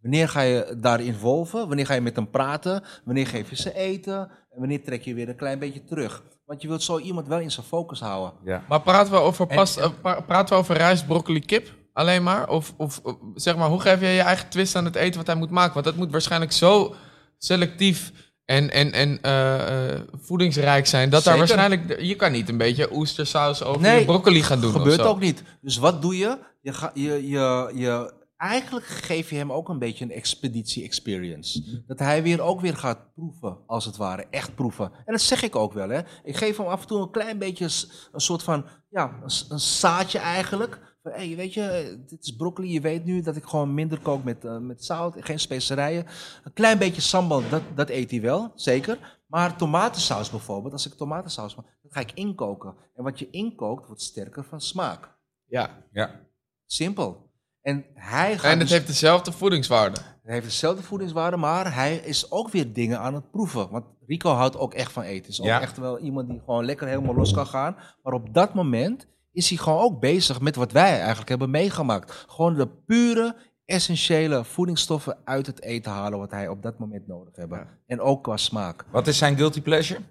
[0.01, 2.83] wanneer ga je daar involven, wanneer ga je met hem praten...
[3.05, 4.19] wanneer geef je ze eten
[4.51, 6.23] en wanneer trek je weer een klein beetje terug.
[6.45, 8.33] Want je wilt zo iemand wel in zijn focus houden.
[8.43, 8.63] ja.
[8.67, 12.49] Maar praten we over, past, eh, pra- praten we over rijst, broccoli, kip alleen maar?
[12.49, 15.27] Of, of eh, zeg maar, hoe geef je je eigen twist aan het eten wat
[15.27, 15.73] hij moet maken?
[15.73, 16.95] Want dat moet waarschijnlijk zo
[17.37, 18.11] selectief
[18.45, 21.09] en, en, en eh, eh, voedingsrijk zijn.
[21.09, 24.71] Dat daar waarschijnlijk, je kan niet een beetje oestersaus over Nee, je broccoli gaan doen.
[24.71, 25.11] gebeurt of zo.
[25.11, 25.43] ook niet.
[25.61, 26.37] Dus wat doe je?
[26.61, 28.13] Je, ga, je, je, je?
[28.37, 31.83] Eigenlijk geef je hem ook een beetje een expeditie experience.
[31.87, 34.25] Dat hij weer ook weer gaat proeven, als het ware.
[34.31, 34.91] Echt proeven.
[35.05, 35.89] En dat zeg ik ook wel.
[35.89, 35.99] Hè.
[36.23, 37.69] Ik geef hem af en toe een klein beetje
[38.11, 40.79] een soort van, ja, een, een zaadje eigenlijk.
[41.11, 42.71] Hey, weet je, eh, dit is broccoli.
[42.71, 46.05] Je weet nu dat ik gewoon minder kook met, eh, met zout, geen specerijen.
[46.43, 49.19] Een klein beetje sambal, dat, dat eet hij wel, zeker.
[49.27, 52.73] Maar tomatensaus bijvoorbeeld, als ik tomatensaus maak, dat ga ik inkoken.
[52.95, 55.15] En wat je inkookt, wordt sterker van smaak.
[55.45, 55.69] Ja.
[55.91, 56.19] ja.
[56.65, 57.25] Simpel.
[57.61, 59.99] En hij gaat En het dus- heeft dezelfde voedingswaarde.
[60.23, 63.69] hij heeft dezelfde voedingswaarde, maar hij is ook weer dingen aan het proeven.
[63.69, 65.29] Want Rico houdt ook echt van eten.
[65.29, 65.61] Is ook Ja.
[65.61, 67.75] echt wel iemand die gewoon lekker helemaal los kan gaan.
[68.03, 69.07] Maar op dat moment
[69.37, 72.25] is hij gewoon ook bezig met wat wij eigenlijk hebben meegemaakt.
[72.27, 73.35] Gewoon de pure,
[73.65, 77.51] essentiële voedingsstoffen uit het eten halen wat hij op dat moment nodig heeft.
[77.85, 78.85] En ook qua smaak.
[78.91, 80.01] Wat is zijn guilty pleasure?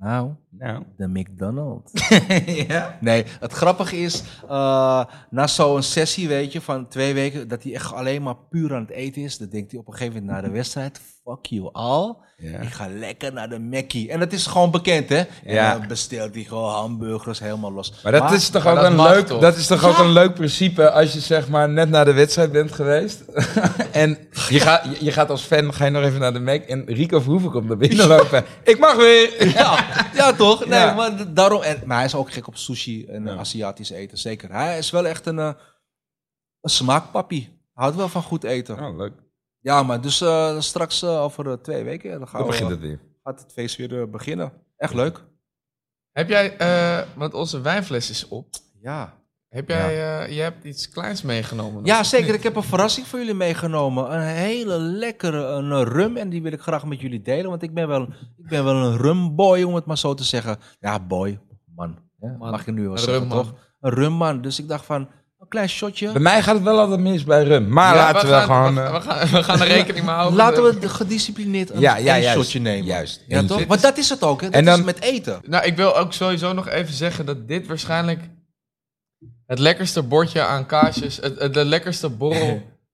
[0.00, 0.84] Nou, Nou.
[0.96, 2.08] de McDonald's.
[2.68, 2.98] ja?
[3.00, 7.74] Nee, het grappige is, eh, na zo'n sessie, weet je, van twee weken, dat hij
[7.74, 9.38] echt alleen maar puur aan het eten is.
[9.38, 11.70] Dan denkt hij op een gegeven moment na de wedstrijd, fuck you.
[12.40, 12.58] Ja.
[12.58, 14.10] Ik ga lekker naar de Mackie.
[14.10, 15.16] En dat is gewoon bekend, hè?
[15.16, 15.78] En Ja.
[15.78, 17.92] dan bestelt hij gewoon hamburgers helemaal los.
[18.02, 19.40] Maar dat is toch ook dat een leuk, toch?
[19.40, 22.52] dat is toch ook een leuk principe als je zeg maar net naar de wedstrijd
[22.52, 23.20] bent geweest.
[23.92, 24.18] en
[24.48, 27.20] je gaat, je, gaat als fan, ga je nog even naar de Mac en Rico
[27.20, 28.44] Verhoeven komt naar binnen lopen.
[28.64, 29.48] Ik mag weer!
[29.48, 30.66] Ja, ja toch?
[30.66, 30.94] Nee, Ja.
[30.94, 31.62] maar daarom...
[31.62, 33.28] En, maar hij is ook gek op sushi en.
[33.38, 34.52] Aziatisch eten, zeker.
[34.52, 35.50] Hij is wel echt een, eh,
[36.60, 37.56] een smaakpappie.
[37.72, 38.78] Houdt wel van goed eten.
[38.80, 39.12] Oh, leuk.
[39.60, 42.70] Ja, maar dus eh, straks eh, over eh, twee weken, dan gaan Dan we, begint
[42.70, 43.00] het weer.
[43.22, 44.52] gaat het feest weer beginnen.
[44.76, 45.24] Echt leuk.
[46.12, 48.46] Heb jij, eh, want onze wijnfles is op.
[48.80, 49.16] Ja.
[49.48, 51.84] Heb jij, eh, je hebt iets kleins meegenomen?
[51.84, 52.26] Ja, zeker.
[52.26, 52.34] niet?
[52.36, 54.12] Ik heb een verrassing voor jullie meegenomen.
[54.14, 56.16] Een hele lekkere een rum.
[56.16, 57.50] En die wil ik graag met jullie delen.
[57.50, 58.02] Want ik ben wel,
[58.36, 60.56] ik ben wel een rumboy, om het maar zo te zeggen.
[60.80, 61.40] Ja, boy.
[61.74, 61.98] Man.
[62.20, 62.50] Ja, Man.
[62.50, 63.42] Mag ik nu wel Een zeggen, rumman.
[63.44, 63.54] toch?
[63.80, 64.40] Een rumman.
[64.42, 65.08] Dus ik dacht van,
[65.48, 66.12] klein shotje.
[66.12, 67.68] Bij mij gaat het wel altijd mis bij rum.
[67.68, 68.74] Maar Ja, laten we, gaan, gewoon...
[68.74, 70.36] We, eh, we gaan, we gaan er rekening mee houden.
[70.36, 72.36] Laten we de- gedisciplineerd een, Ja, ja, een juist.
[72.38, 72.84] shotje nemen.
[72.86, 73.24] Juist.
[73.28, 73.64] Ja, toch?
[73.66, 74.46] Want dat is het ook, hè?
[74.46, 75.40] Dat En dan- is met eten.
[75.46, 78.20] Nou, ik wil ook sowieso nog even zeggen dat dit waarschijnlijk
[79.46, 82.10] het lekkerste bordje aan kaasjes, het, het- de lekkerste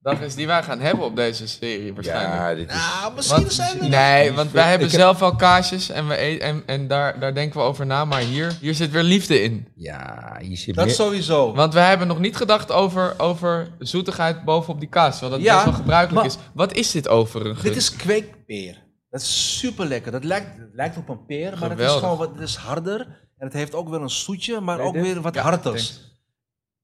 [0.04, 2.34] borreldag is die wij gaan hebben op deze serie waarschijnlijk.
[2.34, 2.76] Ja, dit is...
[2.76, 3.86] Ah, misschien Want- zijn we...
[3.86, 7.20] nee, want wij hebben Ik heb- zelf al kaasjes en, we eten, en, en daar,
[7.20, 8.04] daar denken we over na.
[8.04, 9.68] Maar hier, hier zit weer liefde in.
[9.74, 10.94] Ja, hier zit Dat meer...
[10.94, 11.54] sowieso.
[11.54, 15.18] Want wij hebben nog niet gedacht over, over zoetigheid bovenop die kaas.
[15.18, 16.48] Terwijl dat Ja, best wel gebruikelijk maar- is.
[16.54, 17.62] Wat is dit overigens?
[17.62, 18.82] Dit is kweekpeer.
[19.10, 20.12] Dat is super lekker.
[20.12, 23.00] Dat lijkt, het lijkt op een peer, maar het is gewoon wat het is harder.
[23.38, 25.58] En het heeft ook wel een zoetje, maar ook weer wat Ja.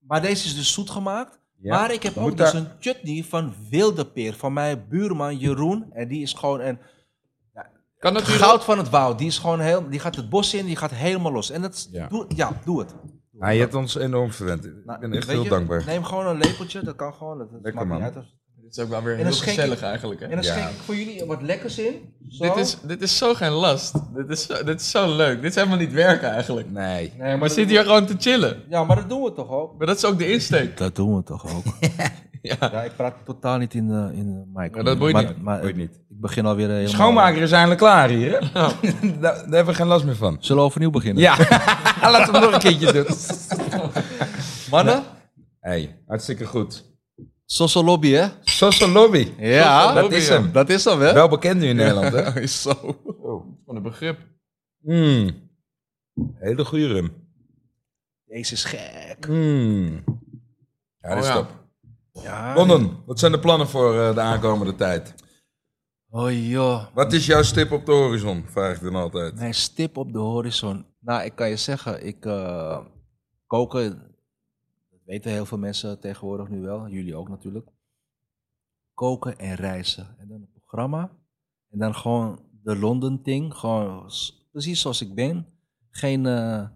[0.07, 1.40] Maar deze is dus zoet gemaakt.
[1.63, 1.79] Ja.
[1.79, 4.35] Maar ik heb ook daar- dus een chutney van wilde peer.
[4.35, 5.87] Van mijn buurman Jeroen.
[5.93, 6.79] En die is gewoon een
[7.99, 9.19] Kan het hier goud van het woud.
[9.19, 11.51] Die, is gewoon heel, die gaat het bos in, die gaat helemaal los.
[11.51, 12.07] En dat, is- Ja.
[12.09, 12.95] Doe, ja, doe het.
[13.39, 14.65] Ah, je hebt ons enorm verwend.
[14.65, 15.83] Ik Nou, ben echt heel je, dankbaar.
[15.87, 17.39] Neem gewoon een lepeltje, dat kan gewoon.
[17.39, 18.23] Dat, dat Lekker, maakt niet man.
[18.23, 18.35] uit.
[18.71, 20.21] Dit is ook wel weer heel ik- gezellig eigenlijk.
[20.21, 20.27] Hè?
[20.27, 20.53] En dan Ja.
[20.53, 21.95] schenk ik voor jullie wat lekkers in.
[22.29, 22.45] Zo.
[22.45, 23.93] Dit, is, dit is zo geen last.
[24.15, 25.41] Dit is, zo, dit is zo leuk.
[25.41, 26.71] Dit is helemaal niet werken eigenlijk.
[26.71, 27.13] Nee.
[27.19, 28.63] Nee, We dat zitten doen hier gewoon te chillen.
[28.69, 29.79] Ja, maar dat doen we toch ook?
[29.79, 30.77] Maar dat is ook de insteek.
[30.77, 31.65] Dat doen we toch ook?
[32.43, 32.57] Ja.
[32.61, 34.75] ja, ik praat totaal niet in de, in de mic.
[34.77, 35.43] Ja, dat boeit maar, niet.
[35.43, 35.91] Maar Boeit niet.
[35.95, 36.89] ik begin alweer helemaal...
[36.89, 38.39] Schoonmaker is eindelijk klaar hier, hè?
[38.61, 40.37] daar, daar hebben we geen last meer van.
[40.41, 41.23] Zullen we overnieuw beginnen?
[41.23, 41.37] Ja,
[42.03, 43.07] laten we hem nog een keertje doen.
[44.71, 45.03] Mannen?
[45.61, 46.85] hey, hartstikke goed.
[47.53, 48.29] Soso Lobby, hè?
[48.45, 49.33] Sosa Lobby.
[49.39, 50.53] Ja, dat is hem.
[50.53, 51.13] Dat is dan, hè?
[51.13, 52.41] Wel bekend nu in Nederland, hè?
[52.41, 52.75] Is zo.
[53.67, 54.19] Van een begrip.
[54.81, 55.51] Mm.
[56.35, 57.13] Hele goede rum.
[58.25, 59.29] Deze is gek.
[59.29, 60.05] Mm.
[60.99, 61.35] Ja, dat is Oh ja.
[61.35, 61.49] top.
[62.13, 62.55] Ja.
[62.55, 65.15] London, wat zijn de plannen voor eh, de aankomende tijd?
[66.11, 66.87] Oh joh.
[66.95, 68.45] Wat is jouw stip op de horizon?
[68.49, 69.35] Vraag ik dan altijd.
[69.35, 70.87] Mijn stip op de horizon.
[71.01, 72.79] Nou, ik kan je zeggen, ik eh,
[73.47, 74.10] koken,
[75.11, 77.69] weten heel veel mensen tegenwoordig nu wel, jullie ook natuurlijk.
[78.95, 80.17] Koken en reizen.
[80.19, 81.11] En dan een programma.
[81.71, 83.55] En dan gewoon de London thing.
[83.55, 84.13] Gewoon
[84.51, 85.47] precies zoals ik ben.
[85.91, 86.69] Geen eh,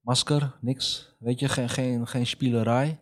[0.00, 1.16] masker, niks.
[1.18, 3.00] Weet je, geen, geen, geen spielerij.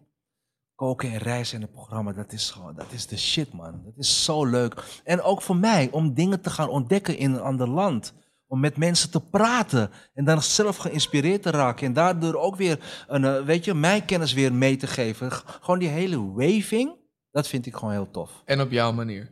[0.74, 3.82] Koken en reizen in een programma, dat is gewoon, dat is de shit man.
[3.84, 5.00] Dat is zo leuk.
[5.04, 8.14] En ook voor mij, om dingen te gaan ontdekken in een ander land.
[8.54, 11.86] Om met mensen te praten en dan zelf geïnspireerd te raken.
[11.86, 15.32] En daardoor ook weer, een, eh, weet je, mijn kennis weer mee te geven.
[15.32, 16.96] Gewoon die hele waving,
[17.30, 18.42] dat vind ik gewoon heel tof.
[18.44, 19.30] En op jouw manier.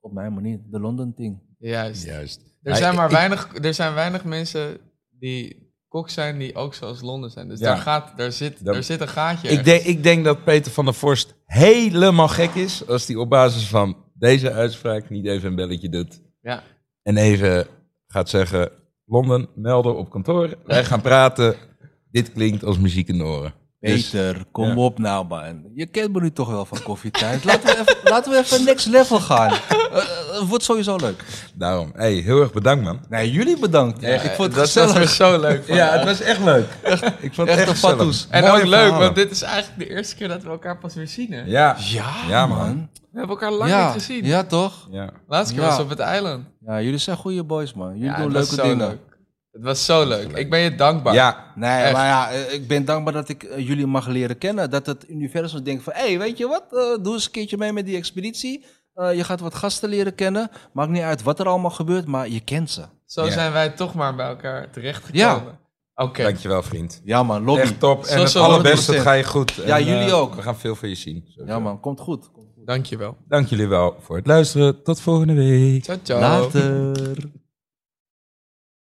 [0.00, 1.40] Op mijn manier, de London thing.
[1.58, 2.04] Juist.
[2.04, 2.40] Juist.
[2.62, 4.78] Er zijn maar weinig, er zijn weinig mensen
[5.10, 7.48] die kok zijn die ook zoals Londen zijn.
[7.48, 7.66] Dus Ja.
[7.66, 9.48] daar, gaat, daar, zit, daar zit een gaatje.
[9.48, 13.28] Ik denk, ik denk dat Peter van der Vorst helemaal gek is als hij op
[13.28, 16.20] basis van deze uitspraak niet even een belletje doet.
[16.40, 16.62] Ja.
[17.02, 17.66] En even
[18.12, 18.70] gaat zeggen,
[19.06, 20.54] Londen, melden op kantoor.
[20.66, 21.54] Wij gaan praten.
[22.10, 23.54] Dit klinkt als muziek in de oren.
[23.80, 24.74] Dus- Peter, kom ja.
[24.76, 25.62] op nou man.
[25.74, 27.44] Je kent me nu toch wel van koffietijd.
[27.44, 29.52] Laten we even, laten we even next level gaan.
[29.92, 31.24] Eh, eh, Het wordt sowieso leuk.
[31.54, 33.00] Daarom, hey, heel erg bedankt man.
[33.08, 34.00] Nee, jullie bedankt.
[34.00, 34.94] Ja, ik vond het dat was gezellig.
[34.94, 35.64] weer zo leuk.
[35.64, 36.66] van Ja, het was echt leuk.
[37.20, 38.26] Ik vond het Echt echt een gezellig.
[38.30, 38.98] En Mooie ook leuk, verhalen.
[39.00, 41.32] want dit is eigenlijk de eerste keer dat we elkaar pas weer zien.
[41.32, 41.42] Hè?
[41.42, 42.58] Ja, Ja, Ja, man.
[42.58, 42.88] man.
[43.12, 44.24] We hebben elkaar lang Ja, niet gezien.
[44.24, 44.86] ja, toch?
[44.90, 45.10] ja.
[45.28, 45.68] Laatste keer Ja.
[45.68, 46.44] was op het eiland.
[46.66, 47.88] Ja, jullie zijn goede boys, man.
[47.92, 48.88] Jullie Ja, doen het was leuke zo dingen.
[48.88, 48.98] leuk.
[49.52, 50.32] Het was zo leuk.
[50.32, 51.14] Ik ben je dankbaar.
[51.14, 51.92] ja, Nee, Echt.
[51.92, 54.70] maar ja, eh, ik ben dankbaar dat ik eh, jullie mag leren kennen.
[54.70, 56.64] Dat het universum denkt van, hé, hey, weet je wat?
[56.70, 58.64] Eh, doe eens een keertje mee met die expeditie.
[58.94, 60.50] Eh, je gaat wat gasten leren kennen.
[60.72, 62.82] Maakt niet uit wat er allemaal gebeurt, maar je kent ze.
[63.06, 63.30] Zo Ja.
[63.30, 65.60] zijn wij toch maar bij elkaar terechtgekomen.
[65.94, 66.22] Oké.
[66.22, 67.00] dankjewel vriend.
[67.04, 67.60] Ja, man, lobby.
[67.62, 68.04] Echt top.
[68.04, 68.94] En Zo, het allerbeste, 100%.
[68.94, 69.52] het ga je goed.
[69.52, 70.34] Ja, En, jullie ook.
[70.34, 71.24] We gaan veel van je zien.
[71.46, 72.30] Ja, man, komt goed.
[72.64, 73.16] Dankjewel.
[73.28, 74.82] Dank jullie wel voor het luisteren.
[74.82, 75.84] Tot volgende week.
[75.84, 76.20] Ciao, ciao.
[76.20, 77.41] Later.